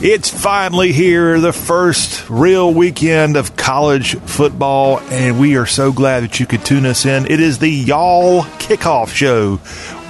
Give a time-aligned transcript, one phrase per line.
[0.00, 6.22] It's finally here, the first real weekend of college football, and we are so glad
[6.22, 7.26] that you could tune us in.
[7.26, 9.56] It is the Y'all Kickoff Show,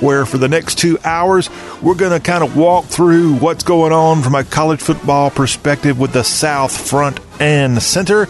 [0.05, 1.49] where for the next two hours,
[1.81, 5.99] we're going to kind of walk through what's going on from a college football perspective
[5.99, 8.29] with the South front and center.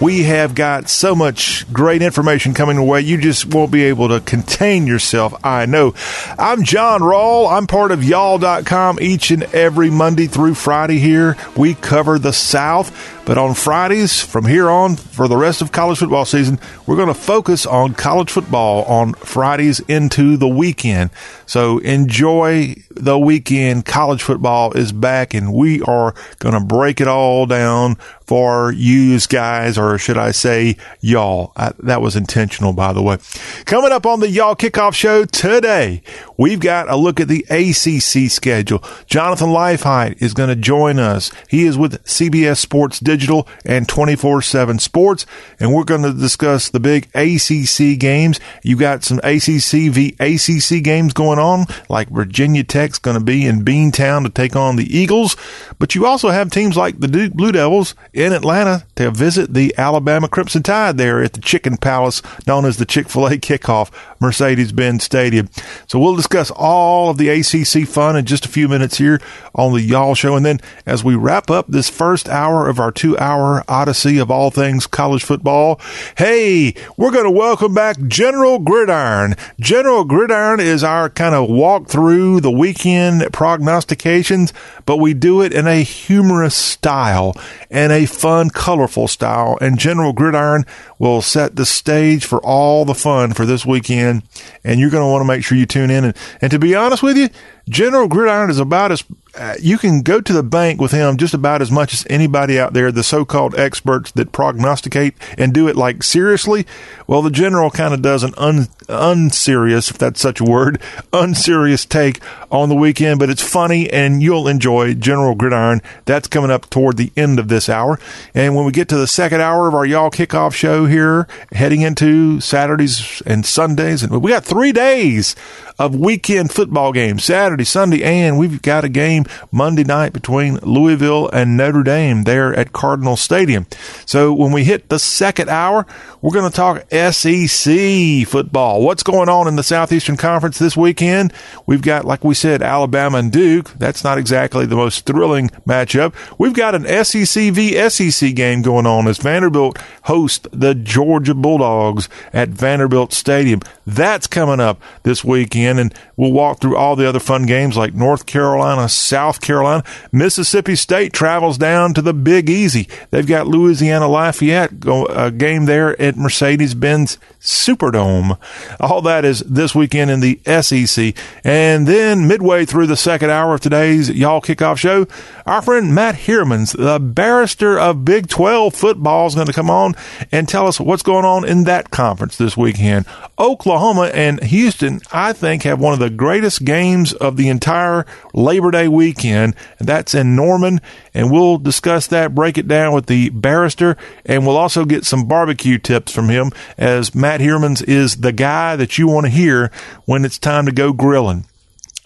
[0.00, 3.00] We have got so much great information coming your way.
[3.00, 5.34] You just won't be able to contain yourself.
[5.44, 5.94] I know.
[6.38, 7.50] I'm John Rawl.
[7.50, 11.36] I'm part of y'all.com each and every Monday through Friday here.
[11.56, 13.18] We cover the South.
[13.30, 17.06] But on Fridays, from here on, for the rest of college football season, we're going
[17.06, 21.10] to focus on college football on Fridays into the weekend.
[21.46, 23.84] So enjoy the weekend.
[23.86, 29.18] College football is back, and we are going to break it all down for you
[29.28, 31.52] guys, or should I say, y'all.
[31.56, 33.18] I, that was intentional, by the way.
[33.64, 36.02] Coming up on the Y'all Kickoff Show today,
[36.40, 38.82] we've got a look at the ACC schedule.
[39.04, 41.30] Jonathan Leifheit is going to join us.
[41.48, 45.26] He is with CBS Sports Digital and 24 7 Sports,
[45.60, 48.40] and we're going to discuss the big ACC games.
[48.62, 53.46] You got some ACC v ACC games going on, like Virginia Tech's going to be
[53.46, 55.36] in Beantown to take on the Eagles,
[55.78, 59.74] but you also have teams like the Duke Blue Devils in Atlanta to visit the
[59.76, 63.90] Alabama Crimson Tide there at the Chicken Palace, known as the Chick fil A kickoff,
[64.20, 65.50] Mercedes Benz Stadium.
[65.86, 69.20] So we'll discuss all of the ACC fun in just a few minutes here
[69.52, 70.36] on the Y'all Show.
[70.36, 74.30] And then as we wrap up this first hour of our two hour odyssey of
[74.30, 75.80] all things college football,
[76.16, 79.34] hey, we're going to welcome back General Gridiron.
[79.58, 84.52] General Gridiron is our kind of walk through the weekend prognostications,
[84.86, 87.34] but we do it in a humorous style
[87.70, 89.58] and a fun, colorful style.
[89.60, 90.64] And General Gridiron
[90.98, 94.22] will set the stage for all the fun for this weekend.
[94.62, 96.04] And you're going to want to make sure you tune in.
[96.04, 97.28] And, and to be honest with you,
[97.70, 99.04] General Gridiron is about as
[99.36, 102.58] uh, you can go to the bank with him just about as much as anybody
[102.58, 106.66] out there, the so-called experts that prognosticate and do it like seriously.
[107.06, 110.82] Well, the general kind of does an un, unserious, if that's such a word,
[111.12, 112.20] unserious take
[112.50, 115.80] on the weekend, but it's funny and you'll enjoy General Gridiron.
[116.06, 118.00] That's coming up toward the end of this hour.
[118.34, 121.82] And when we get to the second hour of our y'all kickoff show here, heading
[121.82, 125.36] into Saturdays and Sundays, and we got three days
[125.78, 131.28] of weekend football games, Saturday, Sunday, and we've got a game Monday night between Louisville
[131.30, 133.66] and Notre Dame there at Cardinal Stadium.
[134.06, 135.86] So when we hit the second hour,
[136.22, 138.82] we're going to talk SEC football.
[138.82, 141.32] What's going on in the Southeastern Conference this weekend?
[141.66, 143.70] We've got, like we said, Alabama and Duke.
[143.78, 146.14] That's not exactly the most thrilling matchup.
[146.38, 152.08] We've got an SEC v SEC game going on as Vanderbilt hosts the Georgia Bulldogs
[152.32, 153.60] at Vanderbilt Stadium.
[153.86, 157.94] That's coming up this weekend, and we'll walk through all the other fun games like
[157.94, 159.82] North Carolina, South Carolina.
[160.12, 162.86] Mississippi State travels down to the Big Easy.
[163.10, 168.38] They've got Louisiana Lafayette go, a game there at Mercedes Benz Superdome.
[168.78, 171.16] All that is this weekend in the SEC.
[171.42, 175.08] And then midway through the second hour of today's Y'all Kickoff Show,
[175.44, 179.96] our friend Matt Hermans, the barrister of Big 12 football, is going to come on
[180.30, 183.06] and tell us what's going on in that conference this weekend.
[183.40, 188.70] Oklahoma and Houston, I think, have one of the greatest games of the entire Labor
[188.70, 189.54] Day weekend.
[189.78, 190.80] That's in Norman.
[191.14, 195.26] And we'll discuss that, break it down with the barrister, and we'll also get some
[195.26, 199.70] barbecue tips from him as Matt Hermans is the guy that you want to hear
[200.04, 201.46] when it's time to go grilling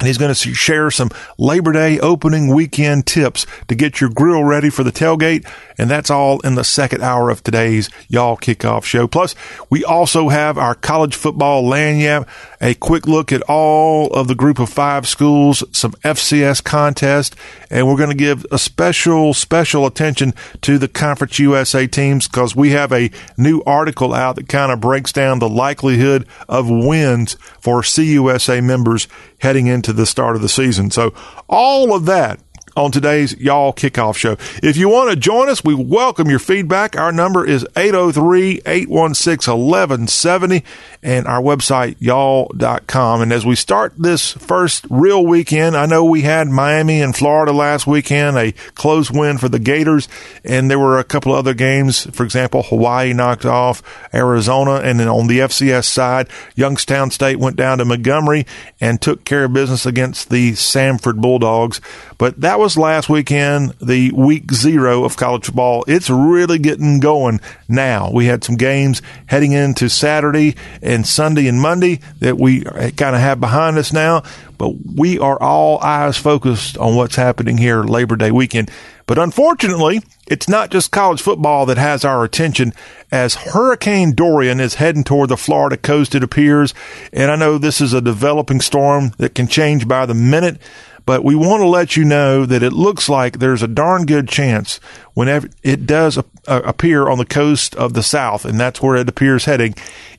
[0.00, 4.42] and he's going to share some Labor Day opening weekend tips to get your grill
[4.42, 5.48] ready for the tailgate.
[5.78, 9.06] And that's all in the second hour of today's Y'all Kickoff Show.
[9.06, 9.34] Plus,
[9.70, 12.26] we also have our college football lagniappe,
[12.60, 17.36] a quick look at all of the group of five schools, some FCS contest,
[17.70, 20.32] and we're going to give a special, special attention
[20.62, 24.80] to the Conference USA teams because we have a new article out that kind of
[24.80, 29.08] breaks down the likelihood of wins for CUSA members
[29.44, 30.90] heading into the start of the season.
[30.90, 31.14] So
[31.48, 32.40] all of that
[32.76, 34.36] on today's Y'all Kickoff Show.
[34.62, 36.96] If you want to join us, we welcome your feedback.
[36.96, 40.64] Our number is 803-816-1170
[41.02, 43.22] and our website, y'all.com.
[43.22, 47.52] And as we start this first real weekend, I know we had Miami and Florida
[47.52, 50.08] last weekend, a close win for the Gators.
[50.44, 52.06] And there were a couple other games.
[52.14, 53.82] For example, Hawaii knocked off
[54.12, 54.76] Arizona.
[54.76, 58.46] And then on the FCS side, Youngstown State went down to Montgomery
[58.80, 61.80] and took care of business against the Samford Bulldogs.
[62.24, 65.84] But that was last weekend, the week zero of college football.
[65.86, 67.38] It's really getting going
[67.68, 68.10] now.
[68.10, 73.20] We had some games heading into Saturday and Sunday and Monday that we kind of
[73.20, 74.22] have behind us now,
[74.56, 78.70] but we are all eyes focused on what's happening here Labor Day weekend.
[79.04, 82.72] But unfortunately, it's not just college football that has our attention
[83.12, 86.72] as Hurricane Dorian is heading toward the Florida coast, it appears.
[87.12, 90.58] And I know this is a developing storm that can change by the minute,
[91.06, 94.28] but we want to let you know that it looks like there's a darn good
[94.28, 94.78] chance
[95.14, 99.08] whenever it does uh, appear on the coast of the South, and that's where it
[99.08, 99.74] appears heading,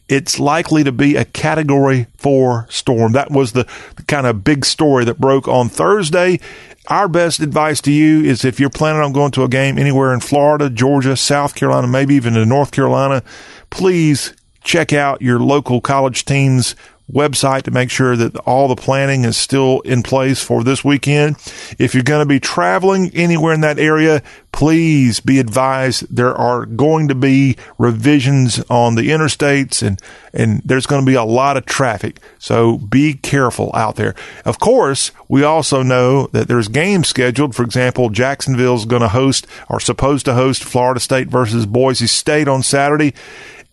[0.08, 3.14] it's likely to be a category four storm.
[3.14, 6.40] That was the, the, kind of big story that broke on Thursday.
[6.88, 10.14] Our best advice to you is if you're planning on going to a game anywhere
[10.14, 13.24] in Florida, Georgia, South Carolina, maybe even in North Carolina,
[13.72, 14.34] please
[14.64, 16.76] check out your local college teams
[17.12, 21.36] website to make sure that all the planning is still in place for this weekend.
[21.78, 26.66] If you're going to be traveling anywhere in that area, please be advised there are
[26.66, 30.02] going to be revisions on the interstates and,
[30.34, 32.20] and there's going to be a lot of traffic.
[32.40, 34.16] So be careful out there.
[34.44, 37.54] Of course, we also know that there's games scheduled.
[37.54, 42.48] For example, Jacksonville's going to host or supposed to host Florida State versus Boise State
[42.48, 43.14] on Saturday.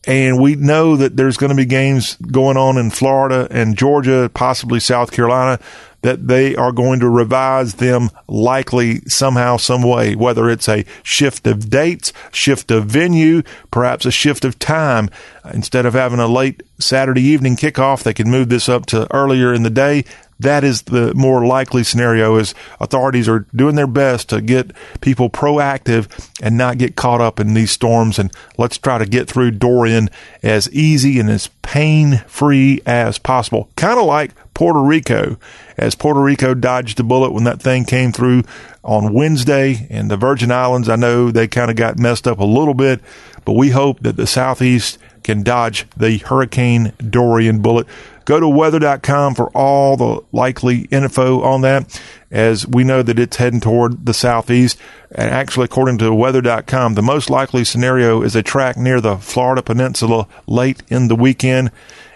[0.07, 4.31] And we know that there's going to be games going on in Florida and Georgia,
[4.35, 5.61] possibly South Carolina,
[6.03, 11.47] that they are going to revise them likely somehow, some way, whether it's a shift
[11.47, 15.09] of dates, shift of venue, perhaps a shift of time.
[15.55, 19.55] Instead of having a late Saturday evening kickoff, they can move this up to earlier
[19.55, 20.05] in the day
[20.43, 25.31] that is the more likely scenario is authorities are doing their best to get people
[25.31, 26.09] proactive
[26.41, 28.19] and not get caught up in these storms.
[28.19, 30.11] And let's try to get through Dorian
[30.43, 33.69] as easy and as pain free as possible.
[33.77, 35.39] Kind of like Puerto Rico,
[35.79, 38.43] as Puerto Rico dodged the bullet when that thing came through
[38.85, 40.89] on Wednesday and the Virgin Islands.
[40.89, 43.01] I know they kind of got messed up a little bit,
[43.45, 47.87] but we hope that the Southeast can dodge the Hurricane Dorian bullet.
[48.25, 53.37] Go to weather.com for all the likely info on that, as we know that it's
[53.37, 54.79] heading toward the southeast.
[55.11, 59.63] And actually, according to weather.com, the most likely scenario is a track near the Florida
[59.63, 61.71] Peninsula late in the weekend.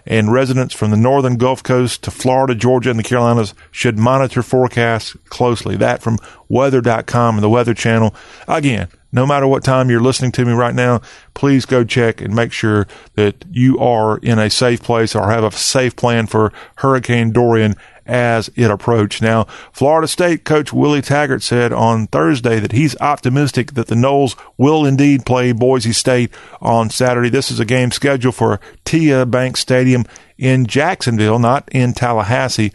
[0.07, 4.43] And residents from the northern Gulf Coast to Florida, Georgia, and the Carolinas should monitor
[4.43, 5.77] forecasts closely.
[5.77, 6.19] That from
[6.49, 8.15] weather.com and the Weather Channel.
[8.47, 11.01] Again, no matter what time you're listening to me right now,
[11.35, 15.43] please go check and make sure that you are in a safe place or have
[15.43, 17.77] a safe plan for Hurricane Dorian
[18.07, 19.21] as it approached.
[19.23, 24.39] Now, Florida State coach Willie Taggart said on Thursday that he's optimistic that the Noles
[24.57, 26.31] will indeed play Boise State
[26.61, 27.29] on Saturday.
[27.29, 30.05] This is a game scheduled for TIAA Bank Stadium
[30.39, 32.73] in Jacksonville, not in Tallahassee.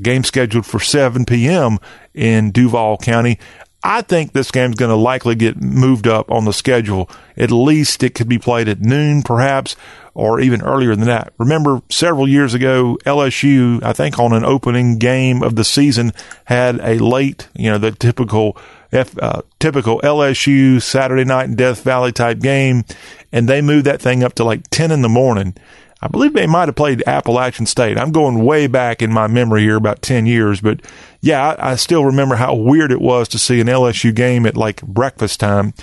[0.00, 1.78] game scheduled for 7 p.m.
[2.14, 3.38] in Duval County.
[3.82, 7.08] I think this game's going to likely get moved up on the schedule.
[7.36, 9.74] At least it could be played at noon, perhaps,
[10.20, 11.32] or even earlier than that.
[11.38, 16.12] Remember, several years ago, LSU, I think on an opening game of the season,
[16.44, 18.54] had a late, you know, the typical
[18.92, 22.84] F, uh, typical LSU Saturday night Death Valley type game,
[23.32, 25.54] and they moved that thing up to like 10 in the morning.
[26.02, 27.98] I believe they might have played Appalachian State.
[27.98, 30.80] I'm going way back in my memory here, about 10 years, but
[31.20, 34.56] yeah, I, I, still remember how weird it was to see an LSU game at
[34.56, 35.74] like breakfast time.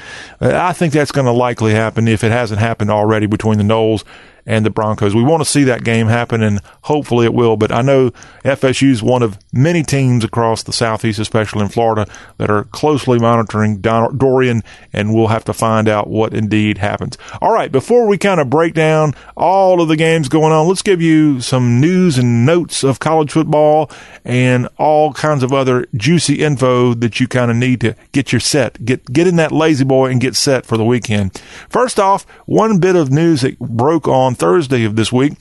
[0.42, 3.64] Uh, I think that's going to likely happen if it hasn't happened already between the
[3.64, 4.04] Noles
[4.48, 5.14] and the Broncos.
[5.14, 7.58] We want to see that game happen, and hopefully it will.
[7.58, 8.12] But I know
[8.44, 13.20] FSU is one of many teams across the Southeast, especially in Florida, that are closely
[13.20, 14.64] monitoring Dorian,
[14.94, 17.18] and we'll have to find out what indeed happens.
[17.42, 20.82] All right, before we kind of break down all of the games going on, let's
[20.82, 23.92] give you some news and notes of college football
[24.24, 28.40] and all kinds of other juicy info that you kind of need to get your
[28.40, 31.42] set, get get in that lazy boy and get set for the weekend.
[31.70, 35.34] First off, one bit of news that broke on Thursday of this week.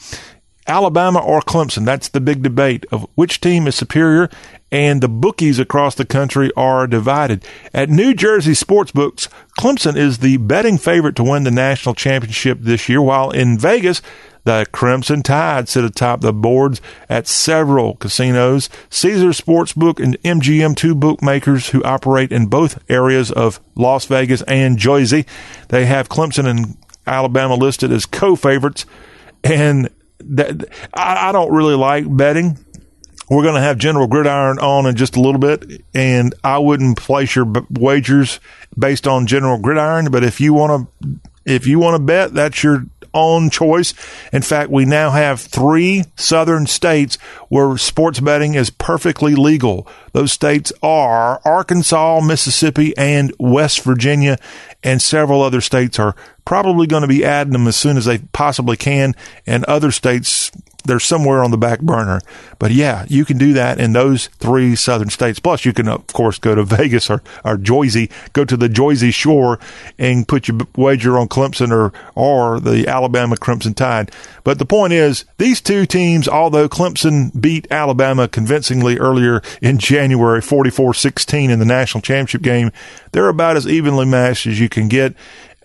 [0.67, 1.85] Alabama or Clemson?
[1.85, 4.29] That's the big debate of which team is superior,
[4.73, 7.45] and the bookies across the country are divided.
[7.73, 12.89] At New Jersey Sportsbooks, Clemson is the betting favorite to win the national championship this
[12.89, 14.03] year, while in Vegas,
[14.47, 18.69] the Crimson Tide sit atop the boards at several casinos.
[18.91, 24.79] Caesar Sportsbook and MGM, two bookmakers who operate in both areas of Las Vegas and
[24.79, 25.27] Jersey.
[25.69, 26.77] They have Clemson and
[27.07, 28.87] Alabama listed as co-favorites,
[29.45, 29.89] and
[30.21, 32.59] that, I, I don't really like betting.
[33.29, 36.97] We're going to have General Gridiron on in just a little bit, and I wouldn't
[36.97, 38.39] place your wagers
[38.79, 40.11] based on General Gridiron.
[40.11, 42.87] But if you want to, if you want to bet, that's your
[43.17, 43.95] own choice.
[44.33, 47.17] In fact, we now have three southern states
[47.49, 49.89] where sports betting is perfectly legal.
[50.13, 54.39] Those states are Arkansas, Mississippi, and West Virginia,
[54.83, 58.19] and several other states are probably going to be adding them as soon as they
[58.19, 59.15] possibly can,
[59.47, 60.53] and other states
[60.87, 62.21] they're somewhere on the back burner.
[62.59, 65.39] But yeah, you can do that in those three southern states.
[65.39, 69.11] Plus, you can, of course, go to Vegas or, or Jersey, go to the Jersey
[69.11, 69.59] Shore
[69.99, 74.11] and put your wager on Clemson or, or the Alabama Crimson Tide.
[74.45, 80.41] But the point is, these two teams, although Clemson beat Alabama convincingly earlier in January
[80.41, 82.71] 44 16 in the national championship game,
[83.13, 85.15] they're about as evenly matched as you can get.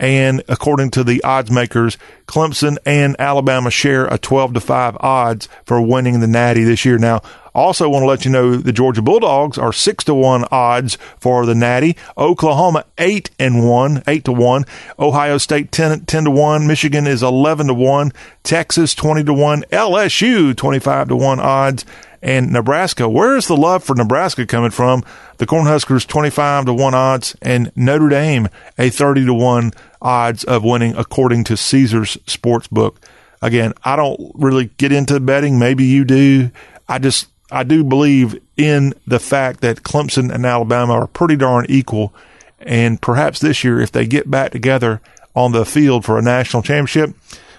[0.02, 5.48] And according to the odds makers, Clemson and Alabama share a 12 to 5 odds
[5.64, 6.98] for winning the Natty this year.
[6.98, 7.22] Now,
[7.54, 11.46] also want to let you know the Georgia Bulldogs are 6 to 1 odds for
[11.46, 11.98] the Natty.
[12.18, 14.66] Oklahoma 8 and 1, 8 to 1.
[14.98, 16.66] Ohio State 10, 10 to 1.
[16.66, 18.12] Michigan is 11 to 1.
[18.42, 19.66] Texas 20 to 1.
[19.72, 21.86] LSU 25 to 1 odds
[22.22, 23.10] and Nebraska.
[23.10, 25.04] Where is the love for Nebraska coming from?
[25.38, 28.48] The Cornhuskers 25 to 1 odds and Notre Dame
[28.78, 32.98] a 30 to 1 odds of winning according to Caesars Sportsbook.
[33.42, 35.58] Again, I don't really get into betting.
[35.58, 36.52] Maybe you do.
[36.88, 41.66] I just, I do believe in the fact that Clemson and Alabama are pretty darn
[41.70, 42.14] equal.
[42.60, 45.02] And perhaps this year, if they get back together
[45.36, 47.16] on the field for a national championship,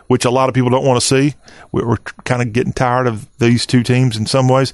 [0.06, 1.34] which a lot of people don't want to see,
[1.70, 4.72] we're kind of getting tired of these two teams in some ways.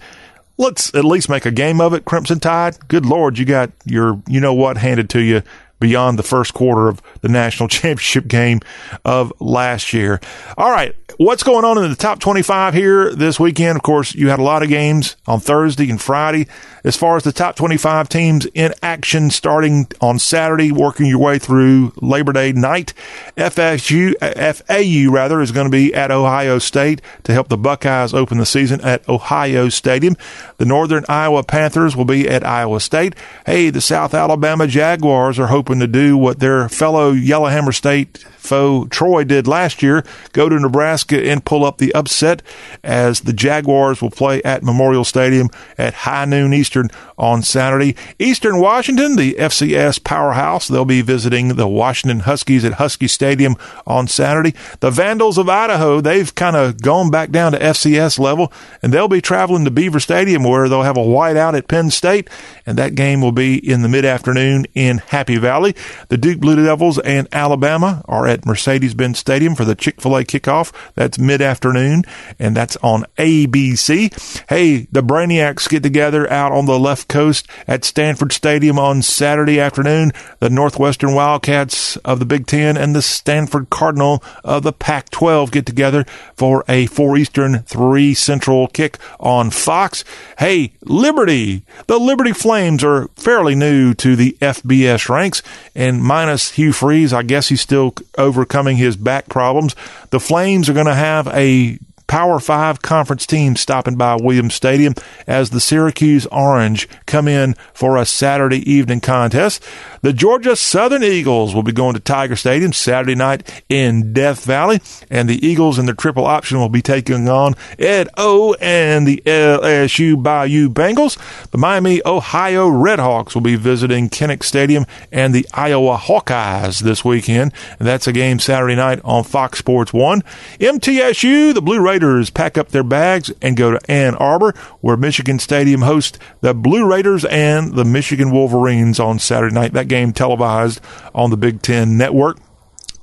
[0.56, 2.76] Let's at least make a game of it, Crimson Tide.
[2.88, 5.42] Good Lord, you got your, you know what, handed to you
[5.80, 8.60] beyond the first quarter of the national championship game
[9.04, 10.20] of last year.
[10.56, 10.94] All right.
[11.16, 13.76] What's going on in the top 25 here this weekend?
[13.76, 16.46] Of course, you had a lot of games on Thursday and Friday.
[16.88, 21.38] As far as the top 25 teams in action starting on Saturday, working your way
[21.38, 22.94] through Labor Day night,
[23.36, 28.14] FSU, uh, FAU rather, is going to be at Ohio State to help the Buckeyes
[28.14, 30.16] open the season at Ohio Stadium.
[30.56, 33.14] The Northern Iowa Panthers will be at Iowa State.
[33.44, 38.86] Hey, the South Alabama Jaguars are hoping to do what their fellow Yellowhammer State foe
[38.86, 42.42] Troy did last year, go to Nebraska and pull up the upset
[42.82, 46.88] as the Jaguars will play at Memorial Stadium at high noon Eastern
[47.18, 47.96] on Saturday.
[48.18, 53.56] Eastern Washington, the FCS powerhouse, they'll be visiting the Washington Huskies at Husky Stadium
[53.86, 54.54] on Saturday.
[54.80, 59.08] The Vandals of Idaho, they've kind of gone back down to FCS level and they'll
[59.08, 62.30] be traveling to Beaver Stadium where they'll have a whiteout at Penn State
[62.64, 65.74] and that game will be in the mid afternoon in Happy Valley.
[66.08, 70.16] The Duke Blue Devils and Alabama are at Mercedes Benz Stadium for the Chick fil
[70.16, 70.72] A kickoff.
[70.94, 72.04] That's mid afternoon,
[72.38, 74.44] and that's on ABC.
[74.48, 79.58] Hey, the Brainiacs get together out on the left coast at Stanford Stadium on Saturday
[79.58, 80.12] afternoon.
[80.40, 85.50] The Northwestern Wildcats of the Big Ten and the Stanford Cardinal of the Pac 12
[85.50, 86.04] get together
[86.36, 90.04] for a 4 Eastern, 3 Central kick on Fox.
[90.38, 91.64] Hey, Liberty!
[91.86, 95.42] The Liberty Flames are fairly new to the FBS ranks,
[95.74, 99.74] and minus Hugh Freeze, I guess he's still overcoming his back problems.
[100.10, 104.94] The Flames are going to have a Power Five conference team stopping by Williams Stadium
[105.26, 109.62] as the Syracuse Orange come in for a Saturday evening contest.
[110.02, 114.80] The Georgia Southern Eagles will be going to Tiger Stadium Saturday night in Death Valley,
[115.10, 119.22] and the Eagles in their triple option will be taking on Ed O and the
[119.26, 121.18] LSU Bayou Bengals.
[121.50, 127.52] The Miami, Ohio Redhawks will be visiting Kinnick Stadium and the Iowa Hawkeyes this weekend.
[127.78, 130.22] And that's a game Saturday night on Fox Sports 1.
[130.60, 135.38] MTSU, the Blue Raiders, pack up their bags and go to Ann Arbor, where Michigan
[135.38, 139.72] Stadium hosts the Blue Raiders and the Michigan Wolverines on Saturday night.
[139.72, 140.80] That game televised
[141.14, 142.38] on the Big Ten Network.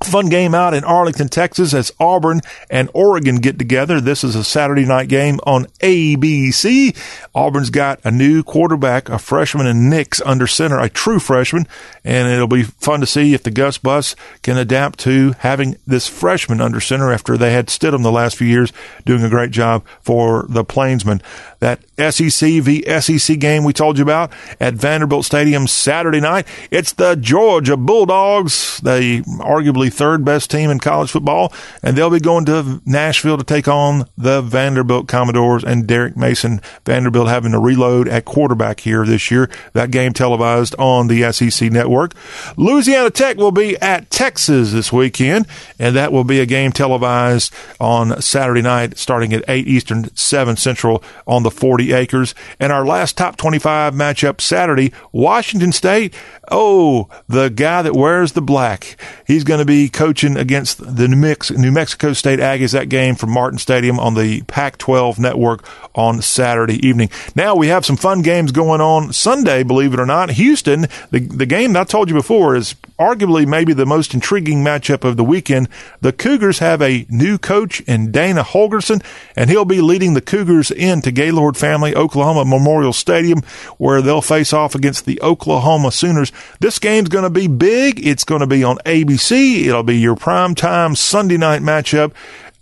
[0.03, 4.01] Fun game out in Arlington, Texas as Auburn and Oregon get together.
[4.01, 6.95] This is a Saturday night game on ABC.
[7.33, 11.65] Auburn's got a new quarterback, a freshman in Nix under center, a true freshman,
[12.03, 16.07] and it'll be fun to see if the Gus Bus can adapt to having this
[16.07, 18.73] freshman under center after they had Stidham the last few years
[19.05, 21.21] doing a great job for the Plainsmen.
[21.65, 26.45] That SEC v SEC game we told you about at Vanderbilt Stadium Saturday night.
[26.69, 32.19] It's the Georgia Bulldogs, the arguably third best team in college football, and they'll be
[32.19, 36.61] going to Nashville to take on the Vanderbilt Commodores and Derek Mason.
[36.85, 39.49] Vanderbilt having to reload at quarterback here this year.
[39.73, 42.13] That game televised on the SEC network.
[42.57, 45.47] Louisiana Tech will be at Texas this weekend,
[45.79, 50.57] and that will be a game televised on Saturday night starting at 8 Eastern, 7
[50.57, 52.35] Central on the 40 acres.
[52.59, 56.13] And our last top 25 matchup Saturday, Washington State.
[56.51, 58.97] Oh, the guy that wears the black.
[59.25, 63.15] He's going to be coaching against the New, Mex- New Mexico State Aggies that game
[63.15, 67.09] from Martin Stadium on the Pac 12 network on Saturday evening.
[67.35, 70.31] Now we have some fun games going on Sunday, believe it or not.
[70.31, 70.81] Houston,
[71.11, 75.17] the, the game I told you before is arguably maybe the most intriguing matchup of
[75.17, 75.69] the weekend.
[76.01, 79.03] The Cougars have a new coach in Dana Holgorsen,
[79.35, 83.41] and he'll be leading the Cougars into Gaylord Family Oklahoma Memorial Stadium,
[83.77, 86.31] where they'll face off against the Oklahoma Sooners.
[86.59, 88.05] This game's going to be big.
[88.05, 89.65] It's going to be on ABC.
[89.65, 92.13] It'll be your prime time Sunday night matchup.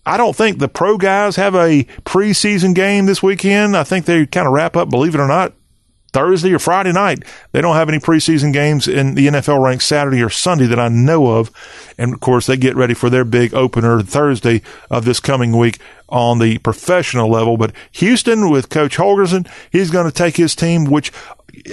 [0.06, 3.78] I don't think the pro guys have a preseason game this weekend.
[3.78, 5.54] I think they kind of wrap up, believe it or not,
[6.14, 7.24] Thursday or Friday night.
[7.52, 10.88] They don't have any preseason games in the NFL ranks Saturday or Sunday that I
[10.88, 11.52] know of.
[11.98, 15.80] And of course, they get ready for their big opener Thursday of this coming week
[16.08, 17.58] on the professional level.
[17.58, 21.12] But Houston with Coach Holgorsen, he's going to take his team, which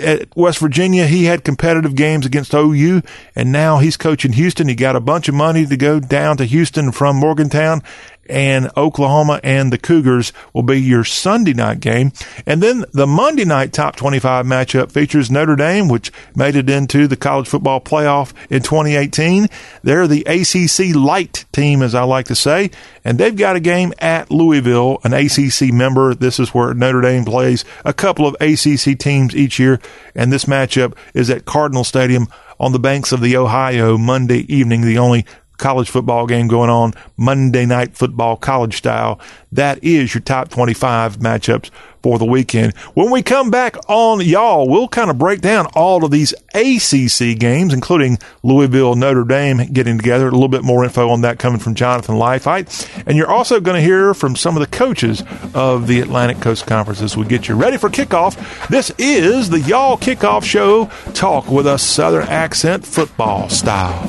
[0.00, 3.02] at West Virginia, he had competitive games against OU,
[3.34, 4.68] and now he's coaching Houston.
[4.68, 7.82] He got a bunch of money to go down to Houston from Morgantown,
[8.30, 12.12] and Oklahoma and the Cougars will be your Sunday night game.
[12.46, 17.06] And then the Monday night top 25 matchup features Notre Dame, which made it into
[17.06, 19.48] the college football playoff in 2018.
[19.82, 22.70] They're the ACC light team, as I like to say,
[23.04, 26.14] and they've got a game at Louisville, an ACC member.
[26.14, 29.80] This is where Notre Dame plays a couple of ACC teams each year,
[30.14, 32.28] and this matchup is at Cardinal Stadium
[32.60, 35.24] on the banks of the Ohio Monday evening, the only
[35.60, 39.20] college football game going on, Monday night football, college style.
[39.52, 41.70] That is your top 25 matchups
[42.02, 42.76] for the weekend.
[42.94, 47.38] When we come back on y'all, we'll kind of break down all of these ACC
[47.38, 50.28] games, including Louisville, Notre Dame getting together.
[50.28, 53.04] A little bit more info on that coming from Jonathan Leifheit.
[53.06, 55.22] And you're also going to hear from some of the coaches
[55.54, 58.68] of the Atlantic Coast Conference as we get you ready for kickoff.
[58.68, 60.86] This is the Y'all Kickoff Show.
[61.12, 64.08] Talk with a Southern accent football style.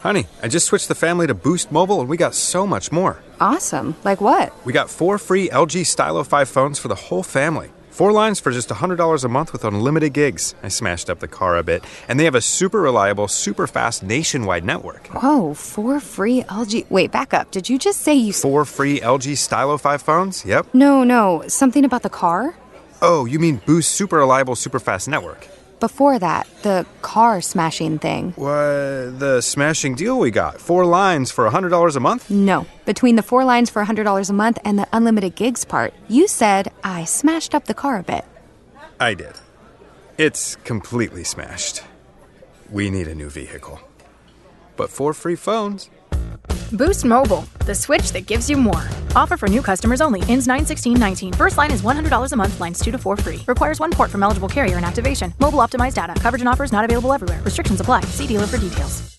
[0.00, 3.20] Honey, I just switched the family to Boost Mobile and we got so much more.
[3.40, 3.96] Awesome.
[4.04, 4.52] Like what?
[4.64, 7.70] We got four free LG Stylo 5 phones for the whole family.
[7.90, 10.54] Four lines for just $100 a month with unlimited gigs.
[10.62, 11.82] I smashed up the car a bit.
[12.06, 15.08] And they have a super reliable, super fast nationwide network.
[15.08, 16.88] Whoa, four free LG.
[16.90, 17.50] Wait, back up.
[17.50, 18.32] Did you just say you.
[18.32, 20.44] Four free LG Stylo 5 phones?
[20.44, 20.74] Yep.
[20.74, 21.42] No, no.
[21.48, 22.54] Something about the car?
[23.02, 25.48] Oh, you mean Boost Super Reliable, Super Fast Network?
[25.80, 28.32] Before that, the car smashing thing.
[28.32, 29.20] What?
[29.20, 30.60] The smashing deal we got?
[30.60, 32.28] Four lines for $100 a month?
[32.30, 32.66] No.
[32.84, 36.72] Between the four lines for $100 a month and the unlimited gigs part, you said
[36.82, 38.24] I smashed up the car a bit.
[38.98, 39.34] I did.
[40.16, 41.84] It's completely smashed.
[42.68, 43.80] We need a new vehicle.
[44.76, 45.90] But four free phones.
[46.72, 48.82] Boost Mobile, the switch that gives you more.
[49.16, 50.20] Offer for new customers only.
[50.22, 51.32] Ends 91619.
[51.32, 53.40] First line is $100 a month, lines 2 to 4 free.
[53.46, 55.34] Requires one port from eligible carrier and activation.
[55.40, 56.14] Mobile optimized data.
[56.20, 57.42] Coverage and offers not available everywhere.
[57.42, 58.02] Restrictions apply.
[58.02, 59.18] See dealer for details.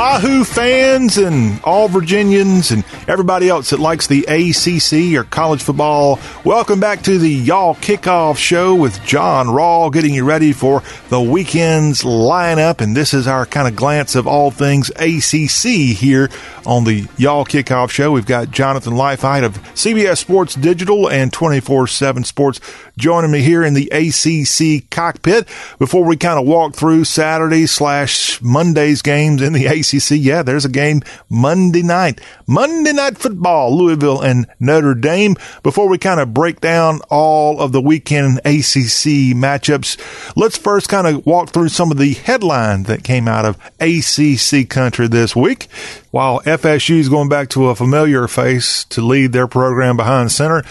[0.00, 6.18] Wahoo fans and all Virginians and everybody else that likes the ACC or college football,
[6.42, 11.20] welcome back to the Y'all Kickoff Show with John Rawl, getting you ready for the
[11.20, 12.80] weekend's lineup.
[12.80, 16.30] And this is our kind of glance of all things ACC here
[16.64, 18.10] on the Y'all Kickoff Show.
[18.10, 22.60] We've got Jonathan Leifheit of CBS Sports Digital and 24 7 Sports
[23.00, 28.40] joining me here in the ACC cockpit before we kind of walk through Saturday slash
[28.42, 30.22] Monday's games in the ACC.
[30.22, 35.36] Yeah, there's a game Monday night, Monday night football, Louisville and Notre Dame.
[35.62, 41.06] Before we kind of break down all of the weekend ACC matchups, let's first kind
[41.06, 45.68] of walk through some of the headlines that came out of ACC country this week
[46.10, 50.64] while FSU is going back to a familiar face to lead their program behind center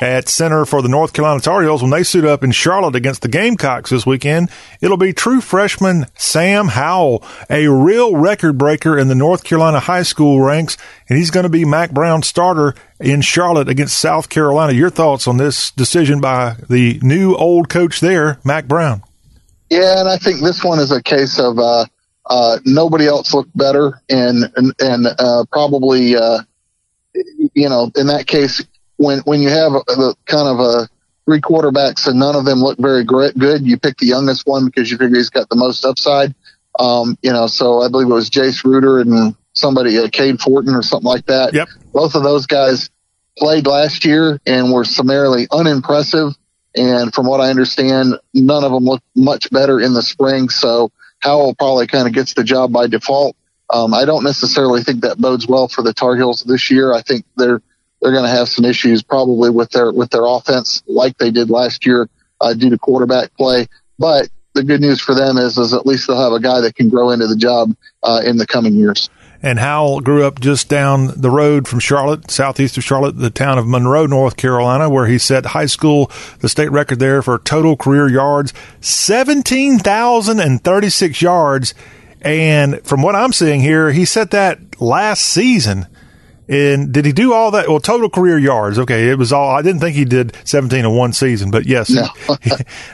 [0.00, 3.22] at center for the North Carolina Tar Heels when they suit up in Charlotte against
[3.22, 4.50] the Gamecocks this weekend.
[4.80, 10.02] It'll be true freshman Sam Howell, a real record breaker in the North Carolina high
[10.02, 10.76] school ranks,
[11.08, 14.72] and he's going to be Mack Brown's starter in Charlotte against South Carolina.
[14.72, 19.02] Your thoughts on this decision by the new old coach there, Mack Brown?
[19.70, 21.86] Yeah, and I think this one is a case of uh,
[22.24, 26.40] uh, nobody else looked better, and and, and uh, probably uh,
[27.54, 28.64] you know in that case
[28.96, 30.88] when when you have a, a kind of a
[31.26, 34.64] three quarterbacks and none of them look very great, good, you pick the youngest one
[34.64, 36.34] because you figure he's got the most upside.
[36.78, 40.74] Um, you know, so I believe it was Jace Ruder and somebody, uh, Cade Fortin
[40.74, 41.52] or something like that.
[41.52, 41.68] Yep.
[41.92, 42.90] Both of those guys
[43.36, 46.32] played last year and were summarily unimpressive.
[46.76, 50.48] And from what I understand, none of them looked much better in the spring.
[50.48, 53.34] So Howell probably kind of gets the job by default.
[53.70, 56.92] Um, I don't necessarily think that bodes well for the Tar Heels this year.
[56.92, 57.62] I think they're
[58.00, 61.50] they're going to have some issues probably with their with their offense, like they did
[61.50, 62.08] last year,
[62.40, 63.66] uh, due to quarterback play.
[63.98, 66.74] But the good news for them is, is at least they'll have a guy that
[66.74, 69.10] can grow into the job uh, in the coming years.
[69.42, 73.58] And Howell grew up just down the road from Charlotte, southeast of Charlotte, the town
[73.58, 77.76] of Monroe, North Carolina, where he set high school, the state record there for total
[77.76, 81.74] career yards, 17,036 yards.
[82.22, 85.86] And from what I'm seeing here, he set that last season.
[86.48, 87.68] And did he do all that?
[87.68, 88.78] Well, total career yards.
[88.78, 89.50] Okay, it was all.
[89.50, 92.06] I didn't think he did 17 in one season, but yes, no.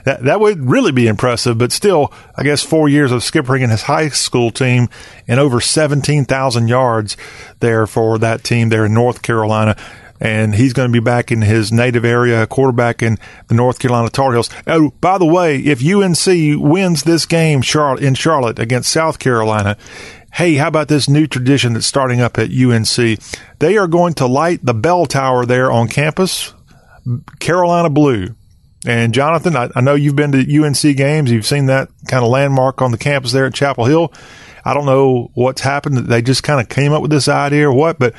[0.04, 1.58] that that would really be impressive.
[1.58, 4.88] But still, I guess four years of skippering in his high school team
[5.28, 7.16] and over 17,000 yards
[7.60, 9.76] there for that team there in North Carolina.
[10.18, 14.08] And he's going to be back in his native area, quarterback in the North Carolina
[14.08, 14.50] Tar Heels.
[14.68, 19.76] Oh, by the way, if UNC wins this game Charlotte, in Charlotte against South Carolina,
[20.32, 23.20] hey, how about this new tradition that's starting up at UNC?
[23.58, 26.54] They are going to light the bell tower there on campus,
[27.38, 28.34] Carolina blue.
[28.84, 31.30] And Jonathan, I, I, know you've been to UNC games.
[31.30, 34.12] You've seen that kind of landmark on the campus there at Chapel Hill.
[34.64, 35.98] I don't know what's happened.
[35.98, 38.14] They just kind of came up with this idea or what, but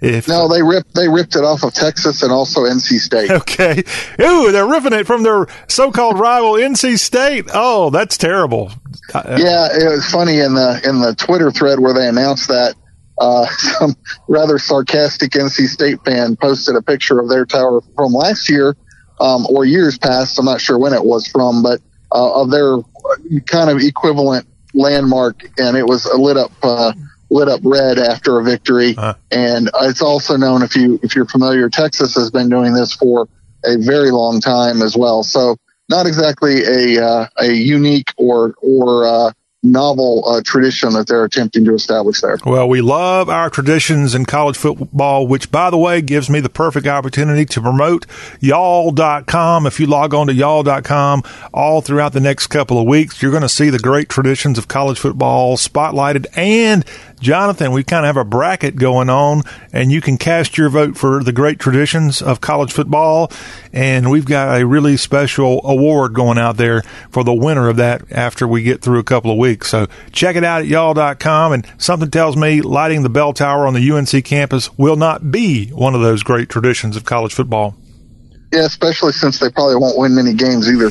[0.00, 3.30] if, no, they ripped they ripped it off of Texas and also NC State.
[3.40, 3.82] Okay.
[4.20, 7.46] Ooh, they're ripping it from their so-called rival NC State.
[7.52, 8.70] Oh, that's terrible.
[9.12, 12.74] Uh, yeah, it was funny in the in the Twitter thread where they announced that.
[13.20, 13.46] Uh,
[13.78, 13.94] some
[14.28, 18.76] rather sarcastic NC State fan posted a picture of their tower from last year
[19.20, 20.38] um, or years past.
[20.38, 21.80] I'm not sure when it was from, but
[22.12, 22.78] uh, of their
[23.46, 26.92] kind of equivalent landmark, and it was lit up uh,
[27.30, 28.94] lit up red after a victory.
[28.96, 29.14] Uh-huh.
[29.30, 33.28] And it's also known if you if you're familiar, Texas has been doing this for
[33.64, 35.22] a very long time as well.
[35.22, 35.56] So
[35.88, 41.64] not exactly a uh, a unique or or uh, novel uh, tradition that they're attempting
[41.66, 42.38] to establish there.
[42.44, 46.48] Well, we love our traditions in college football, which, by the way, gives me the
[46.48, 48.06] perfect opportunity to promote
[48.40, 49.66] y'all.com.
[49.66, 53.42] If you log on to y'all.com all throughout the next couple of weeks, you're going
[53.42, 56.84] to see the great traditions of college football spotlighted and
[57.20, 60.96] Jonathan, we kind of have a bracket going on, and you can cast your vote
[60.96, 63.30] for the great traditions of college football.
[63.72, 68.10] And we've got a really special award going out there for the winner of that
[68.10, 69.68] after we get through a couple of weeks.
[69.68, 71.52] So check it out at y'all.com.
[71.52, 75.68] And something tells me lighting the bell tower on the UNC campus will not be
[75.68, 77.76] one of those great traditions of college football.
[78.52, 80.90] Yeah, especially since they probably won't win many games either.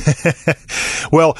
[1.12, 1.36] well,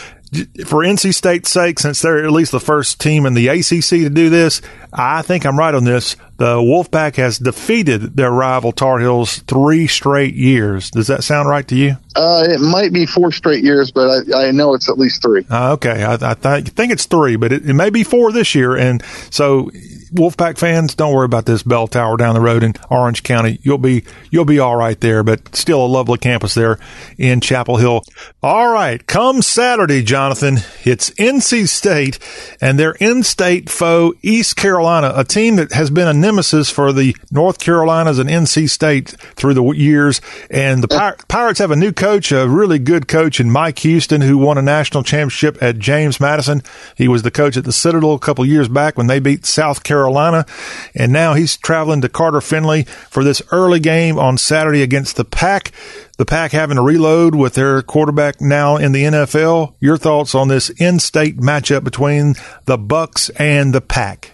[0.64, 4.10] for NC State's sake, since they're at least the first team in the ACC to
[4.10, 4.62] do this,
[4.92, 6.16] I think I'm right on this.
[6.36, 10.90] The Wolfpack has defeated their rival Tar Heels three straight years.
[10.90, 11.96] Does that sound right to you?
[12.14, 15.44] Uh, it might be four straight years, but I, I know it's at least three.
[15.50, 18.54] Uh, okay, I, I th- think it's three, but it, it may be four this
[18.54, 18.76] year.
[18.76, 19.70] And so
[20.12, 23.58] Wolfpack fans, don't worry about this bell tower down the road in Orange County.
[23.62, 26.78] You'll be you'll be all right there, but still a lovely campus there
[27.18, 28.02] in Chapel Hill.
[28.42, 32.18] All right, come Saturday, Jonathan, it's NC State
[32.60, 37.16] and their in-state foe East Carolina, a team that has been a nemesis for the
[37.30, 40.20] North Carolinas and NC State through the years.
[40.50, 44.20] And the Pir- Pirates have a new coach, a really good coach in Mike Houston,
[44.20, 46.62] who won a national championship at James Madison.
[46.96, 49.82] He was the coach at the Citadel a couple years back when they beat South
[49.82, 49.99] Carolina.
[50.08, 55.24] And now he's traveling to Carter Finley for this early game on Saturday against the
[55.24, 55.72] Pack.
[56.18, 59.74] The Pack having to reload with their quarterback now in the NFL.
[59.80, 62.34] Your thoughts on this in-state matchup between
[62.66, 64.32] the Bucks and the Pack?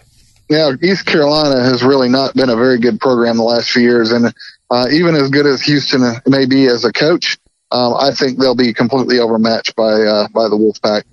[0.49, 4.11] Yeah, East Carolina has really not been a very good program the last few years,
[4.11, 4.33] and
[4.69, 7.37] uh, even as good as Houston may be as a coach,
[7.71, 11.03] um, I think they'll be completely overmatched by uh, by the Wolfpack.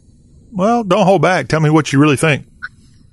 [0.52, 1.48] Well, don't hold back.
[1.48, 2.46] Tell me what you really think.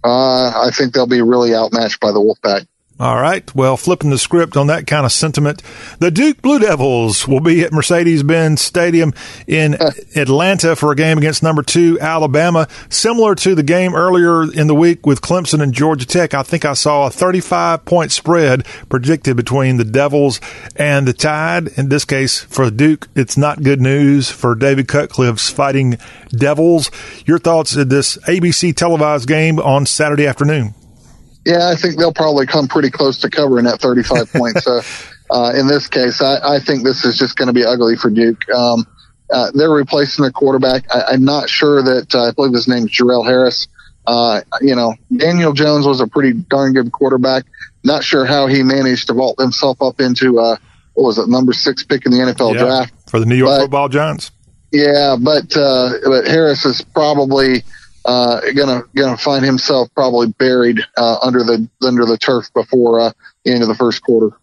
[0.03, 2.67] Uh, I think they'll be really outmatched by the Wolfpack.
[3.01, 3.55] All right.
[3.55, 5.63] Well, flipping the script on that kind of sentiment,
[5.97, 9.11] the Duke Blue Devils will be at Mercedes Benz Stadium
[9.47, 9.75] in
[10.15, 12.67] Atlanta for a game against number two Alabama.
[12.89, 16.63] Similar to the game earlier in the week with Clemson and Georgia Tech, I think
[16.63, 20.39] I saw a 35 point spread predicted between the Devils
[20.75, 21.69] and the Tide.
[21.79, 25.97] In this case, for Duke, it's not good news for David Cutcliffe's fighting
[26.29, 26.91] Devils.
[27.25, 30.75] Your thoughts at this ABC televised game on Saturday afternoon?
[31.45, 34.63] Yeah, I think they'll probably come pretty close to covering that 35 points.
[34.63, 34.82] So,
[35.32, 38.10] uh, in this case, I, I think this is just going to be ugly for
[38.10, 38.47] Duke.
[38.49, 38.86] Um,
[39.32, 40.86] uh, they're replacing their quarterback.
[40.93, 43.67] I, am not sure that uh, I believe his name is Jerrell Harris.
[44.06, 47.45] Uh, you know, Daniel Jones was a pretty darn good quarterback.
[47.84, 50.58] Not sure how he managed to vault himself up into uh,
[50.93, 53.49] what was it, number six pick in the NFL yeah, draft for the New York
[53.49, 54.32] but, Football Giants.
[54.71, 57.63] Yeah, but uh, but Harris is probably
[58.05, 63.11] uh, gonna gonna find himself probably buried uh, under the under the turf before uh,
[63.45, 64.35] the end of the first quarter.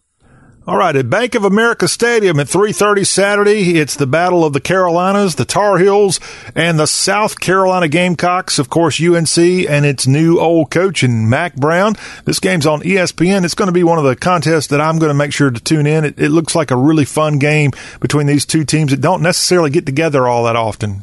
[0.68, 4.60] All right, at Bank of America Stadium at 3:30 Saturday, it's the Battle of the
[4.60, 6.20] Carolinas, the Tar Heels,
[6.54, 8.58] and the South Carolina Gamecocks.
[8.58, 11.94] Of course, UNC and its new old coach and Mack Brown.
[12.26, 13.46] This game's on ESPN.
[13.46, 15.58] It's going to be one of the contests that I'm going to make sure to
[15.58, 16.04] tune in.
[16.04, 19.70] It, it looks like a really fun game between these two teams that don't necessarily
[19.70, 21.02] get together all that often.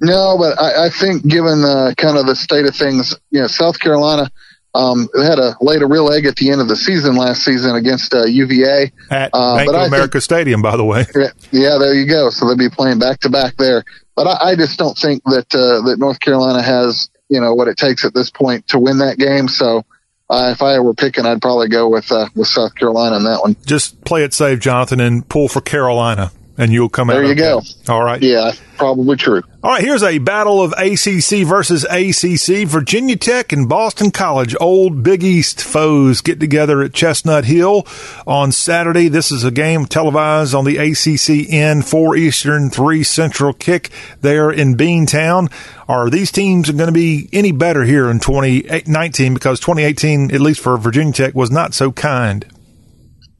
[0.00, 3.46] No, but I, I think given the kind of the state of things, you know,
[3.46, 4.30] South Carolina
[4.74, 7.74] um, had a laid a real egg at the end of the season last season
[7.74, 11.04] against uh, UVA at uh, Bank of America think, Stadium, by the way.
[11.52, 12.30] Yeah, there you go.
[12.30, 13.84] So they'll be playing back to back there.
[14.14, 17.68] But I, I, just don't think that uh, that North Carolina has you know what
[17.68, 19.48] it takes at this point to win that game.
[19.48, 19.84] So.
[20.32, 23.40] Uh, if I were picking, I'd probably go with uh, with South Carolina on that
[23.40, 23.56] one.
[23.66, 27.20] Just play it safe, Jonathan, and pull for Carolina and you'll come there out.
[27.20, 27.66] There you okay.
[27.86, 27.92] go.
[27.92, 28.22] All right.
[28.22, 29.42] Yeah, probably true.
[29.62, 29.82] All right.
[29.82, 32.68] Here's a battle of ACC versus ACC.
[32.68, 37.86] Virginia Tech and Boston College, old Big East foes, get together at Chestnut Hill
[38.26, 39.08] on Saturday.
[39.08, 44.76] This is a game televised on the ACCN, four Eastern, three Central kick there in
[44.76, 45.50] Beantown.
[45.88, 49.32] Are these teams going to be any better here in 2019?
[49.34, 52.44] Because 2018, at least for Virginia Tech, was not so kind.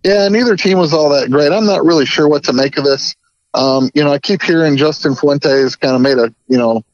[0.03, 1.53] Yeah, neither team was all that great.
[1.53, 3.17] I'm not really sure what to make of this.
[3.53, 6.85] Um, you know, I keep hearing Justin Fuentes kind of made a, you know,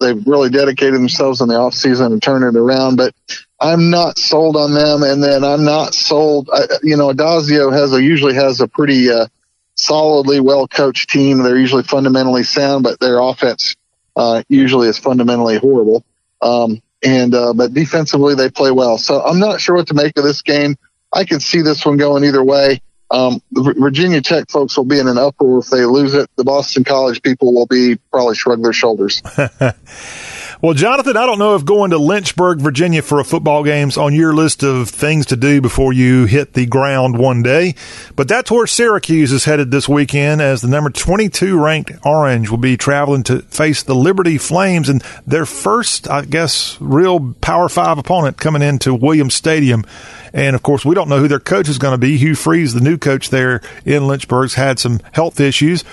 [0.00, 3.14] they've really dedicated themselves in the off season and turn it around, but
[3.60, 5.02] I'm not sold on them.
[5.02, 6.48] And then I'm not sold.
[6.52, 9.26] I, you know, Addazio has a, usually has a pretty, uh,
[9.74, 11.38] solidly well coached team.
[11.38, 13.76] They're usually fundamentally sound, but their offense,
[14.16, 16.04] uh, usually is fundamentally horrible.
[16.42, 18.98] Um, and, uh, but defensively they play well.
[18.98, 20.76] So I'm not sure what to make of this game.
[21.12, 22.80] I can see this one going either way.
[23.10, 26.28] Um, the Virginia Tech folks will be in an uproar if they lose it.
[26.36, 29.22] The Boston College people will be probably shrug their shoulders.
[30.60, 34.14] well, Jonathan, I don't know if going to Lynchburg, Virginia for a football game's on
[34.14, 37.76] your list of things to do before you hit the ground one day,
[38.14, 42.58] but that's where Syracuse is headed this weekend as the number 22 ranked Orange will
[42.58, 47.96] be traveling to face the Liberty Flames and their first, I guess, real Power Five
[47.96, 49.86] opponent coming into Williams Stadium.
[50.32, 52.16] And of course, we don't know who their coach is going to be.
[52.16, 55.84] Hugh Freeze, the new coach there in Lynchburg's had some health issues.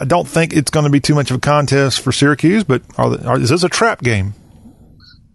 [0.00, 2.82] I don't think it's going to be too much of a contest for Syracuse, but
[2.96, 4.34] are, are, is this a trap game?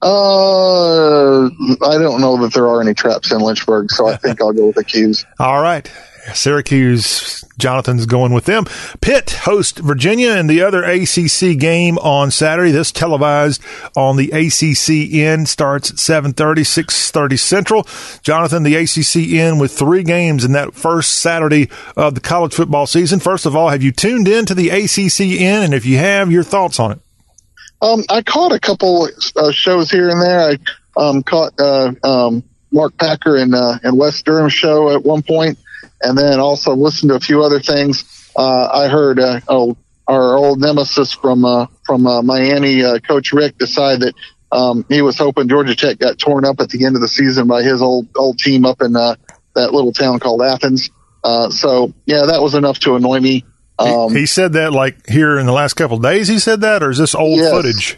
[0.01, 4.53] Uh, I don't know that there are any traps in Lynchburg, so I think I'll
[4.53, 5.25] go with the Cuse.
[5.39, 5.91] All right.
[6.33, 8.65] Syracuse, Jonathan's going with them.
[9.01, 12.71] Pitt host Virginia and the other ACC game on Saturday.
[12.71, 13.61] This televised
[13.95, 17.87] on the ACCN starts at 7:30, 6:30 Central.
[18.21, 23.19] Jonathan, the ACCN with three games in that first Saturday of the college football season.
[23.19, 26.43] First of all, have you tuned in to the ACCN, and if you have, your
[26.43, 26.99] thoughts on it?
[27.81, 30.39] Um, I caught a couple uh, shows here and there.
[30.39, 30.57] I
[30.97, 35.57] um, caught uh, um, Mark Packer and uh, and Wes Durham show at one point,
[36.01, 38.05] and then also listened to a few other things.
[38.35, 43.33] Uh, I heard uh, oh, our old nemesis from uh, from uh, Miami, uh, Coach
[43.33, 44.13] Richt, decide that
[44.51, 47.47] um, he was hoping Georgia Tech got torn up at the end of the season
[47.47, 49.15] by his old old team up in uh,
[49.55, 50.89] that little town called Athens.
[51.23, 53.45] Uh, so yeah, that was enough to annoy me.
[53.79, 56.27] Um, he, he said that like here in the last couple of days.
[56.27, 57.51] He said that, or is this old Yes.
[57.51, 57.97] footage?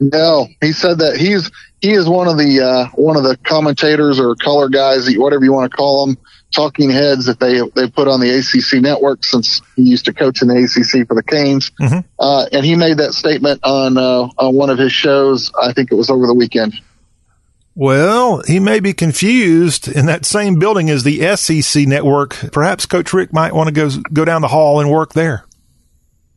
[0.00, 4.20] No, he said that he's he is one of the uh, one of the commentators
[4.20, 6.18] or color guys, whatever you want to call them,
[6.54, 10.42] talking heads that they they put on the ACC network since he used to coach
[10.42, 11.70] in the ACC for the Canes.
[12.18, 15.52] Uh, and he made that statement on uh, on one of his shows.
[15.60, 16.74] I think it was over the weekend.
[17.74, 22.34] Well, he may be confused in that same building as the SEC network.
[22.50, 25.44] Perhaps Coach Richt might want to go go down the hall and work there.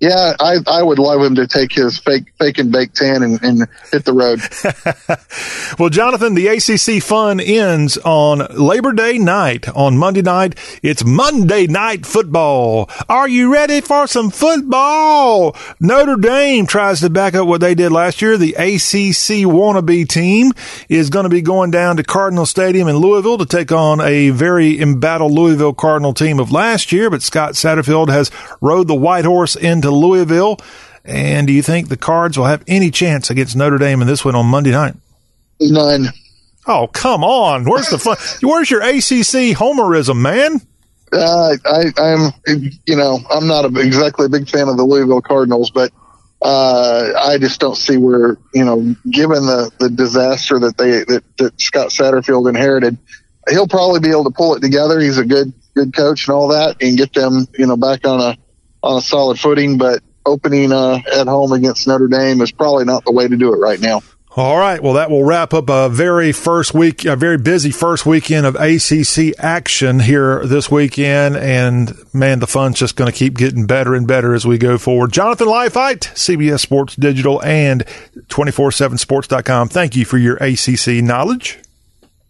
[0.02, 3.40] Yeah, I I would love him to take his fake fake and bake tan and,
[3.44, 4.42] and hit the road.
[5.80, 9.70] Well, Jonathan, the ACC fun ends on Labor Day night.
[9.70, 12.90] On Monday night, it's Monday night football.
[13.08, 15.56] Are you ready for some football?
[15.80, 18.38] Notre Dame tries to back up what they did last year.
[18.38, 20.52] The ACC wannabe team
[20.90, 24.32] is going to be going down to Cardinal Stadium in Louisville to take on a
[24.32, 27.10] very embattled Louisville Cardinal team of last year.
[27.10, 30.58] But Scott Satterfield has rode the white horse into Louisville.
[31.04, 34.24] And do you think the Cards will have any chance against Notre Dame in this
[34.24, 34.96] one on Monday night?
[35.60, 36.08] None.
[36.68, 37.66] Oh, come on.
[37.66, 38.18] Where's the fun?
[38.42, 40.62] Where's your ACC homerism, man?
[41.12, 42.32] Uh, I, I'm,
[42.86, 45.92] you know, I'm not a, exactly a big fan of the Louisville Cardinals, but
[46.42, 51.24] uh, I just don't see where, you know, given the, the disaster that they that,
[51.38, 52.98] that Scott Satterfield inherited,
[53.50, 55.00] he'll probably be able to pull it together.
[55.00, 58.22] He's a good good coach and all that, and get them, you know, back on
[58.22, 58.38] a
[58.84, 59.78] on a solid footing.
[59.78, 63.54] But opening uh, at home against Notre Dame is probably not the way to do
[63.54, 64.02] it right now.
[64.34, 64.82] All right.
[64.82, 68.56] Well, that will wrap up a very first week, a very busy first weekend of
[68.56, 71.36] ACC action here this weekend.
[71.36, 74.78] And man, the fun's just going to keep getting better and better as we go
[74.78, 75.12] forward.
[75.12, 77.84] Jonathan Leifheit, CBS Sports Digital and
[78.30, 79.68] 247sports.com.
[79.68, 81.60] Thank you for your ACC knowledge.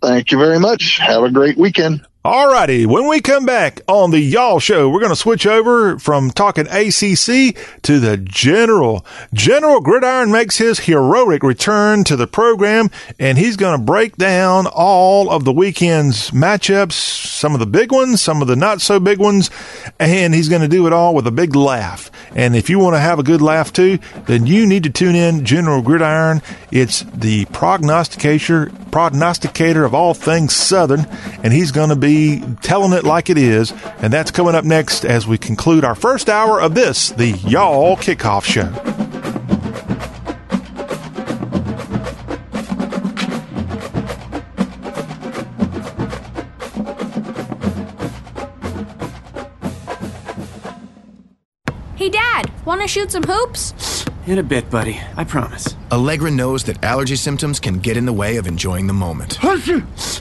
[0.02, 0.98] Thank you very much.
[0.98, 2.08] Have a great weekend.
[2.24, 2.86] All righty.
[2.86, 6.68] When we come back on the Y'all Show, we're going to switch over from talking
[6.68, 9.04] ACC to the General.
[9.34, 14.68] General Gridiron makes his heroic return to the program, and he's going to break down
[14.68, 19.00] all of the weekend's matchups, some of the big ones, some of the not so
[19.00, 19.50] big ones,
[19.98, 22.12] and he's going to do it all with a big laugh.
[22.36, 25.16] And if you want to have a good laugh too, then you need to tune
[25.16, 26.44] in General Gridiron.
[26.70, 31.08] It's the prognosticator, prognosticator of all things Southern,
[31.42, 32.11] and he's going to be
[32.62, 33.74] telling it like it is.
[34.00, 37.96] And that's coming up next as we conclude our first hour of this, the Y'all
[37.98, 38.70] Kickoff Show.
[51.96, 54.01] Hey, Dad, want to shoot some hoops?
[54.28, 55.02] In a bit, buddy.
[55.18, 55.76] I promise.
[55.92, 59.40] Allegra knows that allergy symptoms can get in the way of enjoying the moment.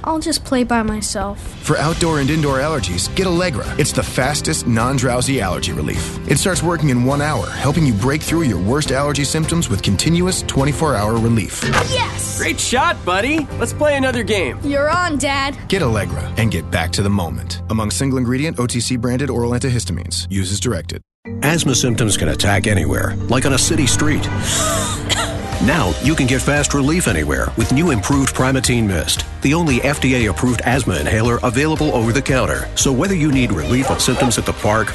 [0.04, 1.38] I'll just play by myself.
[1.62, 3.66] For outdoor and indoor allergies, get Allegra.
[3.78, 6.18] It's the fastest, non drowsy allergy relief.
[6.30, 9.82] It starts working in one hour, helping you break through your worst allergy symptoms with
[9.82, 11.62] continuous 24 hour relief.
[11.90, 12.38] Yes!
[12.38, 13.46] Great shot, buddy.
[13.58, 14.58] Let's play another game.
[14.64, 15.58] You're on, Dad.
[15.68, 17.60] Get Allegra and get back to the moment.
[17.68, 20.26] Among single ingredient OTC branded oral antihistamines.
[20.30, 21.02] Use as directed.
[21.42, 24.26] Asthma symptoms can attack anywhere, like on a city street.
[25.60, 30.30] Now you can get fast relief anywhere with new improved Primatene Mist, the only FDA
[30.30, 32.66] approved asthma inhaler available over the counter.
[32.76, 34.88] So whether you need relief of symptoms at the park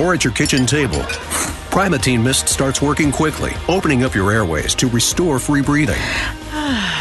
[0.00, 0.98] or at your kitchen table,
[1.70, 6.00] Primatene Mist starts working quickly, opening up your airways to restore free breathing.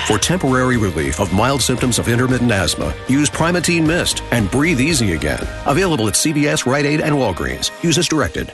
[0.05, 5.13] For temporary relief of mild symptoms of intermittent asthma, use Primatene Mist and breathe easy
[5.13, 5.47] again.
[5.65, 7.71] Available at CVS, Rite Aid, and Walgreens.
[7.83, 8.53] Use as directed.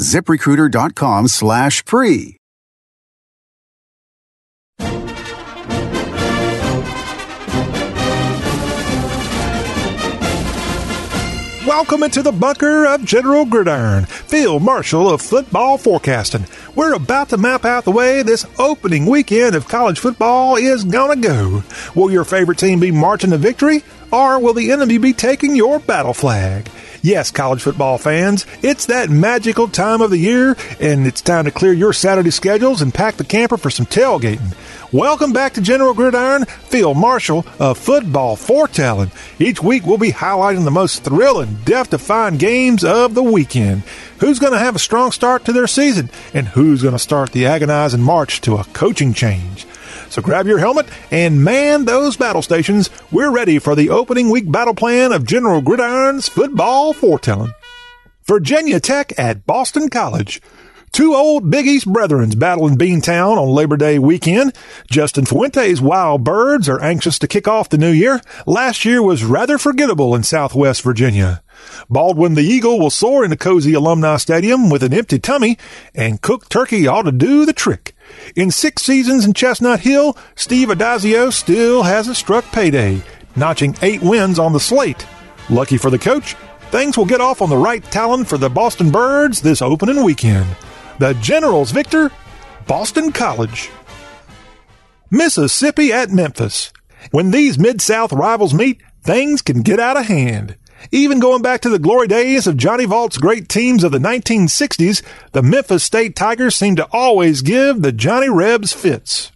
[0.00, 2.36] ziprecruiter.com slash free.
[11.66, 16.46] Welcome into the bunker of General Gridiron, Field Marshal of football forecasting.
[16.76, 21.16] We're about to map out the way this opening weekend of college football is gonna
[21.16, 21.64] go.
[21.96, 23.82] Will your favorite team be marching to victory,
[24.12, 26.70] or will the enemy be taking your battle flag?
[27.06, 31.52] Yes, college football fans, it's that magical time of the year, and it's time to
[31.52, 34.56] clear your Saturday schedules and pack the camper for some tailgating.
[34.90, 39.12] Welcome back to General Gridiron, Field Marshal of Football Foretelling.
[39.38, 43.84] Each week we'll be highlighting the most thrilling, death defying games of the weekend.
[44.18, 47.30] Who's going to have a strong start to their season, and who's going to start
[47.30, 49.64] the agonizing march to a coaching change?
[50.08, 52.90] So grab your helmet and man those battle stations.
[53.10, 57.52] We're ready for the opening week battle plan of General Gridiron's Football Foretelling.
[58.24, 60.40] Virginia Tech at Boston College.
[60.92, 64.54] Two old Big East brethrens battle in Beantown on Labor Day weekend.
[64.90, 68.20] Justin Fuente's Wild Birds are anxious to kick off the new year.
[68.46, 71.42] Last year was rather forgettable in Southwest Virginia.
[71.90, 75.58] Baldwin the Eagle will soar into cozy alumni stadium with an empty tummy,
[75.94, 77.95] and cooked turkey ought to do the trick.
[78.34, 83.02] In six seasons in Chestnut Hill, Steve Addazio still hasn't struck payday,
[83.34, 85.06] notching eight wins on the slate.
[85.48, 86.34] Lucky for the coach,
[86.70, 90.46] things will get off on the right talon for the Boston Birds this opening weekend.
[90.98, 92.10] The Generals victor,
[92.66, 93.70] Boston College.
[95.10, 96.72] Mississippi at Memphis.
[97.12, 100.56] When these Mid South rivals meet, things can get out of hand.
[100.92, 105.02] Even going back to the glory days of Johnny Vaught's great teams of the 1960s,
[105.32, 109.32] the Memphis State Tigers seem to always give the Johnny Rebs fits.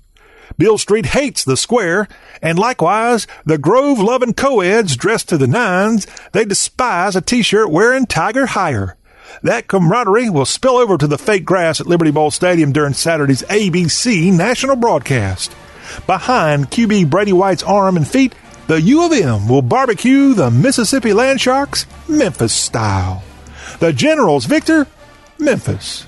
[0.59, 2.07] Beale Street hates the square,
[2.43, 8.07] and likewise, the Grove loving co-eds dressed to the nines, they despise a t-shirt wearing
[8.07, 8.97] Tiger hire.
[9.43, 13.43] That camaraderie will spill over to the fake grass at Liberty Bowl Stadium during Saturday's
[13.45, 15.55] ABC national broadcast.
[16.07, 18.35] Behind QB Brady White's arm and feet,
[18.71, 23.25] the U of M will barbecue the Mississippi Land Sharks Memphis style.
[23.81, 24.87] The Generals victor,
[25.41, 26.07] Memphis.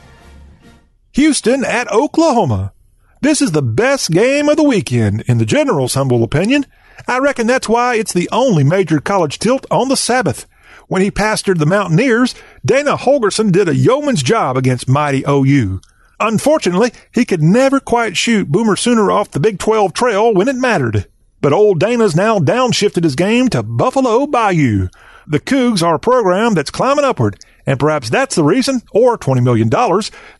[1.15, 2.73] Houston at Oklahoma.
[3.21, 6.65] This is the best game of the weekend, in the General's humble opinion.
[7.09, 10.47] I reckon that's why it's the only major college tilt on the Sabbath.
[10.87, 12.33] When he pastored the Mountaineers,
[12.65, 15.81] Dana Holgorsen did a yeoman's job against mighty OU.
[16.21, 20.55] Unfortunately, he could never quite shoot Boomer Sooner off the Big 12 trail when it
[20.55, 21.09] mattered.
[21.43, 24.89] But old Dana's now downshifted his game to Buffalo Bayou.
[25.27, 29.43] The Cougs are a program that's climbing upward, and perhaps that's the reason, or $20
[29.43, 29.69] million,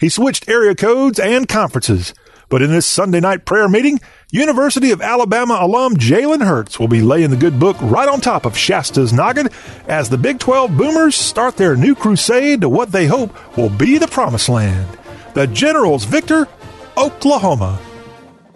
[0.01, 2.15] he switched area codes and conferences.
[2.49, 3.99] But in this Sunday night prayer meeting,
[4.31, 8.47] University of Alabama alum Jalen Hurts will be laying the good book right on top
[8.47, 9.49] of Shasta's noggin
[9.89, 13.99] as the Big 12 Boomers start their new crusade to what they hope will be
[13.99, 14.99] the promised land.
[15.35, 16.47] The Generals victor,
[16.97, 17.81] Oklahoma.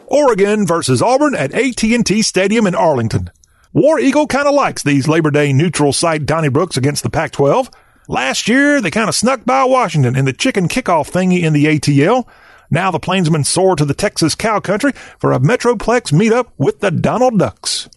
[0.07, 3.31] Oregon versus Auburn at AT&T Stadium in Arlington.
[3.73, 7.73] War Eagle kind of likes these Labor Day neutral site Donnybrooks against the Pac-12.
[8.09, 11.65] Last year, they kind of snuck by Washington in the chicken kickoff thingy in the
[11.65, 12.27] ATL.
[12.71, 16.91] Now the Plainsmen soar to the Texas cow country for a Metroplex meetup with the
[16.91, 17.89] Donald Ducks.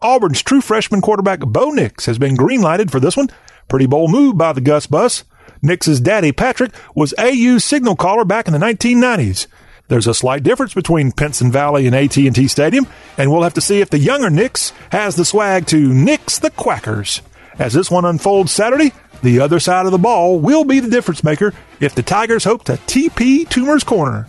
[0.00, 3.28] Auburn's true freshman quarterback Bo Nix has been greenlighted for this one.
[3.68, 5.24] Pretty bold move by the Gus Bus.
[5.62, 9.46] Nix's daddy Patrick was AU's signal caller back in the 1990s.
[9.88, 13.80] There's a slight difference between Pinson Valley and AT&T Stadium, and we'll have to see
[13.80, 17.20] if the younger Nix has the swag to Nix the Quackers.
[17.58, 21.22] As this one unfolds Saturday, the other side of the ball will be the difference
[21.22, 24.28] maker if the Tigers hope to TP Toomer's corner.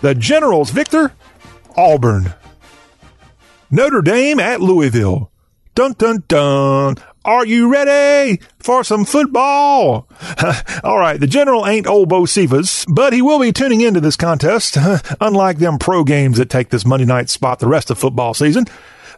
[0.00, 1.12] The Generals victor,
[1.76, 2.34] Auburn.
[3.70, 5.30] Notre Dame at Louisville.
[5.74, 6.96] Dun dun dun.
[7.26, 10.08] Are you ready for some football?
[10.84, 14.76] All right, the general ain't old Bocephus, but he will be tuning into this contest,
[15.20, 18.66] unlike them pro games that take this Monday night spot the rest of football season.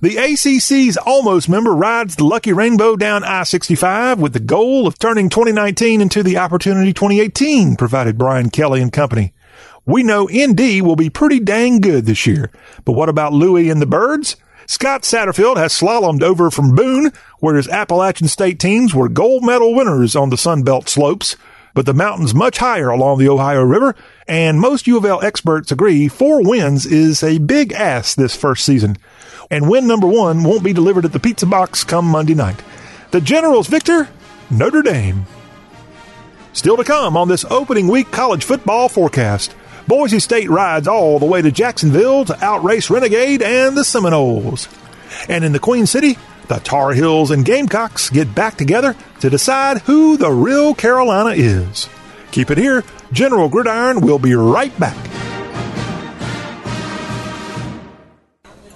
[0.01, 5.29] The ACC's almost member rides the lucky rainbow down I-65 with the goal of turning
[5.29, 9.35] 2019 into the opportunity 2018, provided Brian Kelly and company.
[9.85, 12.51] We know ND will be pretty dang good this year,
[12.87, 14.37] but what about Louis and the Birds?
[14.71, 19.75] Scott Satterfield has slalomed over from Boone, where his Appalachian State teams were gold medal
[19.75, 21.37] winners on the Sunbelt slopes.
[21.73, 23.95] But the mountains much higher along the Ohio River,
[24.27, 28.63] and most U of L experts agree four wins is a big ass this first
[28.67, 28.99] season.
[29.51, 32.63] And win number one won't be delivered at the pizza box come Monday night.
[33.11, 34.07] The Generals victor,
[34.51, 35.25] Notre Dame.
[36.53, 39.55] Still to come on this opening week college football forecast.
[39.89, 44.69] Boise State rides all the way to Jacksonville to outrace Renegade and the Seminoles.
[45.31, 46.19] And in the Queen City,
[46.49, 51.89] the Tar Heels and Gamecocks get back together to decide who the real Carolina is.
[52.33, 52.85] Keep it here.
[53.13, 54.95] General Gridiron will be right back.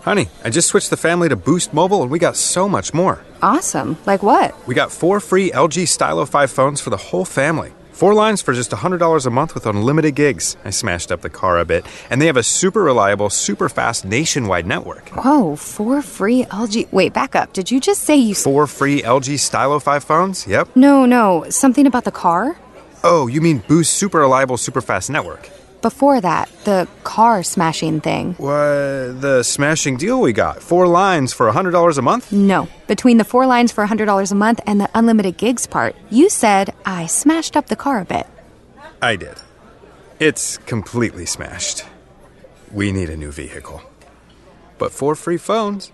[0.00, 3.22] Honey, I just switched the family to Boost Mobile and we got so much more.
[3.42, 3.98] Awesome.
[4.06, 4.66] Like what?
[4.66, 7.74] We got four free LG Stylo 5 phones for the whole family.
[7.92, 10.56] Four lines for just $100 a month with unlimited gigs.
[10.64, 11.84] I smashed up the car a bit.
[12.10, 15.10] And they have a super reliable, super fast nationwide network.
[15.10, 16.90] Whoa, four free LG.
[16.90, 17.52] Wait, back up.
[17.52, 18.34] Did you just say you.
[18.34, 20.46] Four free LG Stylo 5 phones?
[20.46, 20.74] Yep.
[20.74, 21.44] No, no.
[21.50, 22.56] Something about the car?
[23.04, 25.48] Oh, you mean Boost Super Reliable Super Fast Network?
[25.82, 28.34] Before that, the car smashing thing.
[28.34, 29.20] What?
[29.20, 30.62] The smashing deal we got?
[30.62, 32.30] Four lines for $100 a month?
[32.30, 32.68] No.
[32.86, 36.72] Between the four lines for $100 a month and the unlimited gigs part, you said
[36.86, 38.28] I smashed up the car a bit.
[39.02, 39.34] I did.
[40.20, 41.84] It's completely smashed.
[42.70, 43.82] We need a new vehicle.
[44.78, 45.90] But four free phones.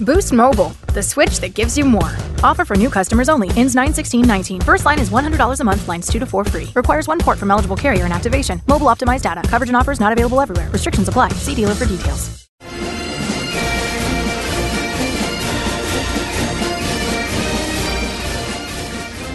[0.00, 2.12] Boost Mobile, the switch that gives you more.
[2.42, 3.48] Offer for new customers only.
[3.56, 4.60] Ends 91619.
[4.60, 6.68] First line is $100 a month, lines 2 to 4 free.
[6.74, 8.62] Requires one port from eligible carrier and activation.
[8.68, 9.42] Mobile optimized data.
[9.48, 10.70] Coverage and offers not available everywhere.
[10.70, 11.28] Restrictions apply.
[11.30, 12.48] See dealer for details.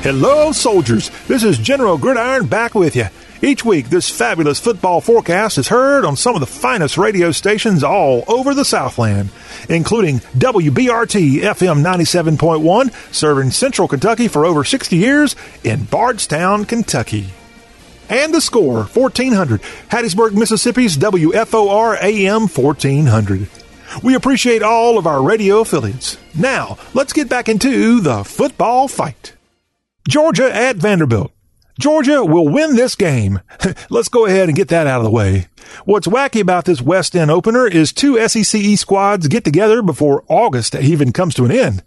[0.04, 1.12] Hello, soldiers.
[1.28, 3.06] This is General Gridiron back with you.
[3.44, 7.84] Each week, this fabulous football forecast is heard on some of the finest radio stations
[7.84, 9.32] all over the Southland,
[9.68, 17.32] including WBRT FM 97.1, serving Central Kentucky for over 60 years in Bardstown, Kentucky.
[18.08, 23.50] And the score, 1400, Hattiesburg, Mississippi's WFOR AM 1400.
[24.02, 26.18] We appreciate all of our radio affiliates.
[26.34, 29.34] Now, let's get back into the football fight.
[30.08, 31.33] Georgia at Vanderbilt.
[31.80, 33.40] Georgia will win this game.
[33.90, 35.48] Let's go ahead and get that out of the way.
[35.86, 40.76] What's wacky about this West End opener is two SEC squads get together before August
[40.76, 41.84] even comes to an end.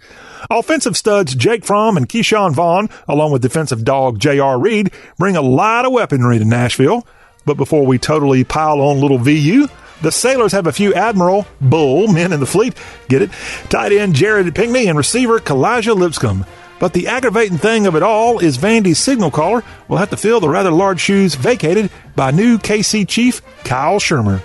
[0.50, 4.58] Offensive studs Jake Fromm and Ke'Shawn Vaughn, along with defensive dog J.R.
[4.58, 7.06] Reed, bring a lot of weaponry to Nashville.
[7.44, 9.68] But before we totally pile on little VU,
[10.02, 12.74] the Sailors have a few Admiral Bull men in the fleet.
[13.08, 13.30] Get it?
[13.68, 16.44] Tight end Jared Pinkney and receiver Kalijah Lipscomb.
[16.78, 20.40] But the aggravating thing of it all is Vandy's signal caller will have to fill
[20.40, 24.42] the rather large shoes vacated by new KC chief Kyle Shurmur.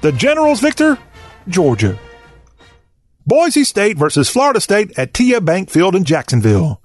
[0.00, 0.98] The Generals victor,
[1.48, 1.98] Georgia.
[3.26, 6.81] Boise State versus Florida State at TIAA Bank Field in Jacksonville.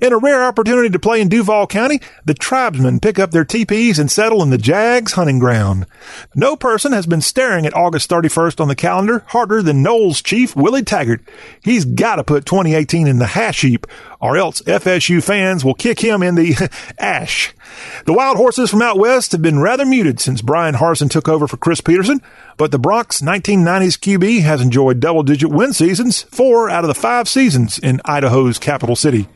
[0.00, 3.98] In a rare opportunity to play in Duval County, the tribesmen pick up their teepees
[3.98, 5.86] and settle in the Jags hunting ground.
[6.34, 10.56] No person has been staring at August 31st on the calendar harder than Noles chief
[10.56, 11.20] Willie Taggart.
[11.62, 13.86] He's got to put 2018 in the hash heap,
[14.20, 17.52] or else FSU fans will kick him in the ash.
[18.06, 21.46] The Wild Horses from out west have been rather muted since Bryan Harsin took over
[21.46, 22.22] for Chris Petersen,
[22.56, 27.28] but the Bronx 1990s QB has enjoyed double-digit win seasons, four out of the five
[27.28, 29.28] seasons in Idaho's capital city.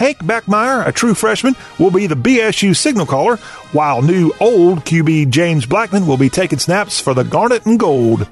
[0.00, 3.36] Hank Bachmeier, a true freshman, will be the BSU signal caller,
[3.72, 8.26] while new old QB James Blackman will be taking snaps for the Garnet and Gold.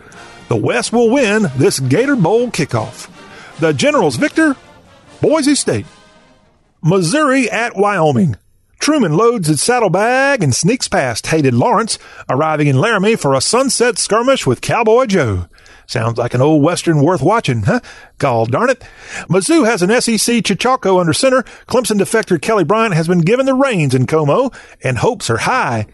[0.48, 3.10] The West will win this Gator Bowl kickoff.
[3.60, 4.56] The Generals victor,
[5.20, 5.84] Boise State.
[6.82, 8.36] Missouri at Wyoming.
[8.80, 11.98] Truman loads his saddlebag and sneaks past hated Lawrence,
[12.30, 15.48] arriving in Laramie for a sunset skirmish with Cowboy Joe.
[15.88, 17.80] Sounds like an old western worth watching, huh?
[18.18, 18.84] Gall darn it.
[19.30, 21.44] Mizzou has an SEC Chichaco under center.
[21.66, 24.50] Clemson defector Kelly Bryant has been given the reins in Como,
[24.84, 25.86] and hopes are high.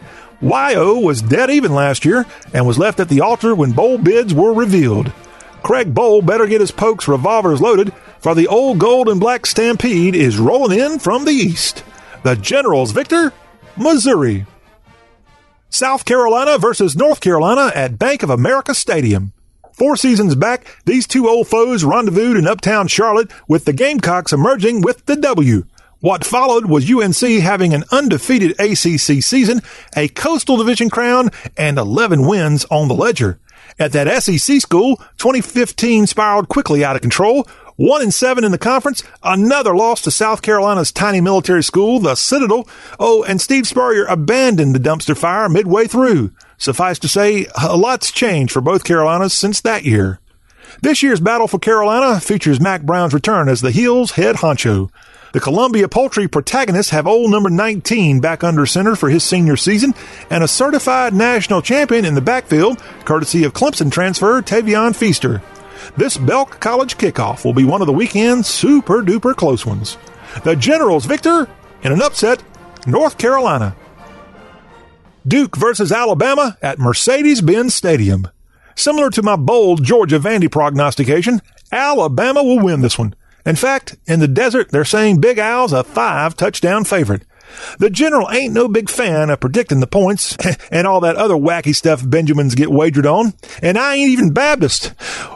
[0.42, 4.34] YO was dead even last year and was left at the altar when bowl bids
[4.34, 5.12] were revealed.
[5.62, 10.16] Craig Bohl better get his pokes revolvers loaded, for the old gold and black stampede
[10.16, 11.84] is rolling in from the east.
[12.24, 13.32] The Generals victor,
[13.76, 14.45] Missouri.
[15.70, 19.34] South Carolina versus North Carolina at Bank of America Stadium.
[19.75, 24.83] Four seasons back, these two old foes rendezvoused in uptown Charlotte with the Gamecocks emerging
[24.83, 25.64] with the W.
[25.99, 29.62] What followed was UNC having an undefeated ACC season,
[29.97, 33.41] a Coastal Division crown, and 11 wins on the ledger.
[33.77, 37.49] At that SEC school, 2015 spiraled quickly out of control.
[37.75, 42.14] One and seven in the conference, another loss to South Carolina's tiny military school, the
[42.14, 42.68] Citadel.
[43.01, 46.31] Oh, and Steve Spurrier abandoned the dumpster fire midway through.
[46.59, 50.20] Suffice to say, a lot's changed for both Carolinas since that year.
[50.82, 54.90] This year's battle for Carolina features Mack Brown's return as the Heels head honcho.
[55.32, 59.92] The Columbia Poultry protagonists have old number 19 back under center for his senior season
[60.30, 65.42] and a certified national champion in the backfield, courtesy of Clemson transfer Tavien Feaster.
[65.96, 69.98] This Belk College kickoff will be one of the weekend's super duper close ones.
[70.44, 71.48] The Generals victor
[71.82, 72.42] in an upset,
[72.86, 73.74] North Carolina.
[75.27, 78.29] Duke versus Alabama at Mercedes Benz Stadium.
[78.77, 81.41] Similar to my bold Georgia Vandy prognostication,
[81.72, 83.14] Alabama will win this one.
[83.47, 87.25] In fact, in the desert, they're saying Big Al's a five touchdown favorite.
[87.78, 90.36] The general ain't no big fan of predicting the points
[90.70, 93.34] and all that other wacky stuff Benjamins get wagered on.
[93.62, 94.88] And I ain't even Baptist.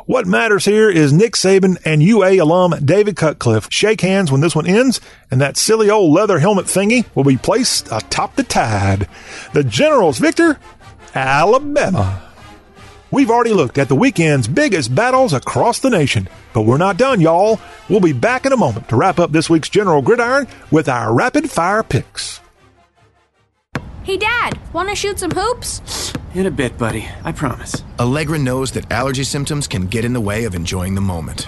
[0.06, 4.54] What matters here is Nick Saban and UA alum David Cutcliffe shake hands when this
[4.54, 5.00] one ends,
[5.30, 9.08] and that silly old leather helmet thingy will be placed atop the tide.
[9.52, 10.58] The general's victor,
[11.14, 12.27] Alabama.
[13.10, 17.22] We've already looked at the weekend's biggest battles across the nation, but we're not done,
[17.22, 17.58] y'all.
[17.88, 21.14] We'll be back in a moment to wrap up this week's General Gridiron with our
[21.14, 22.40] rapid fire picks.
[24.08, 26.14] Hey, Dad, want to shoot some hoops?
[26.32, 27.06] In a bit, buddy.
[27.24, 27.84] I promise.
[27.98, 31.44] Allegra knows that allergy symptoms can get in the way of enjoying the moment.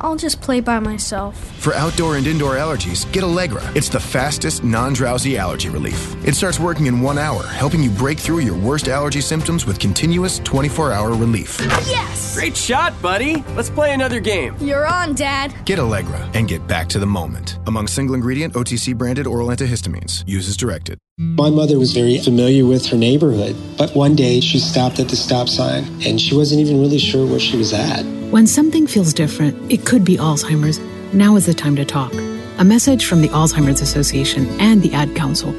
[0.00, 1.36] I'll just play by myself.
[1.60, 3.60] For outdoor and indoor allergies, get Allegra.
[3.74, 6.16] It's the fastest non drowsy allergy relief.
[6.26, 9.78] It starts working in one hour, helping you break through your worst allergy symptoms with
[9.78, 11.60] continuous 24 hour relief.
[11.86, 12.34] Yes!
[12.34, 13.44] Great shot, buddy.
[13.54, 14.56] Let's play another game.
[14.60, 15.54] You're on, Dad.
[15.66, 17.58] Get Allegra and get back to the moment.
[17.66, 20.24] Among single ingredient OTC branded oral antihistamines.
[20.26, 20.98] Use as directed.
[21.18, 25.16] My mother was very familiar with her neighborhood, but one day she stopped at the
[25.16, 28.02] stop sign and she wasn't even really sure where she was at.
[28.30, 30.78] When something feels different, it could be Alzheimer's.
[31.14, 32.12] Now is the time to talk.
[32.58, 35.52] A message from the Alzheimer's Association and the Ad Council.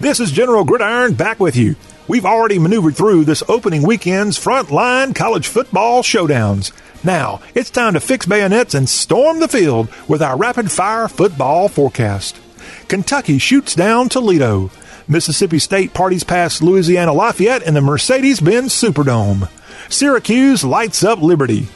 [0.00, 1.76] This is General Gridiron back with you.
[2.08, 6.72] We've already maneuvered through this opening weekend's frontline college football showdowns.
[7.04, 11.68] Now, it's time to fix bayonets and storm the field with our rapid fire football
[11.68, 12.40] forecast.
[12.88, 14.70] Kentucky shoots down Toledo.
[15.06, 19.50] Mississippi State parties past Louisiana Lafayette in the Mercedes Benz Superdome.
[19.90, 21.68] Syracuse lights up Liberty.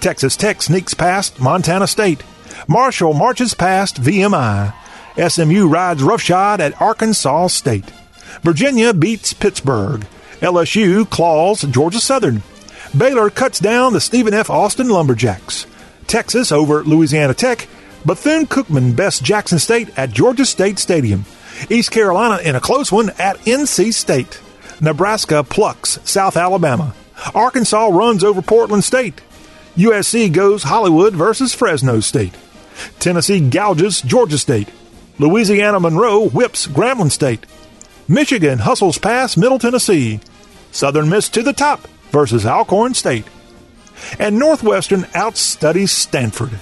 [0.00, 2.22] Texas Tech sneaks past Montana State.
[2.68, 4.74] Marshall marches past VMI.
[5.16, 7.90] SMU rides roughshod at Arkansas State.
[8.42, 10.06] Virginia beats Pittsburgh.
[10.40, 12.42] LSU claws Georgia Southern.
[12.96, 14.48] Baylor cuts down the Stephen F.
[14.48, 15.66] Austin Lumberjacks.
[16.06, 17.66] Texas over Louisiana Tech.
[18.04, 21.24] Bethune Cookman bests Jackson State at Georgia State Stadium.
[21.68, 24.40] East Carolina in a close one at NC State.
[24.80, 26.94] Nebraska plucks South Alabama.
[27.34, 29.20] Arkansas runs over Portland State.
[29.76, 32.34] USC goes Hollywood versus Fresno State.
[33.00, 34.68] Tennessee gouges Georgia State.
[35.18, 37.44] Louisiana Monroe whips Grambling State.
[38.06, 40.20] Michigan hustles past Middle Tennessee.
[40.70, 43.26] Southern Miss to the top versus Alcorn State.
[44.20, 46.58] And Northwestern outstudies Stanford.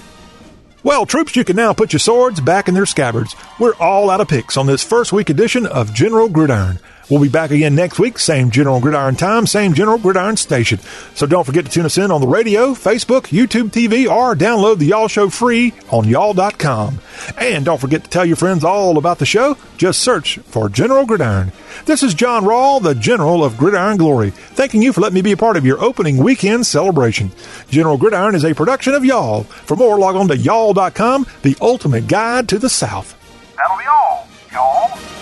[0.81, 3.35] Well, troops, you can now put your swords back in their scabbards.
[3.59, 6.79] We're all out of picks on this first week edition of General Gridiron.
[7.09, 10.79] We'll be back again next week, same General Gridiron time, same General Gridiron station.
[11.15, 14.77] So don't forget to tune us in on the radio, Facebook, YouTube TV, or download
[14.77, 16.99] the Y'all Show free on y'all.com.
[17.37, 19.57] And don't forget to tell your friends all about the show.
[19.77, 21.51] Just search for General Gridiron.
[21.85, 25.33] This is John Rawl, the General of Gridiron Glory, thanking you for letting me be
[25.33, 27.31] a part of your opening weekend celebration.
[27.69, 29.43] General Gridiron is a production of Y'all.
[29.43, 33.17] For more, log on to y'all.com, the ultimate guide to the South.
[33.57, 35.12] That'll be all, y'all.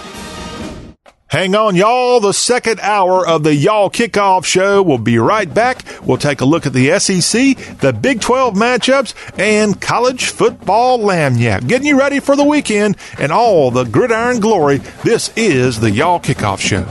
[1.32, 2.19] Hang on, y'all.
[2.19, 5.86] The second hour of the Y'all Kickoff Show will be right back.
[6.03, 11.69] We'll take a look at the SEC, the Big 12 matchups, and college football lagniappe.
[11.69, 14.79] Getting you ready for the weekend and all the gridiron glory.
[15.05, 16.84] This is the Y'all Kickoff Show.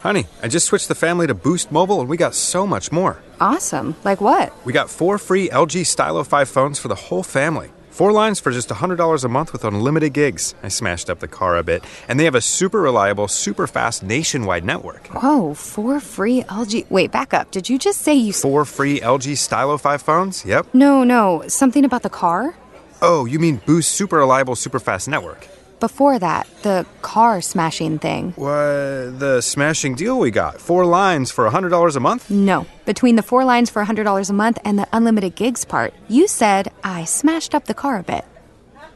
[0.00, 3.22] Honey, I just switched the family to Boost Mobile and we got so much more.
[3.40, 3.94] Awesome.
[4.02, 4.52] Like what?
[4.66, 7.70] We got four free LG Stylo 5 phones for the whole family.
[7.98, 10.54] Four lines for just $100 a month with unlimited gigs.
[10.62, 11.82] I smashed up the car a bit.
[12.06, 15.08] And they have a super reliable, super fast nationwide network.
[15.08, 16.88] Whoa, four free LG.
[16.90, 17.50] Wait, back up.
[17.50, 18.32] Did you just say you.
[18.32, 20.44] Four free LG Stylo 5 phones?
[20.44, 20.74] Yep.
[20.74, 21.42] No, no.
[21.48, 22.54] Something about the car?
[23.02, 25.48] Oh, you mean Boost super reliable, super fast network?
[25.80, 28.32] Before that, the car smashing thing.
[28.32, 29.20] What?
[29.20, 30.60] The smashing deal we got?
[30.60, 32.30] Four lines for $100 a month?
[32.30, 32.66] No.
[32.84, 36.72] Between the four lines for $100 a month and the unlimited gigs part, you said
[36.82, 38.24] I smashed up the car a bit.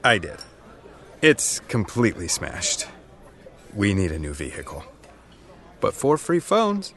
[0.02, 0.38] I did.
[1.20, 2.88] It's completely smashed.
[3.72, 4.84] We need a new vehicle.
[5.80, 6.94] But four free phones.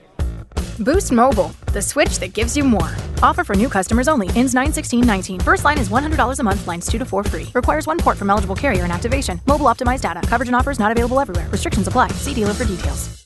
[0.80, 2.92] Boost Mobile, the switch that gives you more.
[3.24, 4.28] Offer for new customers only.
[4.30, 5.40] Ends 91619.
[5.40, 7.48] First line is $100 a month, lines 2 to 4 free.
[7.54, 9.42] Requires one port from eligible carrier and activation.
[9.48, 10.22] Mobile optimized data.
[10.28, 11.50] Coverage and offers not available everywhere.
[11.50, 12.10] Restrictions apply.
[12.10, 13.26] See dealer for details.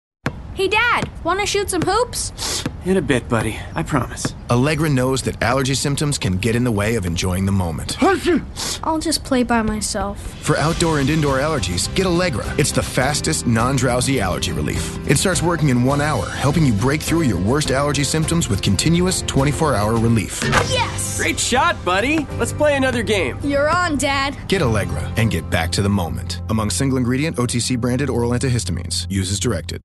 [0.61, 2.63] Hey, Dad, want to shoot some hoops?
[2.85, 3.57] In a bit, buddy.
[3.73, 4.35] I promise.
[4.51, 7.97] Allegra knows that allergy symptoms can get in the way of enjoying the moment.
[8.83, 10.21] I'll just play by myself.
[10.43, 12.45] For outdoor and indoor allergies, get Allegra.
[12.59, 14.99] It's the fastest non drowsy allergy relief.
[15.09, 18.61] It starts working in one hour, helping you break through your worst allergy symptoms with
[18.61, 20.41] continuous 24 hour relief.
[20.69, 21.17] Yes!
[21.17, 22.27] Great shot, buddy.
[22.37, 23.39] Let's play another game.
[23.43, 24.37] You're on, Dad.
[24.47, 26.41] Get Allegra and get back to the moment.
[26.51, 29.07] Among single ingredient OTC branded oral antihistamines.
[29.09, 29.81] Use as directed.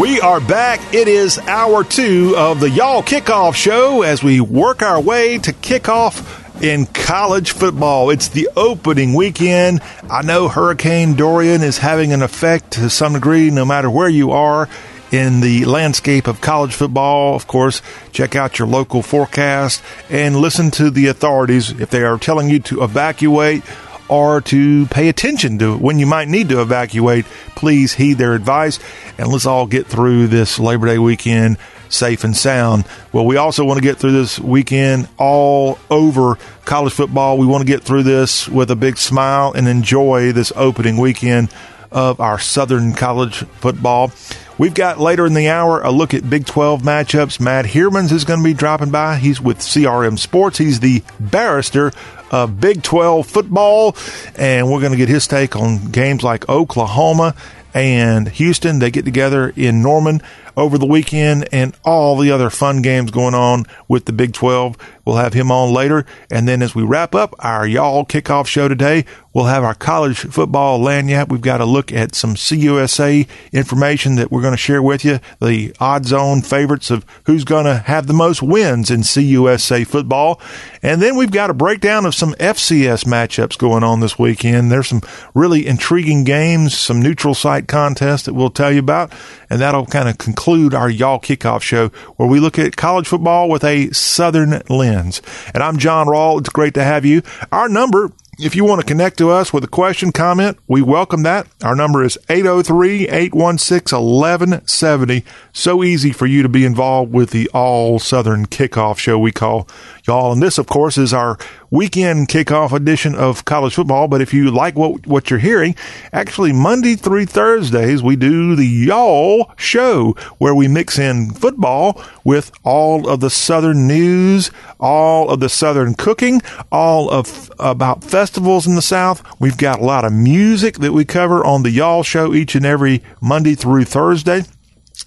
[0.00, 0.94] We are back.
[0.94, 5.52] It is hour two of the Y'all Kickoff Show as we work our way to
[5.52, 8.08] kickoff in college football.
[8.08, 9.82] It's the opening weekend.
[10.08, 14.30] I know Hurricane Dorian is having an effect to some degree, no matter where you
[14.30, 14.70] are
[15.12, 17.36] in the landscape of college football.
[17.36, 22.16] Of course, check out your local forecast and listen to the authorities if they are
[22.16, 23.64] telling you to evacuate
[24.10, 27.24] or to pay attention to when you might need to evacuate.
[27.54, 28.78] Please heed their advice
[29.16, 31.56] and let's all get through this Labor Day weekend
[31.88, 32.84] safe and sound.
[33.12, 37.38] Well, we also want to get through this weekend all over college football.
[37.38, 41.52] We want to get through this with a big smile and enjoy this opening weekend
[41.90, 44.12] of our Southern college football.
[44.58, 47.40] We've got later in the hour a look at Big 12 matchups.
[47.40, 49.16] Matt Heermans is going to be dropping by.
[49.16, 50.58] He's with CRM Sports.
[50.58, 51.92] He's the barrister
[52.30, 53.96] of Big 12 football,
[54.36, 57.34] and we're going to get his take on games like Oklahoma
[57.74, 58.78] and Houston.
[58.78, 60.22] They get together in Norman
[60.56, 64.76] over the weekend and all the other fun games going on with the Big 12.
[65.04, 66.04] We'll have him on later.
[66.30, 70.18] And then as we wrap up our y'all kickoff show today, we'll have our college
[70.18, 71.28] football lagniappe.
[71.28, 75.20] We've got to look at some CUSA information that we're going to share with you.
[75.40, 80.40] The odds on favorites of who's going to have the most wins in CUSA football.
[80.82, 84.70] And then we've got a breakdown of some FCS matchups going on this weekend.
[84.70, 85.02] There's some
[85.34, 89.12] really intriguing games, some neutral site contests that we'll tell you about.
[89.48, 93.48] And that'll kind of conclude our y'all kickoff show where we look at college football
[93.48, 95.22] with a Southern lens.
[95.54, 96.40] And I'm John Rawl.
[96.40, 97.22] It's great to have you.
[97.52, 98.12] Our number
[98.42, 101.46] if you want to connect to us with a question, comment, we welcome that.
[101.62, 105.24] Our number is 803-816-1170.
[105.52, 109.68] So easy for you to be involved with the all Southern kickoff show we call
[110.10, 110.32] y'all.
[110.32, 111.38] And this, of course, is our
[111.70, 114.08] weekend kickoff edition of college football.
[114.08, 115.76] But if you like what, what you're hearing,
[116.12, 122.50] actually Monday through Thursdays, we do the y'all show where we mix in football with
[122.64, 124.50] all of the Southern news,
[124.80, 126.42] all of the Southern cooking,
[126.72, 129.22] all of about festivals in the South.
[129.40, 132.66] We've got a lot of music that we cover on the y'all show each and
[132.66, 134.42] every Monday through Thursday.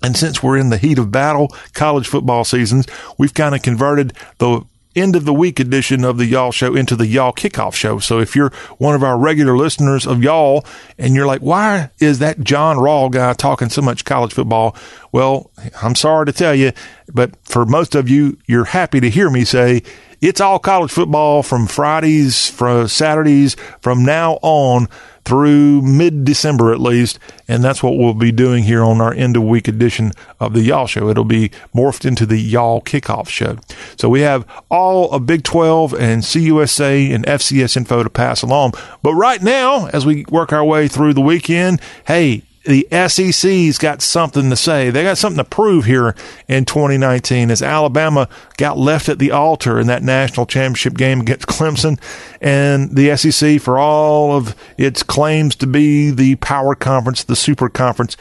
[0.01, 2.87] And since we're in the heat of battle, college football seasons,
[3.17, 4.63] we've kind of converted the
[4.95, 7.99] end of the week edition of the Y'all Show into the Y'all Kickoff Show.
[7.99, 10.65] So if you're one of our regular listeners of Y'all
[10.97, 14.75] and you're like, why is that John Rawl guy talking so much college football?
[15.11, 16.71] Well, I'm sorry to tell you,
[17.13, 19.83] but for most of you, you're happy to hear me say
[20.23, 24.87] it's all college football from Fridays, from Saturdays, from now on
[25.25, 27.19] through mid December at least.
[27.47, 30.61] And that's what we'll be doing here on our end of week edition of the
[30.61, 31.09] Y'all Show.
[31.09, 33.57] It'll be morphed into the Y'all Kickoff Show.
[33.97, 38.73] So we have all of Big 12 and CUSA and FCS info to pass along.
[39.01, 44.01] But right now, as we work our way through the weekend, hey, the SEC's got
[44.01, 44.89] something to say.
[44.89, 46.15] They got something to prove here
[46.47, 51.47] in 2019 as Alabama got left at the altar in that national championship game against
[51.47, 51.99] Clemson
[52.39, 57.67] and the SEC for all of its claims to be the power conference, the super
[57.67, 58.15] conference.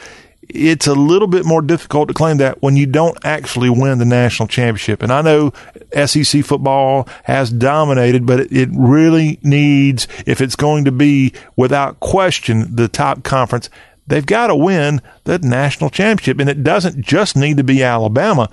[0.49, 4.05] It's a little bit more difficult to claim that when you don't actually win the
[4.05, 5.01] national championship.
[5.01, 5.53] And I know
[6.05, 12.75] SEC football has dominated, but it really needs, if it's going to be without question
[12.75, 13.69] the top conference,
[14.07, 16.39] they've got to win the national championship.
[16.39, 18.49] And it doesn't just need to be Alabama.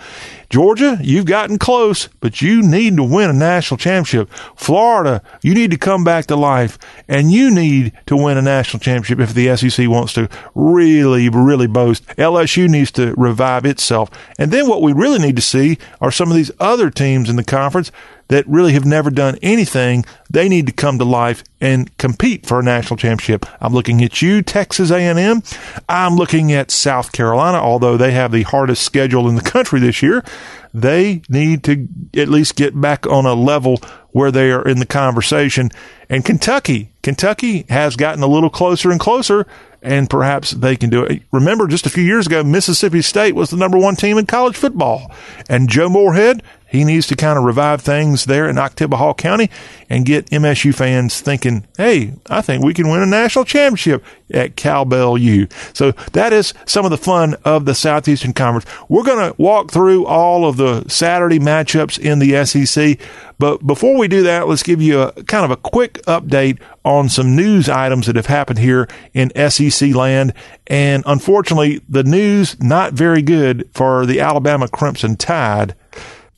[0.48, 4.30] Georgia, you've gotten close, but you need to win a national championship.
[4.56, 6.78] Florida, you need to come back to life
[7.08, 11.66] and you need to win a national championship if the SEC wants to really, really
[11.66, 12.06] boast.
[12.16, 14.10] LSU needs to revive itself.
[14.38, 17.36] And then what we really need to see are some of these other teams in
[17.36, 17.92] the conference
[18.30, 20.04] that really have never done anything.
[20.30, 23.44] They need to come to life and compete for a national championship.
[23.60, 25.42] I'm looking at you, Texas A&M.
[25.88, 30.00] I'm looking at South Carolina, although they have the hardest schedule in the country this
[30.00, 30.24] year.
[30.72, 33.78] They need to at least get back on a level
[34.12, 35.70] where they are in the conversation.
[36.08, 39.46] And Kentucky, Kentucky has gotten a little closer and closer
[39.82, 41.22] and perhaps they can do it.
[41.32, 44.56] Remember, just a few years ago, Mississippi State was the number one team in college
[44.56, 45.10] football,
[45.48, 49.50] and Joe Moorhead he needs to kind of revive things there in Oktibbeha County
[49.88, 54.54] and get MSU fans thinking, hey, I think we can win a national championship at
[54.54, 55.48] Cowbell U.
[55.72, 58.66] So that is some of the fun of the Southeastern Conference.
[58.88, 63.00] We're going to walk through all of the Saturday matchups in the SEC.
[63.40, 67.08] But before we do that, let's give you a kind of a quick update on
[67.08, 70.34] some news items that have happened here in SEC land.
[70.68, 75.74] And unfortunately, the news not very good for the Alabama Crimson Tide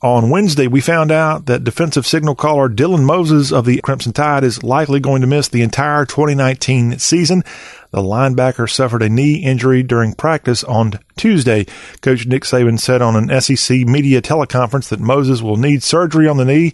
[0.03, 4.42] on Wednesday, we found out that defensive signal caller Dylan Moses of the Crimson Tide
[4.42, 7.44] is likely going to miss the entire 2019 season.
[7.92, 11.66] The linebacker suffered a knee injury during practice on Tuesday.
[12.00, 16.36] Coach Nick Saban said on an SEC media teleconference that Moses will need surgery on
[16.36, 16.72] the knee,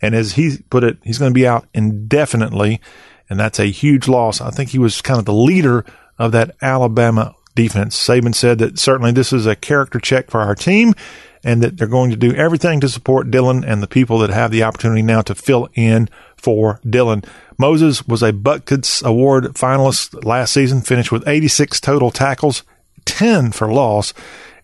[0.00, 2.80] and as he put it, he's going to be out indefinitely,
[3.28, 4.40] and that's a huge loss.
[4.40, 5.84] I think he was kind of the leader
[6.18, 7.94] of that Alabama defense.
[7.94, 10.94] Saban said that certainly this is a character check for our team
[11.42, 14.50] and that they're going to do everything to support Dylan and the people that have
[14.50, 17.24] the opportunity now to fill in for Dylan.
[17.58, 22.62] Moses was a Butkus Award finalist last season, finished with 86 total tackles,
[23.04, 24.12] 10 for loss,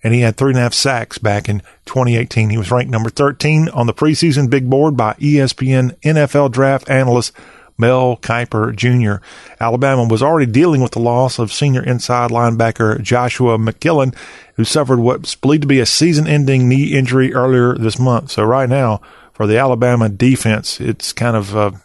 [0.03, 2.51] and he had three and a half sacks back in 2018.
[2.51, 7.33] He was ranked number 13 on the preseason big board by ESPN NFL draft analyst
[7.79, 9.24] Mel Kiper Jr.
[9.61, 14.14] Alabama was already dealing with the loss of senior inside linebacker Joshua McMillon,
[14.55, 18.31] who suffered what's believed to be a season ending knee injury earlier this month.
[18.31, 19.01] So, right now,
[19.33, 21.81] for the Alabama defense, it's kind of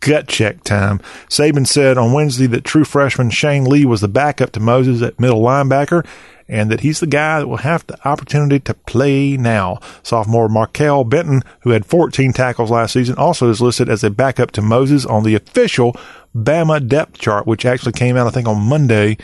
[0.00, 0.98] gut check time.
[1.28, 5.20] Saban said on Wednesday that true freshman Shane Lee was the backup to Moses at
[5.20, 6.06] middle linebacker
[6.50, 9.78] and that he's the guy that will have the opportunity to play now.
[10.02, 14.50] Sophomore Markail Benton, who had 14 tackles last season, also is listed as a backup
[14.52, 15.96] to Moses on the official
[16.36, 19.16] Bama depth chart, which actually came out, I think, on Monday.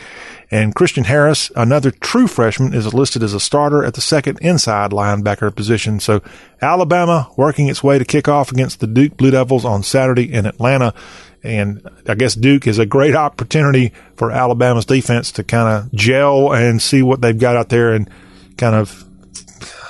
[0.49, 4.91] And Christian Harris, another true freshman, is listed as a starter at the second inside
[4.91, 5.99] linebacker position.
[5.99, 6.21] So
[6.61, 10.45] Alabama working its way to kick off against the Duke Blue Devils on Saturday in
[10.45, 10.93] Atlanta.
[11.43, 16.51] And I guess Duke is a great opportunity for Alabama's defense to kind of gel
[16.53, 18.09] and see what they've got out there and
[18.57, 19.03] kind of,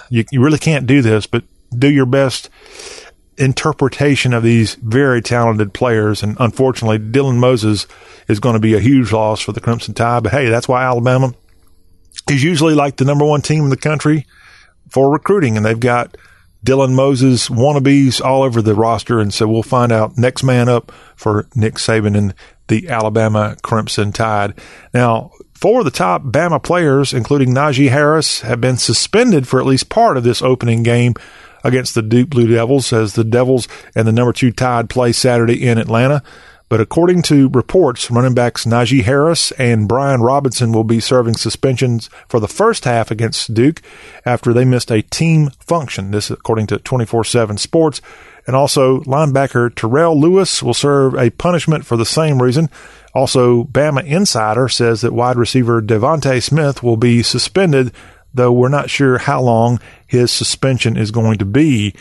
[0.10, 1.44] you, you really can't do this, but
[1.76, 2.50] do your best
[3.38, 6.24] interpretation of these very talented players.
[6.24, 7.88] And unfortunately, Dylan Moses
[8.28, 10.24] is going to be a huge loss for the Crimson Tide.
[10.24, 11.34] But hey, that's why Alabama
[12.30, 14.26] is usually like the number one team in the country
[14.90, 15.56] for recruiting.
[15.56, 16.18] And they've got
[16.68, 19.22] Dylan Moses wannabes all over the roster.
[19.22, 22.36] And so we'll find out next man up for Nick Saban and
[22.68, 24.54] the Alabama Crimson Tide.
[24.94, 29.66] Now, four of the top Bama players, including Najee Harris, have been suspended for at
[29.66, 31.14] least part of this opening game
[31.64, 35.66] against the Duke Blue Devils as the Devils and the number two Tide play Saturday
[35.66, 36.22] in Atlanta.
[36.70, 42.10] But according to reports, running backs Najee Harris and Brian Robinson will be serving suspensions
[42.28, 43.82] for the first half against Duke
[44.26, 46.12] after they missed a team function.
[46.12, 48.02] This according to 24-7 Sports.
[48.46, 52.70] And also linebacker Terrell Lewis will serve a punishment for the same reason.
[53.14, 57.92] Also, Bama Insider says that wide receiver DeVonta Smith will be suspended,
[58.34, 61.94] though we're not sure how long his suspension is going to be.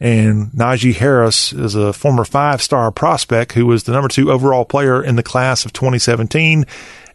[0.00, 4.64] And Najee Harris is a former five star prospect who was the number two overall
[4.64, 6.64] player in the class of 2017.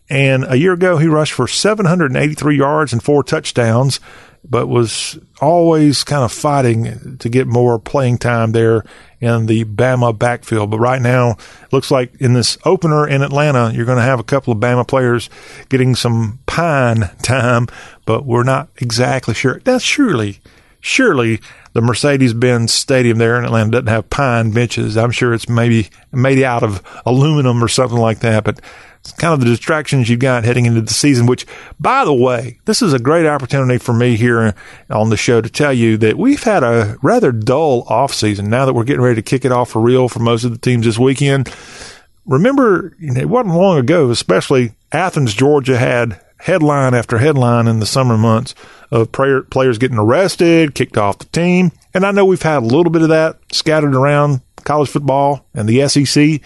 [0.07, 3.99] And a year ago, he rushed for 783 yards and four touchdowns,
[4.47, 8.83] but was always kind of fighting to get more playing time there
[9.19, 10.69] in the Bama backfield.
[10.69, 14.19] But right now, it looks like in this opener in Atlanta, you're going to have
[14.19, 15.31] a couple of Bama players
[15.69, 17.67] getting some pine time,
[18.05, 19.59] but we're not exactly sure.
[19.63, 20.39] That's surely,
[20.79, 21.39] surely
[21.75, 24.95] the Mercedes Benz Stadium there in Atlanta doesn't have pine benches.
[24.95, 28.61] I'm sure it's maybe made out of aluminum or something like that, but
[29.01, 31.45] it's kind of the distractions you've got heading into the season, which,
[31.77, 34.55] by the way, this is a great opportunity for me here
[34.89, 38.65] on the show to tell you that we've had a rather dull off season now
[38.65, 40.85] that we're getting ready to kick it off for real for most of the teams
[40.85, 41.53] this weekend.
[42.25, 48.17] Remember, it wasn't long ago, especially Athens, Georgia had headline after headline in the summer
[48.17, 48.55] months
[48.91, 51.71] of prayer, players getting arrested, kicked off the team.
[51.93, 55.67] And I know we've had a little bit of that scattered around college football and
[55.67, 56.41] the SEC,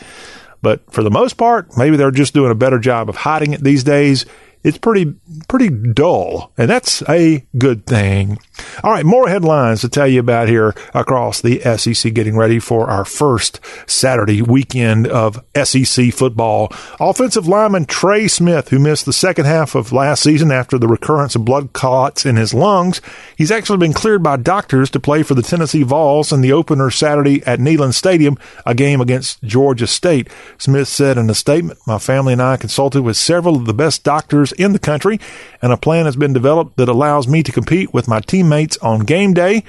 [0.62, 3.64] but for the most part, maybe they're just doing a better job of hiding it
[3.64, 4.26] these days
[4.64, 5.16] it's pretty
[5.48, 8.38] pretty dull, and that's a good thing.
[8.84, 12.90] All right, more headlines to tell you about here across the SEC getting ready for
[12.90, 16.72] our first Saturday weekend of SEC football.
[17.00, 21.36] Offensive lineman Trey Smith, who missed the second half of last season after the recurrence
[21.36, 23.02] of blood clots in his lungs,
[23.36, 26.90] he's actually been cleared by doctors to play for the Tennessee Vols in the opener
[26.90, 30.30] Saturday at Neyland Stadium, a game against Georgia State.
[30.58, 34.04] Smith said in a statement, "My family and I consulted with several of the best
[34.04, 35.20] doctors in the country,
[35.62, 38.49] and a plan has been developed that allows me to compete with my teammates
[38.82, 39.64] on game day.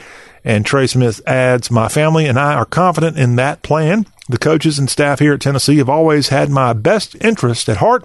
[0.44, 4.06] And Trey Smith adds, My family and I are confident in that plan.
[4.28, 8.04] The coaches and staff here at Tennessee have always had my best interest at heart,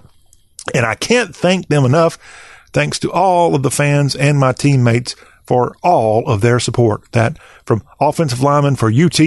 [0.74, 2.18] and I can't thank them enough.
[2.72, 5.14] Thanks to all of the fans and my teammates
[5.44, 7.10] for all of their support.
[7.12, 9.18] That from offensive lineman for UT,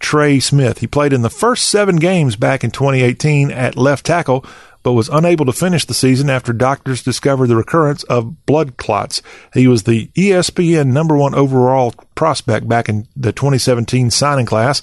[0.00, 0.78] Trey Smith.
[0.78, 4.44] He played in the first seven games back in 2018 at left tackle,
[4.82, 9.22] but was unable to finish the season after doctors discovered the recurrence of blood clots.
[9.52, 14.82] He was the ESPN number one overall prospect back in the 2017 signing class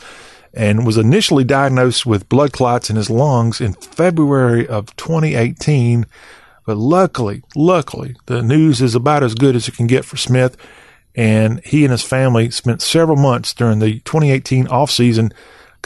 [0.54, 6.06] and was initially diagnosed with blood clots in his lungs in February of 2018.
[6.66, 10.58] But luckily, luckily, the news is about as good as it can get for Smith.
[11.16, 15.32] And he and his family spent several months during the 2018 offseason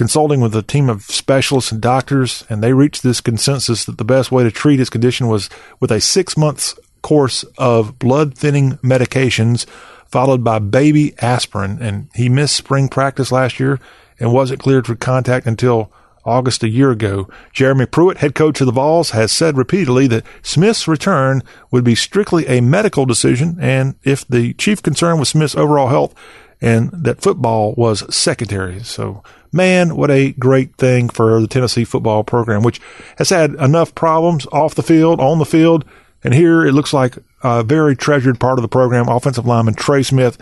[0.02, 4.04] consulting with a team of specialists and doctors, and they reached this consensus that the
[4.04, 5.47] best way to treat his condition was
[5.80, 6.74] with a six months
[7.04, 9.68] course of blood thinning medications,
[10.08, 11.78] followed by baby aspirin.
[11.80, 13.80] And he missed spring practice last year
[14.20, 15.93] and wasn't cleared for contact until
[16.26, 17.30] August a year ago.
[17.54, 21.93] Jeremy Pruitt, head coach of the Vols, has said repeatedly that Smith's return would be
[21.93, 26.16] strictly a medical decision, and if the chief concern was Smith's overall health,
[26.60, 28.84] and that football was secondary.
[28.84, 32.82] So man, what a great thing for the Tennessee football program, which
[33.18, 35.86] has had enough problems off the field, on the field.
[36.24, 39.08] And here it looks like a very treasured part of the program.
[39.08, 40.38] Offensive lineman Trey Smith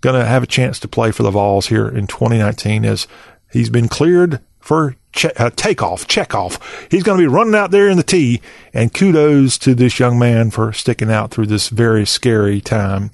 [0.00, 3.06] going to have a chance to play for the Vols here in 2019 as
[3.52, 6.86] he's been cleared for che- uh, takeoff, check off.
[6.90, 8.40] He's going to be running out there in the tee.
[8.74, 13.10] and kudos to this young man for sticking out through this very scary time.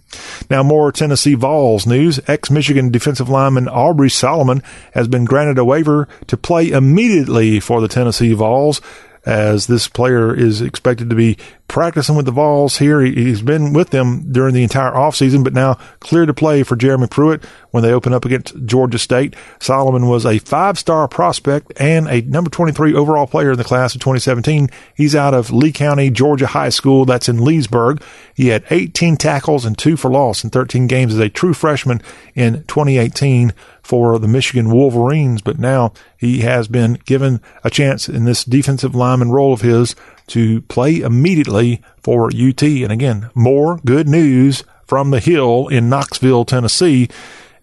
[0.50, 2.20] Now, more Tennessee Vols news.
[2.26, 7.80] Ex Michigan defensive lineman Aubrey Solomon has been granted a waiver to play immediately for
[7.80, 8.80] the Tennessee Vols
[9.26, 13.00] as this player is expected to be practicing with the Vols here.
[13.00, 17.06] He's been with them during the entire offseason, but now clear to play for Jeremy
[17.06, 19.34] Pruitt when they open up against Georgia State.
[19.58, 23.94] Solomon was a five star prospect and a number 23 overall player in the class
[23.94, 24.68] of 2017.
[24.94, 27.04] He's out of Lee County, Georgia High School.
[27.04, 28.02] That's in Leesburg.
[28.34, 32.02] He had 18 tackles and two for loss in 13 games as a true freshman
[32.34, 33.52] in 2018
[33.84, 38.94] for the Michigan Wolverines, but now he has been given a chance in this defensive
[38.94, 39.94] lineman role of his
[40.28, 42.62] to play immediately for UT.
[42.62, 47.08] And again, more good news from the Hill in Knoxville, Tennessee,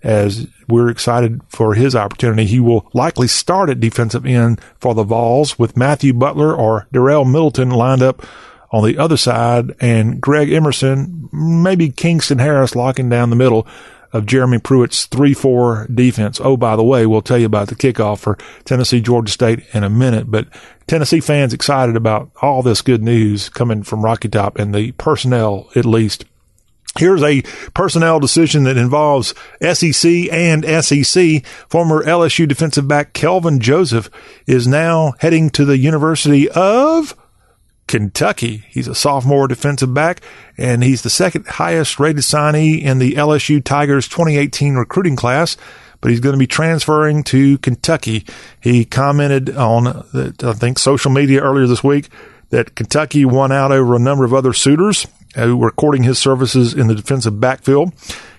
[0.03, 2.45] as we're excited for his opportunity.
[2.45, 7.25] He will likely start at defensive end for the Vols with Matthew Butler or Darrell
[7.25, 8.25] Middleton lined up
[8.71, 13.67] on the other side and Greg Emerson, maybe Kingston Harris locking down the middle
[14.13, 16.39] of Jeremy Pruitt's 3-4 defense.
[16.43, 19.83] Oh, by the way, we'll tell you about the kickoff for Tennessee, Georgia State in
[19.83, 20.47] a minute, but
[20.87, 25.69] Tennessee fans excited about all this good news coming from Rocky Top and the personnel,
[25.75, 26.25] at least.
[26.97, 27.41] Here's a
[27.73, 31.45] personnel decision that involves SEC and SEC.
[31.69, 34.09] Former LSU defensive back Kelvin Joseph
[34.45, 37.15] is now heading to the University of
[37.91, 38.63] Kentucky.
[38.69, 40.21] He's a sophomore defensive back,
[40.57, 45.57] and he's the second highest rated signee in the LSU Tigers 2018 recruiting class.
[45.99, 48.25] But he's going to be transferring to Kentucky.
[48.61, 52.07] He commented on, I think, social media earlier this week
[52.49, 56.73] that Kentucky won out over a number of other suitors who were courting his services
[56.73, 57.91] in the defensive backfield.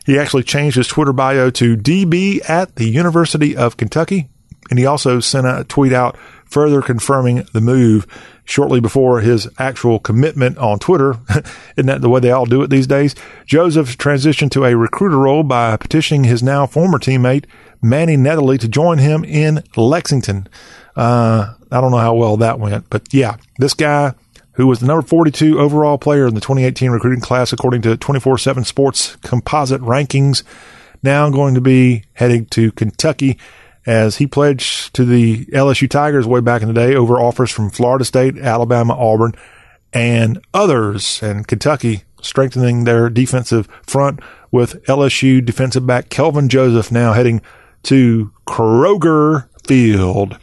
[0.06, 4.30] He actually changed his Twitter bio to DB at the University of Kentucky.
[4.70, 8.06] And he also sent a tweet out further confirming the move
[8.44, 11.16] shortly before his actual commitment on Twitter.
[11.76, 13.14] Isn't that the way they all do it these days?
[13.46, 17.44] Joseph transitioned to a recruiter role by petitioning his now former teammate,
[17.80, 20.48] Manny Netherly, to join him in Lexington.
[20.96, 24.14] Uh, I don't know how well that went, but yeah, this guy
[24.54, 28.38] who was the number 42 overall player in the 2018 recruiting class, according to 24
[28.38, 30.42] 7 Sports composite rankings,
[31.02, 33.38] now going to be heading to Kentucky
[33.86, 37.70] as he pledged to the LSU Tigers way back in the day over offers from
[37.70, 39.34] Florida State, Alabama, Auburn,
[39.92, 41.22] and others.
[41.22, 44.20] And Kentucky strengthening their defensive front
[44.50, 47.42] with LSU defensive back Kelvin Joseph now heading
[47.84, 50.38] to Kroger Field.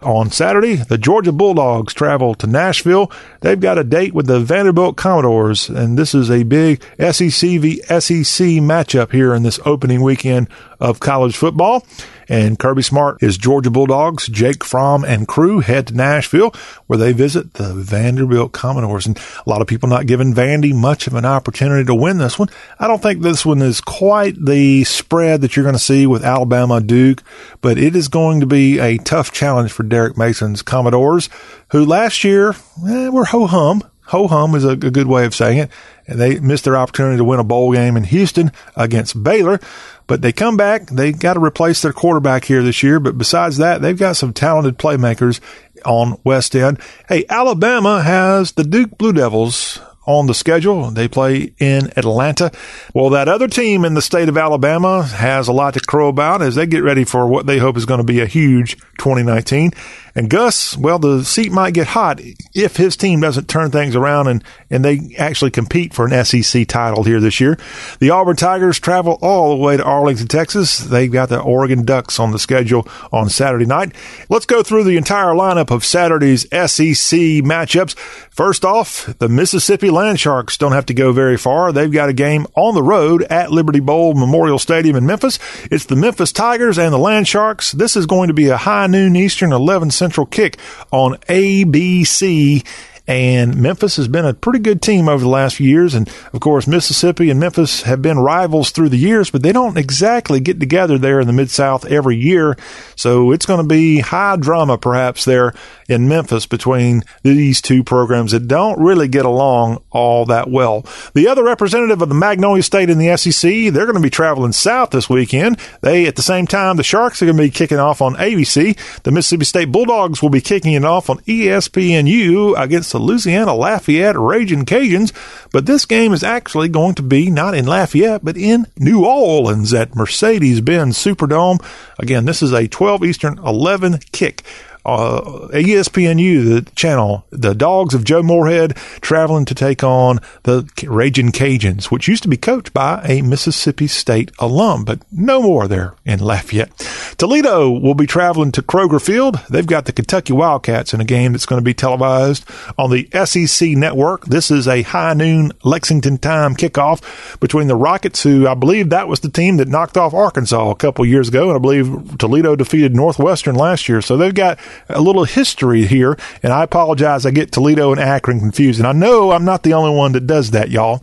[0.00, 3.10] On Saturday, the Georgia Bulldogs travel to Nashville.
[3.40, 7.82] They've got a date with the Vanderbilt Commodores, and this is a big SEC v
[7.82, 10.48] SEC matchup here in this opening weekend
[10.78, 11.84] of college football.
[12.28, 16.52] And Kirby Smart, is Georgia Bulldogs, Jake Fromm and crew head to Nashville
[16.86, 19.06] where they visit the Vanderbilt Commodores.
[19.06, 22.38] And a lot of people not giving Vandy much of an opportunity to win this
[22.38, 22.48] one.
[22.78, 26.24] I don't think this one is quite the spread that you're going to see with
[26.24, 27.22] Alabama Duke,
[27.60, 31.28] but it is going to be a tough challenge for Derek Mason's Commodores,
[31.70, 32.54] who last year
[32.86, 33.82] eh, were ho hum.
[34.06, 35.70] Ho hum is a, a good way of saying it.
[36.06, 39.60] And they missed their opportunity to win a bowl game in Houston against Baylor.
[40.08, 40.88] But they come back.
[40.88, 42.98] They got to replace their quarterback here this year.
[42.98, 45.38] But besides that, they've got some talented playmakers
[45.84, 46.80] on West End.
[47.08, 50.90] Hey, Alabama has the Duke Blue Devils on the schedule.
[50.90, 52.50] They play in Atlanta.
[52.94, 56.40] Well, that other team in the state of Alabama has a lot to crow about
[56.40, 59.72] as they get ready for what they hope is going to be a huge 2019.
[60.14, 62.20] And Gus, well, the seat might get hot
[62.52, 66.66] if his team doesn't turn things around and, and they actually compete for an SEC
[66.66, 67.56] title here this year.
[68.00, 70.78] The Auburn Tigers travel all the way to Arlington, Texas.
[70.78, 73.94] They've got the Oregon Ducks on the schedule on Saturday night.
[74.28, 77.96] Let's go through the entire lineup of Saturday's SEC matchups.
[78.30, 81.72] First off, the Mississippi Land Sharks don't have to go very far.
[81.72, 85.38] They've got a game on the road at Liberty Bowl Memorial Stadium in Memphis.
[85.70, 87.72] It's the Memphis Tigers and the Land Sharks.
[87.72, 90.58] This is going to be a high noon Eastern, 11 Central Central Kick
[90.90, 92.66] on ABC
[93.08, 95.94] and Memphis has been a pretty good team over the last few years.
[95.94, 99.78] And of course, Mississippi and Memphis have been rivals through the years, but they don't
[99.78, 102.54] exactly get together there in the Mid South every year.
[102.96, 105.54] So it's going to be high drama perhaps there
[105.88, 110.84] in Memphis between these two programs that don't really get along all that well.
[111.14, 114.52] The other representative of the Magnolia State in the SEC, they're going to be traveling
[114.52, 115.58] south this weekend.
[115.80, 118.76] They, at the same time, the Sharks are going to be kicking off on ABC.
[119.04, 124.18] The Mississippi State Bulldogs will be kicking it off on ESPNU against the Louisiana Lafayette
[124.18, 125.12] Raging Cajuns.
[125.52, 129.72] But this game is actually going to be not in Lafayette, but in New Orleans
[129.72, 131.64] at Mercedes Benz Superdome.
[131.98, 134.42] Again, this is a 12 Eastern 11 kick
[134.88, 141.30] uh, ESPNU, the channel, the Dogs of Joe Moorhead traveling to take on the Raging
[141.30, 145.94] Cajuns, which used to be coached by a Mississippi State alum, but no more there
[146.04, 146.70] in Lafayette.
[147.18, 149.40] Toledo will be traveling to Kroger Field.
[149.50, 153.08] They've got the Kentucky Wildcats in a game that's going to be televised on the
[153.24, 154.24] SEC network.
[154.26, 159.08] This is a high noon Lexington time kickoff between the Rockets, who I believe that
[159.08, 162.56] was the team that knocked off Arkansas a couple years ago, and I believe Toledo
[162.56, 164.00] defeated Northwestern last year.
[164.00, 167.26] So they've got a little history here, and I apologize.
[167.26, 170.26] I get Toledo and Akron confused, and I know I'm not the only one that
[170.26, 171.00] does that, y'all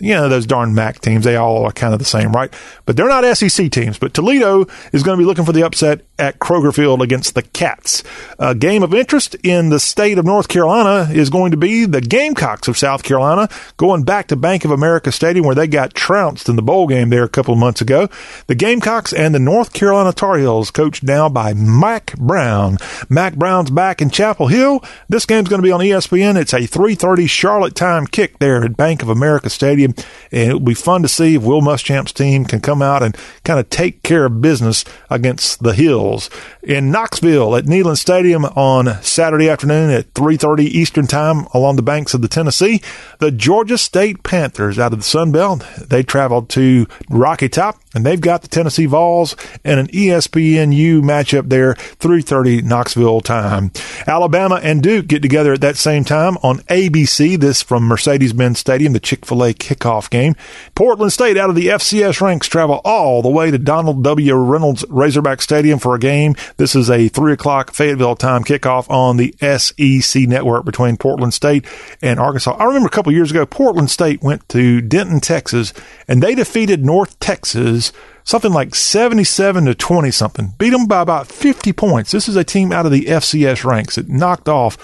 [0.00, 2.52] you know, those darn MAC teams, they all are kind of the same, right?
[2.84, 3.98] But they're not SEC teams.
[3.98, 7.42] But Toledo is going to be looking for the upset at Kroger Field against the
[7.42, 8.02] Cats.
[8.38, 12.00] A game of interest in the state of North Carolina is going to be the
[12.00, 16.48] Gamecocks of South Carolina going back to Bank of America Stadium where they got trounced
[16.48, 18.08] in the bowl game there a couple of months ago.
[18.46, 22.78] The Gamecocks and the North Carolina Tar Heels, coached now by Mack Brown.
[23.08, 24.82] Mack Brown's back in Chapel Hill.
[25.08, 26.36] This game's going to be on ESPN.
[26.36, 30.60] It's a 3:30 Charlotte time kick there at Bank of America Stadium and it will
[30.60, 34.02] be fun to see if Will Muschamp's team can come out and kind of take
[34.02, 36.30] care of business against the Hills
[36.62, 42.14] in Knoxville at Neyland Stadium on Saturday afternoon at 3:30 Eastern Time along the banks
[42.14, 42.80] of the Tennessee.
[43.18, 48.04] The Georgia State Panthers out of the Sun Belt they traveled to Rocky Top and
[48.04, 53.70] they've got the Tennessee Vols and an ESPNU matchup there 3:30 Knoxville time.
[54.06, 57.38] Alabama and Duke get together at that same time on ABC.
[57.38, 60.34] This from Mercedes-Benz Stadium, the Chick-fil-A kickoff game.
[60.74, 64.34] Portland State out of the FCS ranks travel all the way to Donald W.
[64.34, 69.16] Reynolds Razorback Stadium for a game this is a three o'clock Fayetteville time kickoff on
[69.16, 71.64] the SEC network between Portland State
[72.02, 72.56] and Arkansas.
[72.58, 75.72] I remember a couple years ago, Portland State went to Denton, Texas,
[76.08, 77.92] and they defeated North Texas
[78.26, 80.54] something like 77 to 20 something.
[80.58, 82.10] Beat them by about 50 points.
[82.10, 84.78] This is a team out of the FCS ranks that knocked off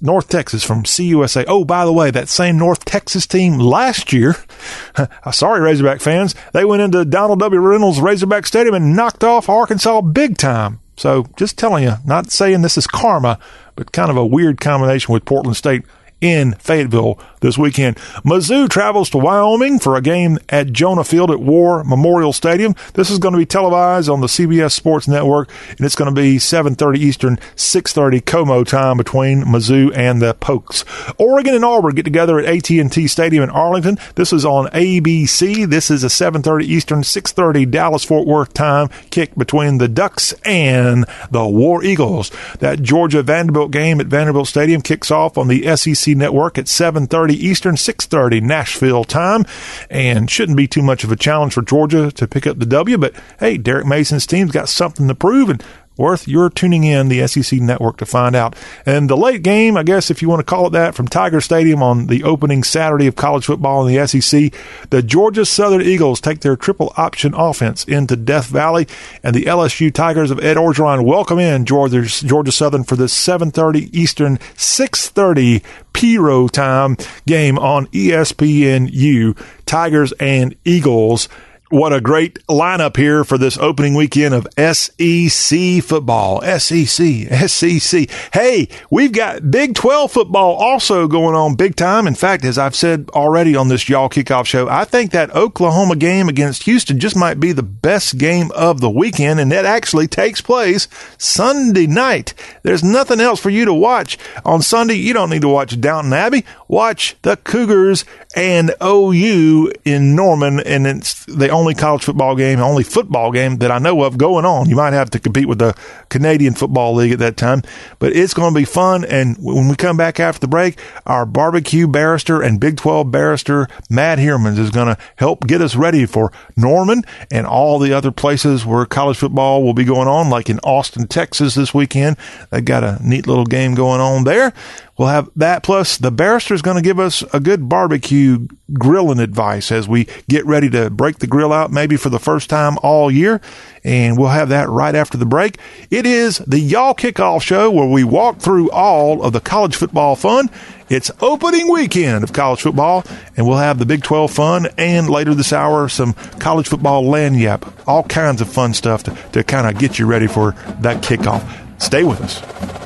[0.00, 1.44] North Texas from CUSA.
[1.48, 4.36] Oh, by the way, that same North Texas team last year,
[5.32, 7.60] sorry, Razorback fans, they went into Donald W.
[7.60, 10.80] Reynolds Razorback Stadium and knocked off Arkansas big time.
[10.98, 13.38] So just telling you, not saying this is karma,
[13.74, 15.84] but kind of a weird combination with Portland State
[16.20, 17.96] in Fayetteville this weekend.
[18.24, 22.74] Mizzou travels to Wyoming for a game at Jonah Field at War Memorial Stadium.
[22.94, 26.20] This is going to be televised on the CBS Sports Network, and it's going to
[26.20, 30.84] be 7:30 Eastern, 6:30 Como time between Mizzou and the Pokes.
[31.18, 33.98] Oregon and Auburn get together at AT&T Stadium in Arlington.
[34.16, 35.68] This is on ABC.
[35.68, 41.04] This is a 7:30 Eastern, 6:30 Dallas Fort Worth time kick between the Ducks and
[41.30, 42.32] the War Eagles.
[42.58, 47.35] That Georgia Vanderbilt game at Vanderbilt Stadium kicks off on the SEC network at 7:30
[47.36, 49.44] Eastern, 6:30 Nashville time,
[49.90, 52.98] and shouldn't be too much of a challenge for Georgia to pick up the W.
[52.98, 55.62] But hey, Derek Mason's team's got something to prove, and
[55.96, 58.54] Worth, you're tuning in the SEC network to find out.
[58.84, 61.40] And the late game, I guess, if you want to call it that, from Tiger
[61.40, 64.52] Stadium on the opening Saturday of college football in the SEC,
[64.90, 68.86] the Georgia Southern Eagles take their triple option offense into Death Valley,
[69.22, 73.88] and the LSU Tigers of Ed Orgeron welcome in Georgia, Georgia Southern for this 7:30
[73.92, 75.62] Eastern, 6:30
[75.94, 79.34] Piro time game on ESPNU.
[79.64, 81.28] Tigers and Eagles
[81.68, 86.40] what a great lineup here for this opening weekend of SEC football.
[86.42, 88.10] SEC, SEC.
[88.32, 92.06] Hey, we've got Big 12 football also going on big time.
[92.06, 95.96] In fact, as I've said already on this Y'all Kickoff show, I think that Oklahoma
[95.96, 100.06] game against Houston just might be the best game of the weekend, and that actually
[100.06, 100.86] takes place
[101.18, 102.32] Sunday night.
[102.62, 104.94] There's nothing else for you to watch on Sunday.
[104.94, 106.44] You don't need to watch Downton Abbey.
[106.68, 108.04] Watch the Cougars
[108.36, 113.70] and OU in Norman, and it's the only college football game, only football game that
[113.70, 114.68] I know of going on.
[114.68, 115.74] You might have to compete with the
[116.08, 117.62] Canadian Football League at that time,
[117.98, 119.04] but it's going to be fun.
[119.04, 123.68] And when we come back after the break, our barbecue barrister and Big 12 barrister,
[123.90, 128.12] Matt Hermans, is going to help get us ready for Norman and all the other
[128.12, 132.16] places where college football will be going on, like in Austin, Texas this weekend.
[132.50, 134.52] They got a neat little game going on there.
[134.98, 139.18] We'll have that plus the barrister is going to give us a good barbecue grilling
[139.18, 142.78] advice as we get ready to break the grill out maybe for the first time
[142.82, 143.40] all year.
[143.84, 145.58] And we'll have that right after the break.
[145.90, 150.16] It is the Y'all Kickoff Show where we walk through all of the college football
[150.16, 150.48] fun.
[150.88, 153.04] It's opening weekend of college football,
[153.36, 157.70] and we'll have the Big 12 fun and later this hour some college football lagniappe,
[157.88, 161.44] all kinds of fun stuff to, to kind of get you ready for that kickoff.
[161.82, 162.85] Stay with us.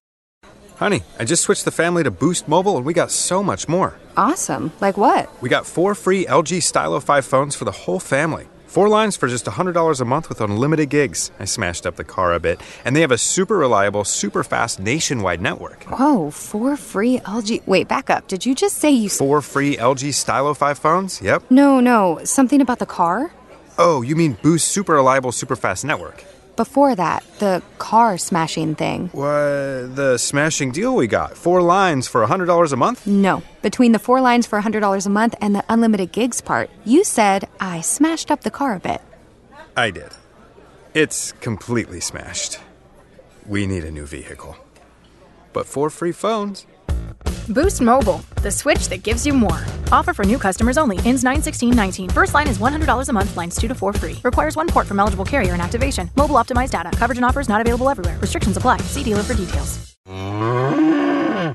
[0.81, 3.93] Honey, I just switched the family to Boost Mobile and we got so much more.
[4.17, 4.71] Awesome.
[4.81, 5.29] Like what?
[5.39, 8.47] We got four free LG Stylo 5 phones for the whole family.
[8.65, 11.29] Four lines for just $100 a month with unlimited gigs.
[11.39, 12.59] I smashed up the car a bit.
[12.83, 15.83] And they have a super reliable, super fast nationwide network.
[15.83, 17.67] Whoa, four free LG.
[17.67, 18.27] Wait, back up.
[18.27, 19.09] Did you just say you.
[19.09, 21.21] Four free LG Stylo 5 phones?
[21.21, 21.43] Yep.
[21.51, 22.21] No, no.
[22.23, 23.31] Something about the car?
[23.77, 26.23] Oh, you mean Boost Super Reliable, Super Fast Network?
[26.55, 29.07] Before that, the car smashing thing.
[29.13, 29.95] What?
[29.95, 31.37] The smashing deal we got?
[31.37, 33.07] Four lines for $100 a month?
[33.07, 33.41] No.
[33.61, 37.47] Between the four lines for $100 a month and the unlimited gigs part, you said
[37.59, 39.01] I smashed up the car a bit.
[39.77, 40.11] I did.
[40.93, 42.59] It's completely smashed.
[43.45, 44.57] We need a new vehicle.
[45.53, 46.65] But four free phones.
[47.49, 49.59] Boost Mobile, the switch that gives you more.
[49.91, 50.97] Offer for new customers only.
[50.99, 52.09] Ends 91619.
[52.09, 53.37] First line is $100 a month.
[53.37, 54.17] Lines 2 to 4 free.
[54.23, 56.09] Requires one port from eligible carrier and activation.
[56.15, 56.91] Mobile optimized data.
[56.97, 58.17] Coverage and offers not available everywhere.
[58.19, 58.77] Restrictions apply.
[58.77, 59.95] See dealer for details.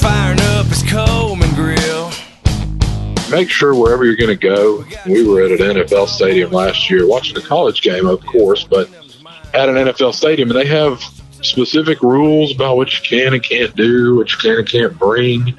[0.00, 2.10] Firing up his Coleman grill.
[3.30, 4.84] make sure wherever you're going to go.
[5.04, 8.88] We were at an NFL stadium last year watching a college game, of course, but
[9.52, 11.02] at an NFL stadium, and they have
[11.42, 15.58] specific rules about what you can and can't do, what you can and can't bring.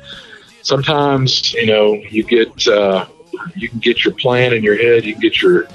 [0.64, 3.08] Sometimes, you know, you get uh,
[3.56, 5.66] you can get your plan in your head, you can get your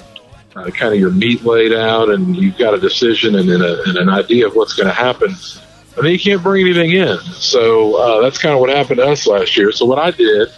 [0.55, 3.83] uh, kind of your meat laid out, and you've got a decision and, and, a,
[3.83, 5.35] and an idea of what's going to happen.
[5.95, 7.17] And then you can't bring anything in.
[7.33, 9.71] So uh, that's kind of what happened to us last year.
[9.71, 10.49] So what I did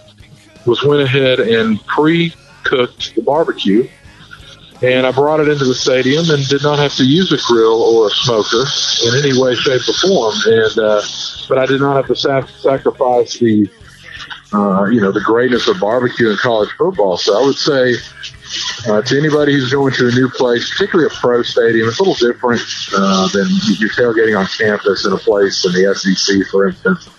[0.65, 3.89] was went ahead and pre-cooked the barbecue,
[4.81, 7.81] and I brought it into the stadium and did not have to use a grill
[7.81, 8.63] or a smoker
[9.05, 10.35] in any way, shape, or form.
[10.45, 11.01] And uh,
[11.47, 13.69] but I did not have to sac- sacrifice the
[14.53, 17.17] uh, you know the greatness of barbecue in college football.
[17.17, 17.93] So I would say
[18.87, 22.03] uh, to anybody who's going to a new place, particularly a pro stadium, it's a
[22.03, 22.61] little different
[22.95, 23.47] uh, than
[23.77, 27.09] you're tailgating on campus in a place in the SEC, for instance.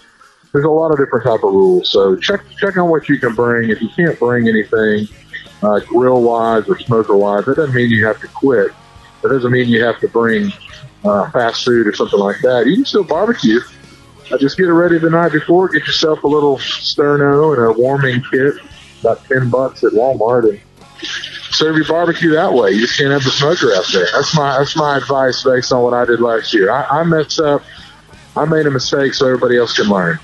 [0.52, 3.35] There's a lot of different type of rules, so check check on what you can
[3.35, 3.70] bring.
[3.70, 5.07] If you can't bring anything,
[5.62, 8.73] uh, grill wise or smoker wise, that doesn't mean you have to quit.
[9.23, 10.52] That doesn't mean you have to bring
[11.05, 12.66] uh, fast food or something like that.
[12.66, 13.61] You can still barbecue.
[14.31, 15.69] Uh, just get it ready the night before.
[15.69, 18.55] Get yourself a little sterno and a warming kit,
[19.01, 20.61] about ten bucks at Walmart, and
[21.51, 22.70] serve your barbecue that way.
[22.70, 24.07] You just can't have the smoker out there.
[24.12, 26.70] That's my that's my advice based on what I did last year.
[26.70, 27.62] I, I messed up.
[28.36, 30.20] I made a mistake so everybody else can learn.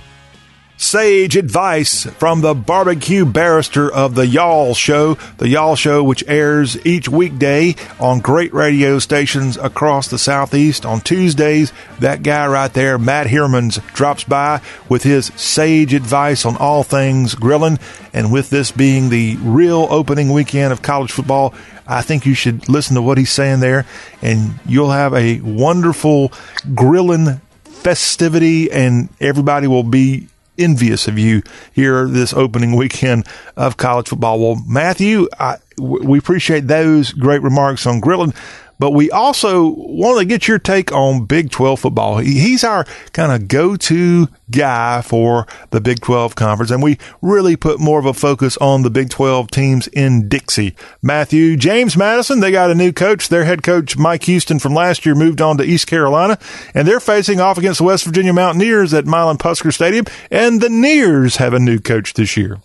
[0.78, 5.14] Sage advice from the barbecue barrister of the Y'all Show.
[5.38, 10.84] The Y'all Show, which airs each weekday on great radio stations across the Southeast.
[10.84, 16.58] On Tuesdays, that guy right there, Matt Hermans, drops by with his sage advice on
[16.58, 17.78] all things grilling.
[18.12, 21.54] And with this being the real opening weekend of college football,
[21.86, 23.86] I think you should listen to what he's saying there,
[24.20, 26.32] and you'll have a wonderful
[26.74, 30.28] grilling festivity, and everybody will be
[30.58, 31.42] envious of you
[31.72, 33.26] here this opening weekend
[33.56, 34.38] of college football.
[34.38, 38.34] Well, Matthew, I, we appreciate those great remarks on grilling.
[38.78, 42.18] But we also want to get your take on Big 12 football.
[42.18, 47.80] He's our kind of go-to guy for the Big 12 conference, and we really put
[47.80, 50.76] more of a focus on the Big 12 teams in Dixie.
[51.02, 53.28] Matthew, James Madison, they got a new coach.
[53.28, 56.38] Their head coach, Mike Houston from last year, moved on to East Carolina,
[56.74, 60.68] and they're facing off against the West Virginia Mountaineers at Milan Puskar Stadium, and the
[60.68, 62.58] Nears have a new coach this year.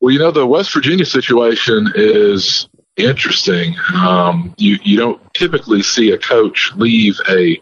[0.00, 3.74] Well, you know, the West Virginia situation is interesting.
[3.94, 7.60] Um, you you don't typically see a coach leave a,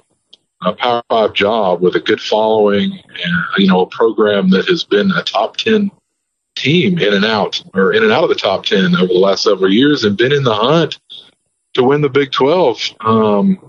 [0.62, 4.84] a Power Five job with a good following and you know a program that has
[4.84, 5.90] been a top ten
[6.54, 9.42] team in and out or in and out of the top ten over the last
[9.42, 11.00] several years and been in the hunt
[11.74, 12.78] to win the Big Twelve.
[13.00, 13.68] Um,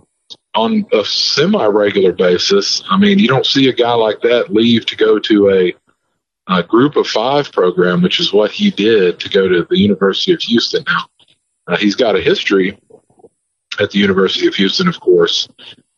[0.55, 4.95] on a semi-regular basis, I mean, you don't see a guy like that leave to
[4.95, 5.73] go to a
[6.47, 10.33] a group of five program, which is what he did to go to the University
[10.33, 10.83] of Houston.
[10.85, 11.05] Now,
[11.67, 12.77] uh, he's got a history
[13.79, 15.47] at the University of Houston, of course,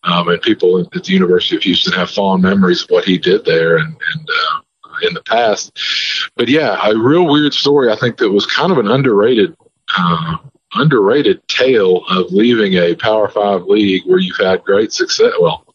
[0.04, 3.44] um, and people at the University of Houston have fond memories of what he did
[3.46, 5.78] there and, and uh, in the past.
[6.36, 7.92] But yeah, a real weird story.
[7.92, 9.56] I think that was kind of an underrated.
[9.96, 10.38] Uh,
[10.76, 15.32] underrated tale of leaving a Power Five league where you've had great success.
[15.40, 15.66] Well,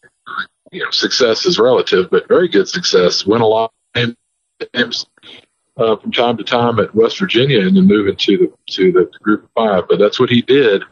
[0.70, 3.26] you know, success is relative, but very good success.
[3.26, 4.14] Win a lot of
[4.72, 5.06] games,
[5.80, 9.10] uh, from time to time at West Virginia and then move into the to the
[9.22, 9.84] group of five.
[9.88, 10.84] But that's what he did.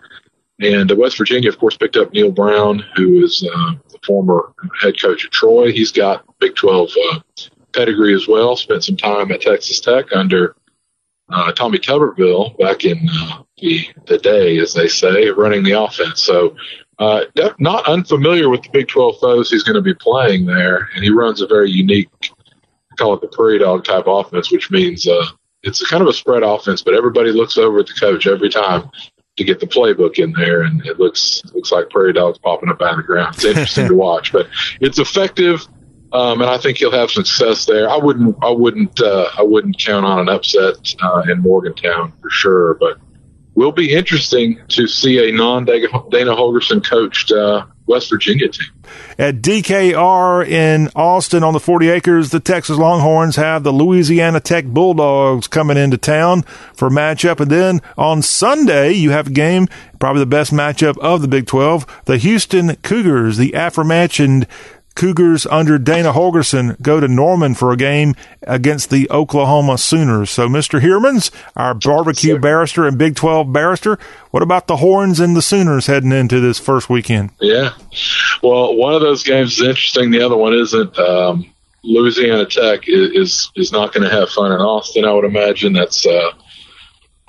[0.61, 4.53] And uh, West Virginia, of course, picked up Neal Brown, who is uh, the former
[4.81, 5.73] head coach at Troy.
[5.73, 7.21] He's got Big 12 uh,
[7.73, 8.57] pedigree as well.
[8.57, 10.57] Spent some time at Texas Tech under
[11.29, 16.23] uh, Tommy Tuberville back in uh, the the day, as they say, running the offense.
[16.23, 16.57] So.
[17.01, 17.23] Uh,
[17.61, 21.11] not unfamiliar with the Big 12 foes he's going to be playing there, and he
[21.11, 22.09] runs a very unique
[22.99, 25.25] call it the prairie dog type offense, which means uh,
[25.63, 28.91] it's kind of a spread offense, but everybody looks over at the coach every time
[29.37, 32.83] to get the playbook in there, and it looks looks like prairie dogs popping up
[32.83, 33.35] out of the ground.
[33.37, 34.49] It's interesting to watch, but
[34.81, 35.67] it's effective,
[36.13, 37.89] um, and I think he'll have success there.
[37.89, 42.31] I wouldn't I wouldn't uh, I wouldn't count on an upset uh, in Morgantown for
[42.31, 42.99] sure, but
[43.55, 48.69] will be interesting to see a non Dana Holgorsen coached uh, West Virginia team.
[49.19, 54.67] At DKR in Austin on the 40 acres, the Texas Longhorns have the Louisiana Tech
[54.67, 56.43] Bulldogs coming into town
[56.75, 57.41] for a matchup.
[57.41, 59.67] And then on Sunday, you have a game,
[59.99, 64.47] probably the best matchup of the Big 12, the Houston Cougars, the aforementioned
[64.99, 70.29] Cougars under Dana Holgorsen go to Norman for a game against the Oklahoma Sooners.
[70.29, 70.81] So, Mr.
[70.81, 73.97] Hermans, our barbecue yes, barrister and Big 12 barrister,
[74.33, 77.31] what about the Horns and the Sooners heading into this first weekend?
[77.41, 77.75] Yeah.
[78.43, 80.11] Well, one of those games is interesting.
[80.11, 80.99] The other one isn't.
[80.99, 81.55] Um,
[81.85, 85.05] Louisiana Tech is is, is not going to have fun in Austin.
[85.05, 86.05] I would imagine that's.
[86.05, 86.33] Uh,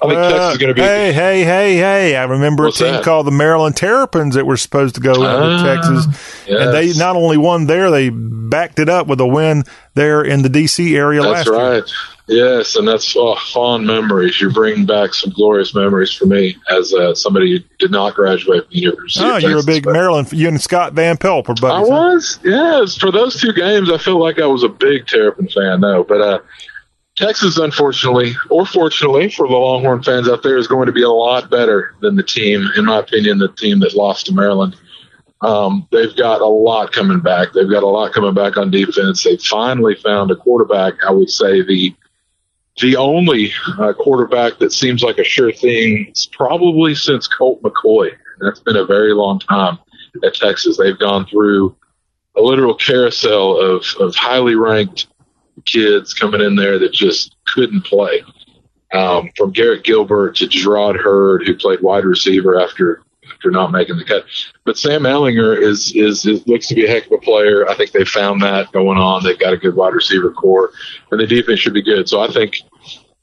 [0.01, 0.81] I think Uh, Texas is going to be.
[0.81, 2.15] hey, hey, hey, hey!
[2.15, 3.03] I remember What's a team that?
[3.03, 7.15] called the Maryland Terrapins that were supposed to go into Ah, Texas, and they not
[7.15, 9.63] only won there, they backed it up with a win
[9.95, 10.95] there in the D.C.
[10.95, 11.57] area last That's year.
[11.71, 11.83] right.
[12.31, 14.39] Yes, and that's oh, fond memories.
[14.39, 18.65] You bring back some glorious memories for me as uh, somebody who did not graduate
[18.65, 19.25] from the University.
[19.25, 20.31] Oh, of you're a big but- Maryland.
[20.31, 21.89] You and Scott Van Pelt were I buddies.
[21.89, 21.95] huh?
[21.95, 22.95] was, yes.
[22.97, 26.03] For those two games, I felt like I was a big Terrapin fan, though.
[26.03, 26.39] But uh,
[27.19, 31.09] Texas, unfortunately, or fortunately for the Longhorn fans out there, is going to be a
[31.09, 34.77] lot better than the team, in my opinion, the team that lost to Maryland.
[35.41, 37.51] Um, they've got a lot coming back.
[37.51, 39.21] They've got a lot coming back on defense.
[39.21, 40.93] They finally found a quarterback.
[41.05, 41.93] I would say the
[42.79, 48.11] the only uh, quarterback that seems like a sure thing is probably since Colt McCoy.
[48.39, 49.77] That's been a very long time
[50.23, 50.77] at Texas.
[50.77, 51.75] They've gone through
[52.37, 55.07] a literal carousel of, of highly ranked
[55.65, 58.23] kids coming in there that just couldn't play.
[58.91, 63.97] Um, from Garrett Gilbert to Jerrod Heard, who played wide receiver after after not making
[63.97, 64.25] the cut.
[64.65, 67.69] But Sam Ehlinger is, is is looks to be a heck of a player.
[67.69, 69.23] I think they found that going on.
[69.23, 70.71] They've got a good wide receiver corps,
[71.11, 72.09] and the defense should be good.
[72.09, 72.57] So I think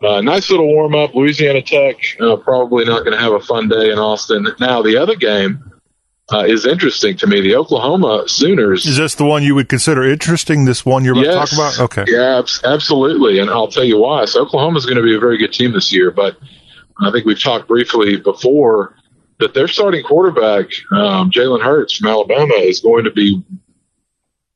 [0.03, 1.15] uh, nice little warm up.
[1.15, 4.47] Louisiana Tech uh, probably not going to have a fun day in Austin.
[4.61, 5.73] Now the other game
[6.33, 7.41] uh, is interesting to me.
[7.41, 8.85] The Oklahoma Sooners.
[8.87, 10.65] Is this the one you would consider interesting?
[10.65, 11.51] This one you're about Yes.
[11.51, 11.85] to talk about?
[11.99, 12.05] Okay.
[12.13, 13.39] Yeah, abs- absolutely.
[13.39, 14.25] And I'll tell you why.
[14.25, 16.37] So Oklahoma's going to be a very good team this year, but
[17.01, 18.97] I think we've talked briefly before
[19.39, 23.43] that their starting quarterback, um, Jalen Hurts from Alabama, is going to be.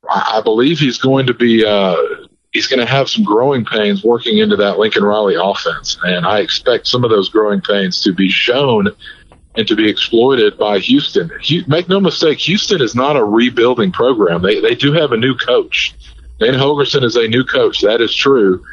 [0.08, 1.64] I I believe he's going to be.
[1.64, 1.96] Uh,
[2.52, 6.40] he's going to have some growing pains working into that Lincoln Riley offense, and I
[6.40, 8.88] expect some of those growing pains to be shown
[9.56, 11.30] and to be exploited by Houston.
[11.66, 14.42] Make no mistake, Houston is not a rebuilding program.
[14.42, 15.94] They they do have a new coach.
[16.38, 17.80] Dan Holgorsen is a new coach.
[17.82, 18.64] That is true.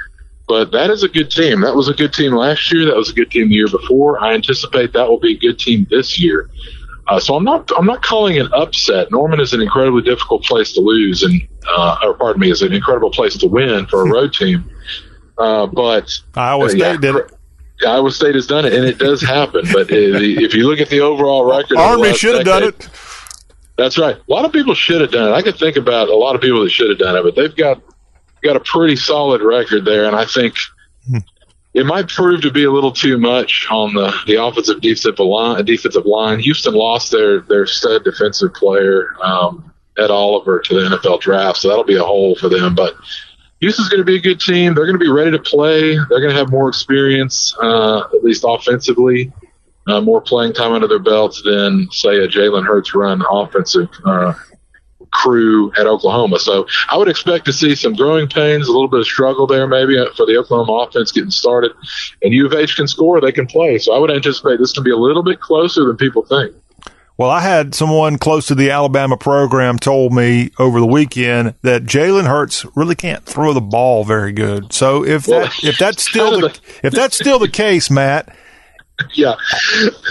[0.47, 1.61] But that is a good team.
[1.61, 2.85] That was a good team last year.
[2.85, 4.23] That was a good team the year before.
[4.23, 6.49] I anticipate that will be a good team this year.
[7.09, 9.11] Uh, so I'm not I'm not calling it upset.
[9.11, 12.73] Norman is an incredibly difficult place to lose, and uh, or pardon me, is an
[12.73, 14.69] incredible place to win for a road team.
[15.37, 17.31] Uh, but Iowa uh, State yeah, did it.
[17.85, 19.65] Iowa State has done it, and it does happen.
[19.71, 22.89] But if you look at the overall record, Army should have done it.
[23.77, 24.15] that's right.
[24.15, 25.33] A lot of people should have done it.
[25.33, 27.55] I could think about a lot of people that should have done it, but they've
[27.55, 27.81] got
[28.43, 30.55] got a pretty solid record there, and I think
[31.73, 35.63] it might prove to be a little too much on the, the offensive defensive line.
[35.63, 36.39] Defensive line.
[36.39, 41.67] Houston lost their their stud defensive player um, Ed Oliver to the NFL draft, so
[41.69, 42.73] that'll be a hole for them.
[42.73, 42.95] But
[43.59, 44.73] Houston's going to be a good team.
[44.73, 45.95] They're going to be ready to play.
[45.95, 49.33] They're going to have more experience, uh, at least offensively
[49.87, 54.33] uh, more playing time under their belts than, say, a Jalen Hurts run offensive uh,
[55.11, 56.39] crew at Oklahoma.
[56.39, 59.67] So I would expect to see some growing pains, a little bit of struggle there
[59.67, 61.71] maybe uh, for the Oklahoma offense getting started.
[62.21, 63.77] And U of H can score, they can play.
[63.77, 66.53] So I would anticipate this to be a little bit closer than people think.
[67.17, 71.83] Well, I had someone close to the Alabama program told me over the weekend that
[71.83, 74.71] Jalen Hurts really can't throw the ball very good.
[74.71, 78.35] So if that if that's still the if that's still the case, Matt,
[79.15, 79.33] yeah.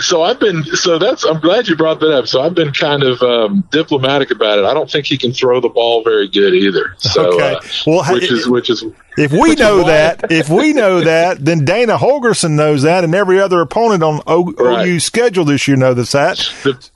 [0.00, 2.26] So I've been so that's I'm glad you brought that up.
[2.26, 4.64] So I've been kind of um, diplomatic about it.
[4.64, 6.94] I don't think he can throw the ball very good either.
[6.98, 7.54] So Okay.
[7.54, 8.84] uh, Well, which is which is
[9.16, 13.40] if we know that, if we know that, then Dana Holgorsen knows that, and every
[13.40, 14.88] other opponent on o- Right.
[14.88, 16.38] OU's schedule this year knows that.
[16.64, 16.90] The-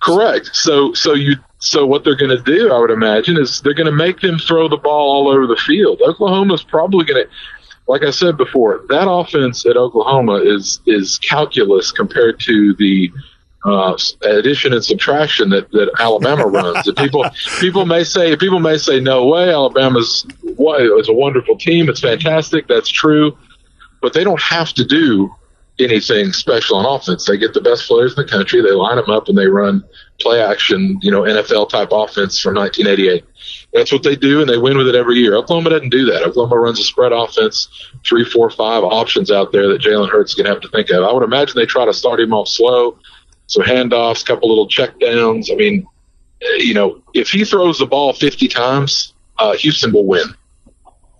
[0.00, 0.50] correct.
[0.52, 3.86] So so you so what they're going to do, I would imagine, is they're going
[3.86, 6.00] to make them throw the ball all over the field.
[6.06, 7.30] Oklahoma's probably going to,
[7.88, 13.10] like I said before, that offense at Oklahoma is is calculus compared to the
[13.64, 16.86] uh, addition and subtraction that, that Alabama runs.
[16.86, 17.24] And people
[17.60, 21.88] people may say people may say no way Alabama's is a wonderful team.
[21.88, 22.68] It's fantastic.
[22.68, 23.36] That's true,
[24.00, 25.34] but they don't have to do
[25.78, 27.24] anything special on offense.
[27.24, 28.60] They get the best players in the country.
[28.60, 29.84] They line them up and they run
[30.20, 33.24] play action, you know, NFL type offense from 1988.
[33.72, 35.36] That's what they do, and they win with it every year.
[35.36, 36.22] Oklahoma doesn't do that.
[36.22, 37.68] Oklahoma runs a spread offense,
[38.04, 41.04] three, four, five options out there that Jalen Hurts to have to think of.
[41.04, 42.98] I would imagine they try to start him off slow,
[43.46, 45.50] so handoffs, couple little check downs.
[45.50, 45.86] I mean,
[46.56, 50.34] you know, if he throws the ball 50 times, uh, Houston will win.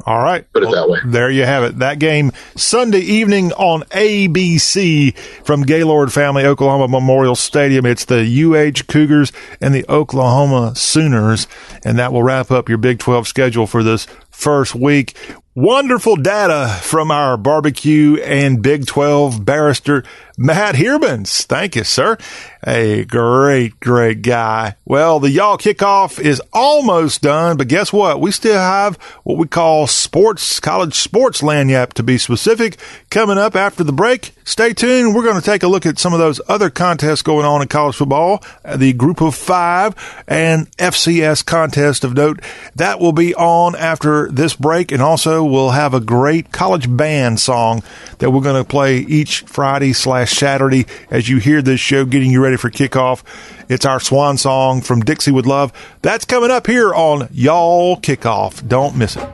[0.09, 0.51] All right.
[0.55, 1.01] Put it that way.
[1.05, 1.80] There you have it.
[1.80, 5.14] That game Sunday evening on ABC
[5.44, 7.85] from Gaylord Family Oklahoma Memorial Stadium.
[7.85, 11.47] It's the UH Cougars and the Oklahoma Sooners.
[11.85, 14.06] And that will wrap up your Big 12 schedule for this
[14.39, 15.15] first week.
[15.55, 20.05] Wonderful data from our barbecue and Big 12 barrister,
[20.36, 21.44] Matt Heermans.
[21.47, 22.16] Thank you, sir.
[22.65, 24.77] A great, great guy.
[24.85, 28.20] Well, the y'all kickoff is almost done, but guess what?
[28.20, 28.94] We still have
[29.24, 32.77] what we call sports, college sports lagniappe to be specific,
[33.10, 34.32] coming up after the break.
[34.44, 35.15] Stay tuned.
[35.15, 37.69] We're going to take a look at some of those other contests going on in
[37.69, 38.44] college football,
[38.77, 39.94] the group of five
[40.28, 42.40] and FCS contest of note.
[42.77, 44.92] That will be on after this break.
[44.92, 47.82] And also we'll have a great college band song
[48.18, 52.30] that we're going to play each Friday slash Saturday as you hear this show getting
[52.30, 53.22] you ready for kickoff.
[53.68, 55.72] It's our swan song from Dixie with Love.
[56.02, 58.66] That's coming up here on Y'all Kickoff.
[58.66, 59.28] Don't miss it.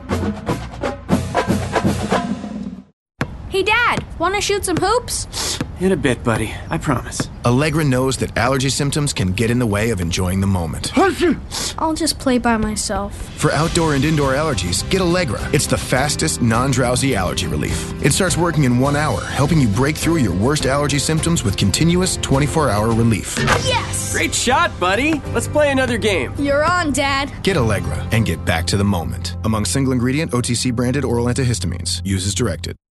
[3.49, 5.59] Hey, Dad, want to shoot some hoops?
[5.81, 6.53] In a bit, buddy.
[6.69, 7.29] I promise.
[7.43, 10.97] Allegra knows that allergy symptoms can get in the way of enjoying the moment.
[11.77, 13.13] I'll just play by myself.
[13.37, 15.41] For outdoor and indoor allergies, get Allegra.
[15.53, 17.93] It's the fastest non drowsy allergy relief.
[18.05, 21.57] It starts working in one hour, helping you break through your worst allergy symptoms with
[21.57, 23.35] continuous 24 hour relief.
[23.65, 24.13] Yes!
[24.13, 25.19] Great shot, buddy.
[25.33, 26.33] Let's play another game.
[26.37, 27.33] You're on, Dad.
[27.43, 29.35] Get Allegra and get back to the moment.
[29.43, 32.01] Among single ingredient OTC branded oral antihistamines.
[32.05, 32.77] Use as directed.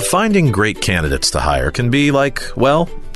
[0.00, 2.88] Finding great candidates to hire can be like, well,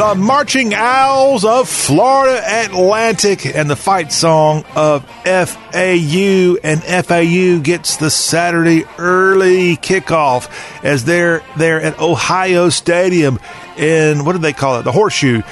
[0.00, 6.56] The Marching Owls of Florida Atlantic and the fight song of FAU.
[6.64, 10.48] And FAU gets the Saturday early kickoff
[10.82, 13.38] as they're there at Ohio Stadium
[13.76, 14.84] in, what do they call it?
[14.84, 15.42] The Horseshoe.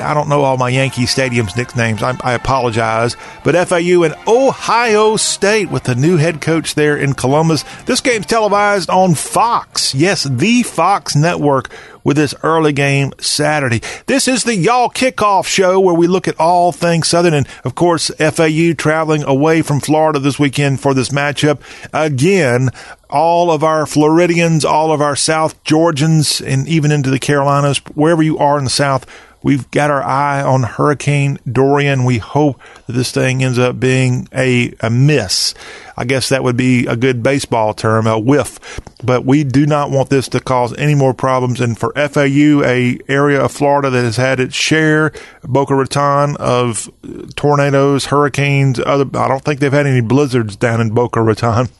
[0.00, 2.02] I don't know all my Yankee Stadium's nicknames.
[2.02, 3.16] I, I, apologize.
[3.44, 7.64] But FAU and Ohio State with the new head coach there in Columbus.
[7.86, 9.94] This game's televised on Fox.
[9.94, 11.70] Yes, the Fox network
[12.04, 13.80] with this early game Saturday.
[14.06, 17.34] This is the Y'all Kickoff Show where we look at all things Southern.
[17.34, 21.60] And of course, FAU traveling away from Florida this weekend for this matchup.
[21.92, 22.70] Again,
[23.08, 28.22] all of our Floridians, all of our South Georgians, and even into the Carolinas, wherever
[28.22, 29.06] you are in the South,
[29.42, 32.04] We've got our eye on Hurricane Dorian.
[32.04, 35.54] We hope that this thing ends up being a, a miss.
[35.96, 38.80] I guess that would be a good baseball term, a whiff.
[39.02, 41.60] But we do not want this to cause any more problems.
[41.60, 45.12] And for FAU, a area of Florida that has had its share,
[45.42, 46.90] Boca Raton, of
[47.34, 51.68] tornadoes, hurricanes, other, I don't think they've had any blizzards down in Boca Raton.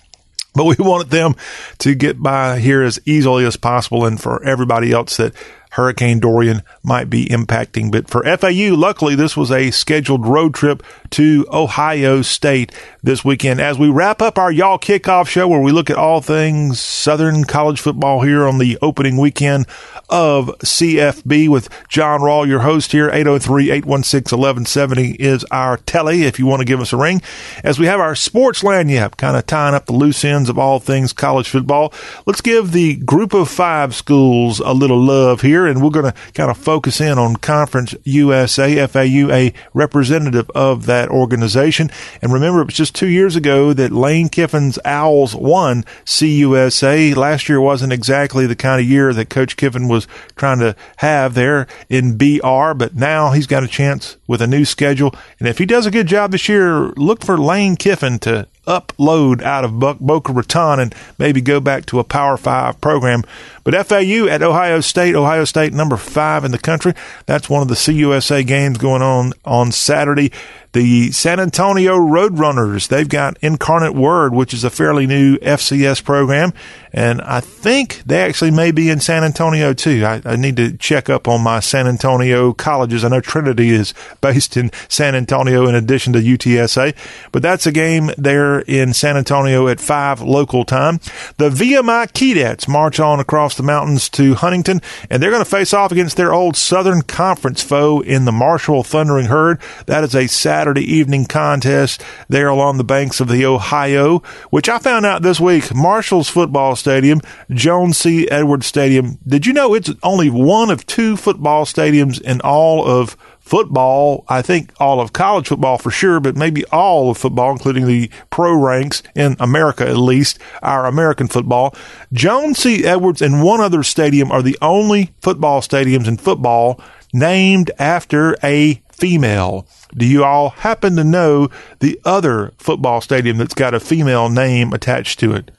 [0.53, 1.37] But we wanted them
[1.79, 5.33] to get by here as easily as possible and for everybody else that
[5.71, 7.91] Hurricane Dorian might be impacting.
[7.91, 12.73] But for FAU, luckily, this was a scheduled road trip to Ohio State
[13.03, 13.61] this weekend.
[13.61, 17.45] As we wrap up our Y'all Kickoff show, where we look at all things Southern
[17.45, 19.67] college football here on the opening weekend
[20.09, 23.09] of CFB with John Rawl, your host here.
[23.11, 27.23] 803 816 1170 is our telly if you want to give us a ring.
[27.65, 30.79] As we have our sports lagniappe, kind of tying up the loose ends of all
[30.79, 31.93] things college football,
[32.27, 36.15] let's give the group of five schools a little love here, and we're going to
[36.35, 41.91] kind of focus in on Conference USA, FAU, a representative of that organization.
[42.21, 47.17] And remember, it was just two years ago that Lane Kiffin's Owls won CUSA.
[47.17, 50.07] Last year wasn't exactly the kind of year that Coach Kiffin was
[50.37, 54.65] trying to have there in BR, but now he's got a chance with a new
[54.65, 55.15] schedule.
[55.39, 59.43] And if he does a good job this year, look for Lane Kiffin to upload
[59.43, 63.25] out of Boca Raton and maybe go back to a Power Five program.
[63.65, 66.95] But FAU at Ohio State, Ohio State number five in the country.
[67.27, 70.33] That's one of the CUSA games going on on Saturday.
[70.73, 76.53] The San Antonio Roadrunners, they've got Incarnate Word, which is a fairly new FCS program.
[76.93, 80.05] And I think they actually may be in San Antonio too.
[80.05, 83.05] I, I need to check up on my San Antonio colleges.
[83.05, 86.95] I know Trinity is based in San Antonio in addition to UTSA,
[87.33, 91.01] but that's a game there in San Antonio at five local time.
[91.37, 95.73] The VMI Keydets march on across the mountains to Huntington, and they're going to face
[95.73, 99.61] off against their old Southern Conference foe in the Marshall Thundering Herd.
[99.87, 104.19] That is a Saturday evening contest there along the banks of the Ohio,
[104.51, 105.75] which I found out this week.
[105.75, 107.21] Marshall's football stadium,
[107.51, 108.29] Joan C.
[108.29, 109.19] Edwards Stadium.
[109.27, 113.17] Did you know it's only one of two football stadiums in all of
[113.51, 117.85] football, I think all of college football for sure, but maybe all of football, including
[117.85, 121.75] the pro ranks in America at least, our American football.
[122.13, 122.85] Joan C.
[122.85, 126.81] Edwards and one other stadium are the only football stadiums in football
[127.13, 129.67] named after a female.
[129.97, 131.49] Do you all happen to know
[131.81, 135.51] the other football stadium that's got a female name attached to it?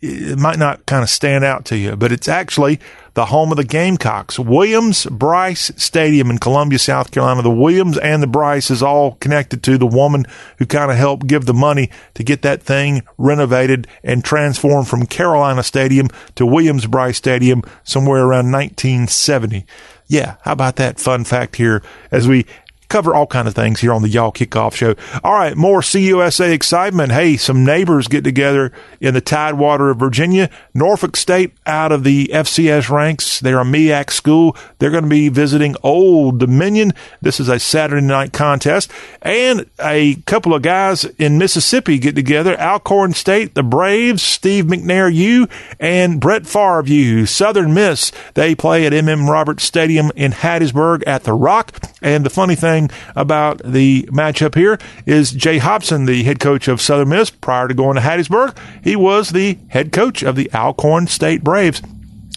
[0.00, 2.80] It might not kind of stand out to you, but it's actually
[3.14, 4.38] the home of the Gamecocks.
[4.38, 7.42] Williams Brice Stadium in Columbia, South Carolina.
[7.42, 10.24] The Williams and the Brice is all connected to the woman
[10.58, 15.06] who kind of helped give the money to get that thing renovated and transformed from
[15.06, 19.66] Carolina Stadium to Williams Brice Stadium somewhere around 1970.
[20.06, 22.46] Yeah, how about that fun fact here as we
[22.92, 24.94] cover all kind of things here on the Y'all Kickoff Show.
[25.24, 27.10] All right, more CUSA excitement.
[27.10, 28.70] Hey, some neighbors get together
[29.00, 30.50] in the Tidewater of Virginia.
[30.74, 33.40] Norfolk State out of the FCS ranks.
[33.40, 34.54] They're a MEAC school.
[34.78, 36.92] They're going to be visiting Old Dominion.
[37.22, 38.92] This is a Saturday night contest.
[39.22, 42.60] And a couple of guys in Mississippi get together.
[42.60, 45.48] Alcorn State, the Braves, Steve McNair U,
[45.80, 47.26] and Brett Favre.
[47.26, 51.72] Southern Miss, they play at MM Roberts Stadium in Hattiesburg at the Rock.
[52.02, 52.81] And the funny thing
[53.14, 57.74] about the matchup here is Jay Hopson, the head coach of Southern Miss, prior to
[57.74, 61.82] going to Hattiesburg, he was the head coach of the Alcorn State Braves.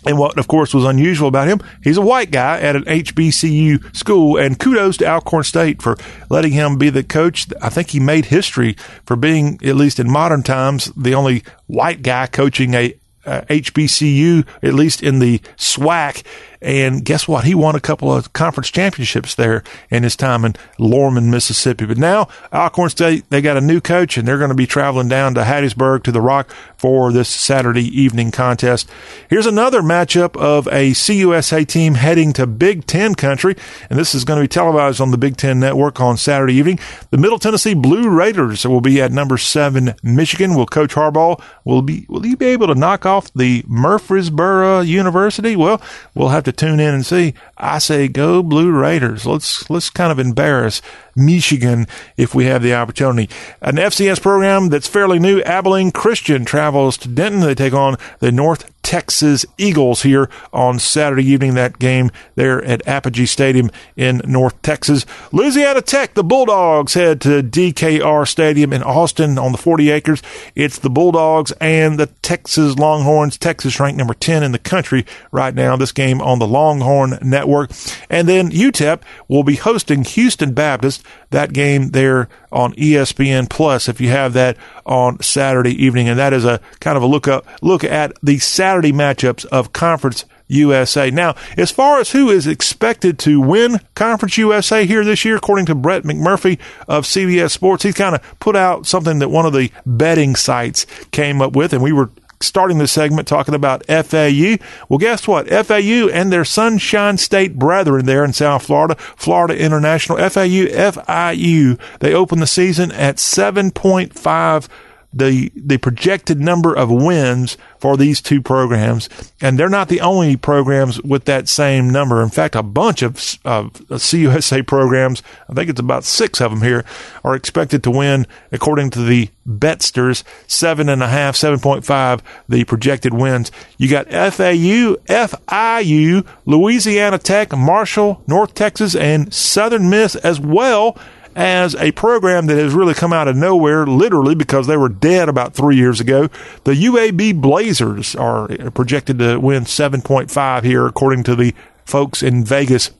[0.07, 3.95] And what, of course, was unusual about him, he's a white guy at an HBCU
[3.95, 5.97] school, and kudos to Alcorn State for
[6.29, 7.47] letting him be the coach.
[7.61, 8.73] I think he made history
[9.05, 12.93] for being, at least in modern times, the only white guy coaching a
[13.25, 16.23] HBCU, at least in the SWAC.
[16.65, 17.43] And guess what?
[17.43, 21.85] He won a couple of conference championships there in his time in Lorman, Mississippi.
[21.85, 25.07] But now Alcorn State, they got a new coach and they're going to be traveling
[25.07, 28.89] down to Hattiesburg to the Rock for this Saturday evening contest.
[29.29, 33.55] Here's another matchup of a CUSA team heading to Big Ten country.
[33.91, 36.79] And this is going to be televised on the Big Ten network on Saturday evening.
[37.11, 40.55] The Middle Tennessee Blue Raiders will be at number seven, Michigan.
[40.55, 45.55] Will Coach Harbaugh will be, will he be able to knock off the Murfreesboro University?
[45.55, 45.79] Well,
[46.15, 47.33] we'll have to tune in and see.
[47.57, 49.25] I say go Blue Raiders.
[49.25, 50.81] Let's let's kind of embarrass
[51.15, 51.87] Michigan
[52.17, 53.33] if we have the opportunity.
[53.61, 57.41] An FCS program that's fairly new, Abilene Christian travels to Denton.
[57.41, 61.55] They take on the North Texas Eagles here on Saturday evening.
[61.55, 65.07] That game there at Apogee Stadium in North Texas.
[65.31, 70.21] Louisiana Tech, the Bulldogs head to DKR Stadium in Austin on the 40 acres.
[70.53, 73.39] It's the Bulldogs and the Texas Longhorns.
[73.39, 75.75] Texas ranked number 10 in the country right now.
[75.75, 77.71] This game on the Longhorn Network.
[78.07, 81.03] And then UTEP will be hosting Houston Baptist
[81.35, 84.55] that game there on ESPN Plus if you have that
[84.85, 86.07] on Saturday evening.
[86.07, 89.73] And that is a kind of a look up, look at the Saturday matchups of
[89.73, 91.11] Conference USA.
[91.11, 95.65] Now, as far as who is expected to win Conference USA here this year, according
[95.65, 96.57] to Brett McMurphy
[96.87, 100.85] of CBS Sports, he's kind of put out something that one of the betting sites
[101.11, 104.57] came up with, and we were starting the segment talking about FAU.
[104.89, 105.47] Well, guess what?
[105.47, 112.13] FAU and their Sunshine State brethren there in South Florida, Florida International, FAU, FIU, they
[112.13, 114.67] open the season at 7.5
[115.15, 119.07] the the projected number of wins for these two programs,
[119.39, 122.21] and they're not the only programs with that same number.
[122.21, 123.15] In fact, a bunch of
[123.45, 126.83] uh, CUSA programs, I think it's about six of them here,
[127.23, 132.21] are expected to win according to the Betsters seven and a half, seven point five,
[132.49, 133.51] the projected wins.
[133.77, 140.97] You got FAU, FIU, Louisiana Tech, Marshall, North Texas, and Southern Miss as well
[141.35, 145.27] as a program that has really come out of nowhere, literally because they were dead
[145.27, 146.29] about three years ago.
[146.63, 151.53] The UAB Blazers are projected to win 7.5 here, according to the
[151.83, 152.91] folks in Vegas.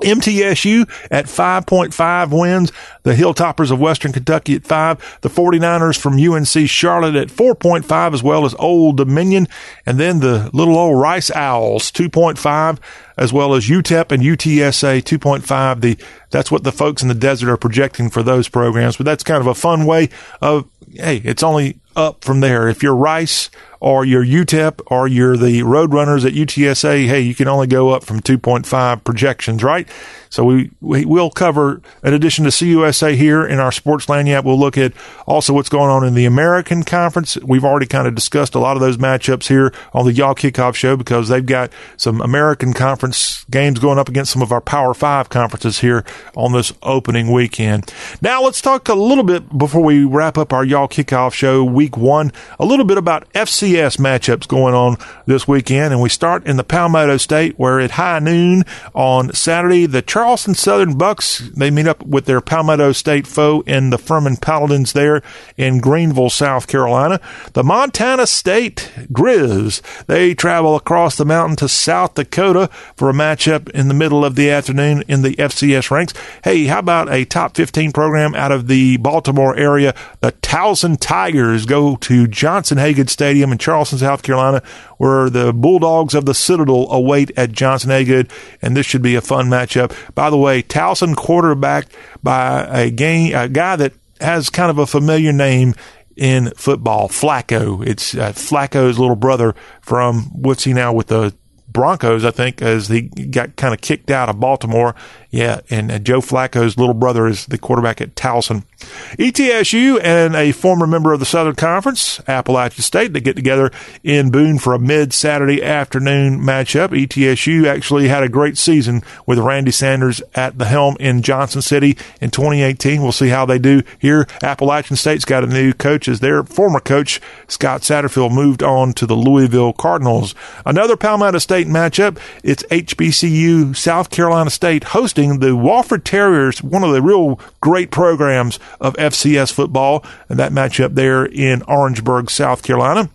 [0.00, 2.72] MTSU at 5.5 wins.
[3.02, 5.20] The Hilltoppers of Western Kentucky at 5.
[5.22, 9.48] The 49ers from UNC Charlotte at 4.5 as well as Old Dominion.
[9.86, 12.78] And then the little old Rice Owls 2.5
[13.16, 15.80] as well as UTEP and UTSA 2.5.
[15.80, 15.98] The,
[16.30, 18.96] that's what the folks in the desert are projecting for those programs.
[18.96, 20.08] But that's kind of a fun way
[20.40, 22.68] of, hey, it's only up from there.
[22.68, 23.50] If you're Rice
[23.80, 28.04] or you're UTEP or you're the Roadrunners at UTSA, hey, you can only go up
[28.04, 29.88] from 2.5 projections, right?
[30.30, 34.58] So we, we will cover, in addition to CUSA here in our Sports Lagniappe, we'll
[34.58, 34.92] look at
[35.26, 37.36] also what's going on in the American Conference.
[37.38, 40.76] We've already kind of discussed a lot of those matchups here on the Y'all Kickoff
[40.76, 44.94] Show because they've got some American Conference games going up against some of our Power
[44.94, 46.04] Five conferences here
[46.36, 47.92] on this opening weekend.
[48.22, 51.96] Now let's talk a little bit before we wrap up our Y'all Kickoff Show week
[51.96, 54.96] one, a little bit about FCS matchups going on
[55.26, 55.92] this weekend.
[55.92, 58.62] And we start in the Palmetto State where at high noon
[58.94, 63.88] on Saturday, the Charleston Southern Bucks, they meet up with their Palmetto State foe in
[63.88, 65.22] the Furman Paladins there
[65.56, 67.22] in Greenville, South Carolina.
[67.54, 73.70] The Montana State Grizz, they travel across the mountain to South Dakota for a matchup
[73.70, 76.12] in the middle of the afternoon in the FCS ranks.
[76.44, 79.94] Hey, how about a top 15 program out of the Baltimore area?
[80.20, 84.62] The Towson Tigers go to Johnson Hagood Stadium in Charleston, South Carolina,
[84.98, 88.30] where the Bulldogs of the Citadel await at Johnson Hagood,
[88.60, 89.96] and this should be a fun matchup.
[90.14, 94.86] By the way, Towson quarterbacked by a game, a guy that has kind of a
[94.86, 95.74] familiar name
[96.16, 97.86] in football, Flacco.
[97.86, 101.34] It's uh, Flacco's little brother from what's he now with the
[101.72, 104.94] Broncos, I think, as he got kind of kicked out of Baltimore.
[105.30, 108.64] Yeah, and Joe Flacco's little brother is the quarterback at Towson.
[109.12, 113.70] ETSU and a former member of the Southern Conference, Appalachian State, they get together
[114.02, 116.88] in Boone for a mid Saturday afternoon matchup.
[116.88, 121.96] ETSU actually had a great season with Randy Sanders at the helm in Johnson City
[122.20, 123.00] in 2018.
[123.00, 124.26] We'll see how they do here.
[124.42, 129.06] Appalachian State's got a new coach as their former coach, Scott Satterfield, moved on to
[129.06, 130.34] the Louisville Cardinals.
[130.66, 132.18] Another Palmetto State matchup.
[132.42, 138.58] It's HBCU South Carolina State hosting the Wofford Terriers, one of the real great programs
[138.80, 143.10] of FCS football, and that matchup there in Orangeburg, South Carolina.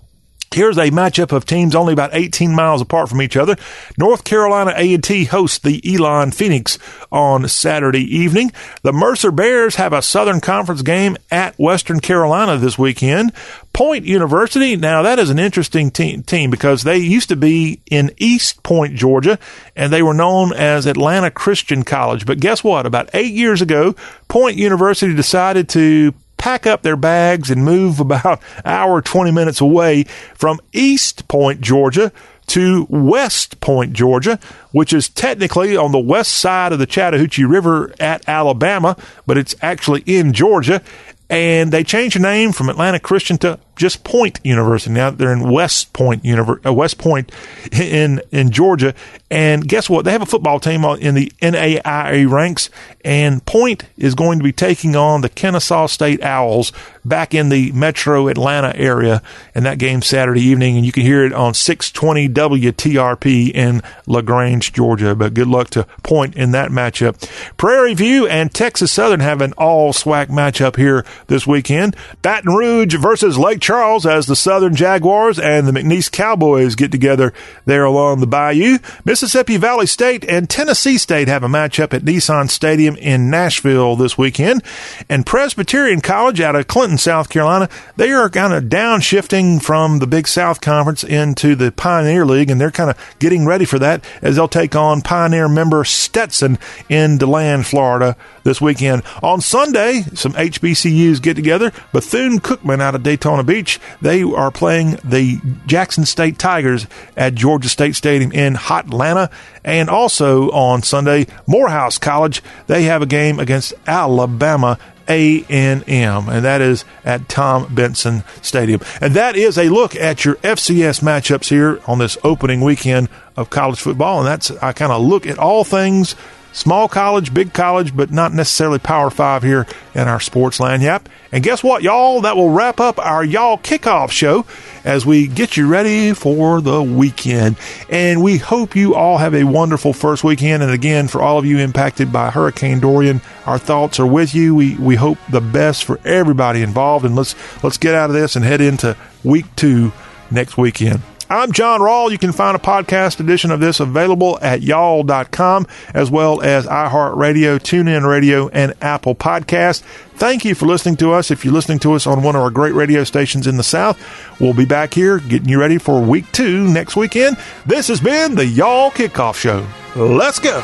[0.56, 3.58] Here's a matchup of teams only about 18 miles apart from each other.
[3.98, 6.80] North Carolina A&T hosts the Elon Phoenix
[7.12, 8.54] on Saturday evening.
[8.82, 13.34] The Mercer Bears have a Southern Conference game at Western Carolina this weekend.
[13.74, 18.14] Point University, now that is an interesting team, team because they used to be in
[18.16, 19.38] East Point, Georgia,
[19.76, 22.26] and they were known as Atlanta Christian College.
[22.26, 22.86] But guess what?
[22.86, 23.94] About eight years ago,
[24.30, 26.14] Point University decided to
[26.46, 30.04] pack up their bags and move about hour 20 minutes away
[30.36, 32.12] from East Point, Georgia
[32.46, 34.40] to West Point, Georgia,
[34.72, 38.96] which is technically on the west side of the Chattahoochee River at Alabama,
[39.26, 40.84] but it's actually in Georgia.
[41.32, 44.92] And they changed the name from Atlanta Christian to just Point University.
[44.92, 47.32] Now they're in West Point, Univer- uh, West Point
[47.72, 48.94] in in Georgia,
[49.30, 50.06] and guess what?
[50.06, 52.70] They have a football team in the NAIA ranks,
[53.04, 56.72] and Point is going to be taking on the Kennesaw State Owls
[57.04, 59.22] back in the Metro Atlanta area,
[59.54, 64.74] and that game Saturday evening, and you can hear it on 620 WTRP in Lagrange,
[64.74, 65.16] Georgia.
[65.16, 67.30] But good luck to Point in that matchup.
[67.58, 71.96] Prairie View and Texas Southern have an all SWAC matchup here this weekend.
[72.22, 77.34] Baton Rouge versus Lake Charles as the Southern Jaguars and the McNeese Cowboys get together
[77.66, 78.78] there along the bayou.
[79.04, 84.20] Mississippi Valley State and Tennessee State have a matchup at Nissan Stadium in Nashville this
[84.20, 84.62] weekend.
[85.10, 90.06] And Presbyterian College out of Clinton, South Carolina, they are kind of downshifting from the
[90.06, 94.06] Big South Conference into the Pioneer League, and they're kind of getting ready for that
[94.22, 99.02] as they'll take on Pioneer member Stetson in DeLand, Florida this weekend.
[99.24, 101.72] On Sunday, some HBCUs get together.
[101.92, 103.55] Bethune Cookman out of Daytona Beach,
[104.02, 109.32] they are playing the Jackson State Tigers at Georgia State Stadium in Hotlanta.
[109.64, 114.78] And also on Sunday, Morehouse College, they have a game against Alabama
[115.08, 118.82] A&M, and that is at Tom Benson Stadium.
[119.02, 123.50] And that is a look at your FCS matchups here on this opening weekend of
[123.50, 124.20] college football.
[124.20, 126.16] And that's, I kind of look at all things
[126.56, 130.82] small college, big college, but not necessarily Power Five here in our sports land.
[130.82, 131.10] Yep.
[131.32, 132.22] And guess what, y'all?
[132.22, 134.46] That will wrap up our y'all kickoff show
[134.86, 137.58] as we get you ready for the weekend.
[137.90, 140.64] And we hope you all have a wonderful first weekend.
[140.64, 144.56] And again, for all of you impacted by Hurricane Dorian, our thoughts are with you.
[144.56, 147.06] We we hope the best for everybody involved.
[147.06, 149.92] And let's let's get out of this and head into week two
[150.32, 151.02] next weekend.
[151.28, 152.12] I'm John Rawl.
[152.12, 157.58] You can find a podcast edition of this available at y'all.com as well as iHeartRadio,
[157.58, 159.82] TuneIn Radio, and Apple Podcast.
[160.18, 161.32] Thank you for listening to us.
[161.32, 164.00] If you're listening to us on one of our great radio stations in the South,
[164.40, 167.38] we'll be back here getting you ready for week two next weekend.
[167.66, 169.66] This has been the Y'all Kickoff Show.
[169.96, 170.64] Let's go.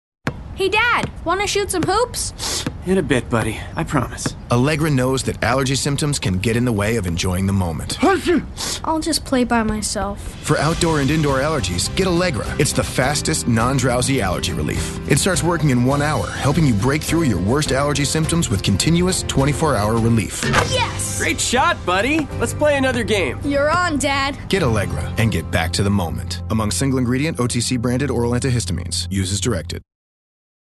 [0.61, 2.65] Hey, Dad, want to shoot some hoops?
[2.85, 3.59] In a bit, buddy.
[3.75, 4.35] I promise.
[4.51, 7.97] Allegra knows that allergy symptoms can get in the way of enjoying the moment.
[8.83, 10.21] I'll just play by myself.
[10.45, 12.45] For outdoor and indoor allergies, get Allegra.
[12.59, 14.99] It's the fastest non drowsy allergy relief.
[15.09, 18.61] It starts working in one hour, helping you break through your worst allergy symptoms with
[18.61, 20.43] continuous 24 hour relief.
[20.69, 21.17] Yes!
[21.17, 22.27] Great shot, buddy.
[22.39, 23.39] Let's play another game.
[23.43, 24.37] You're on, Dad.
[24.47, 26.43] Get Allegra and get back to the moment.
[26.51, 29.07] Among single ingredient OTC branded oral antihistamines.
[29.09, 29.81] Use as directed.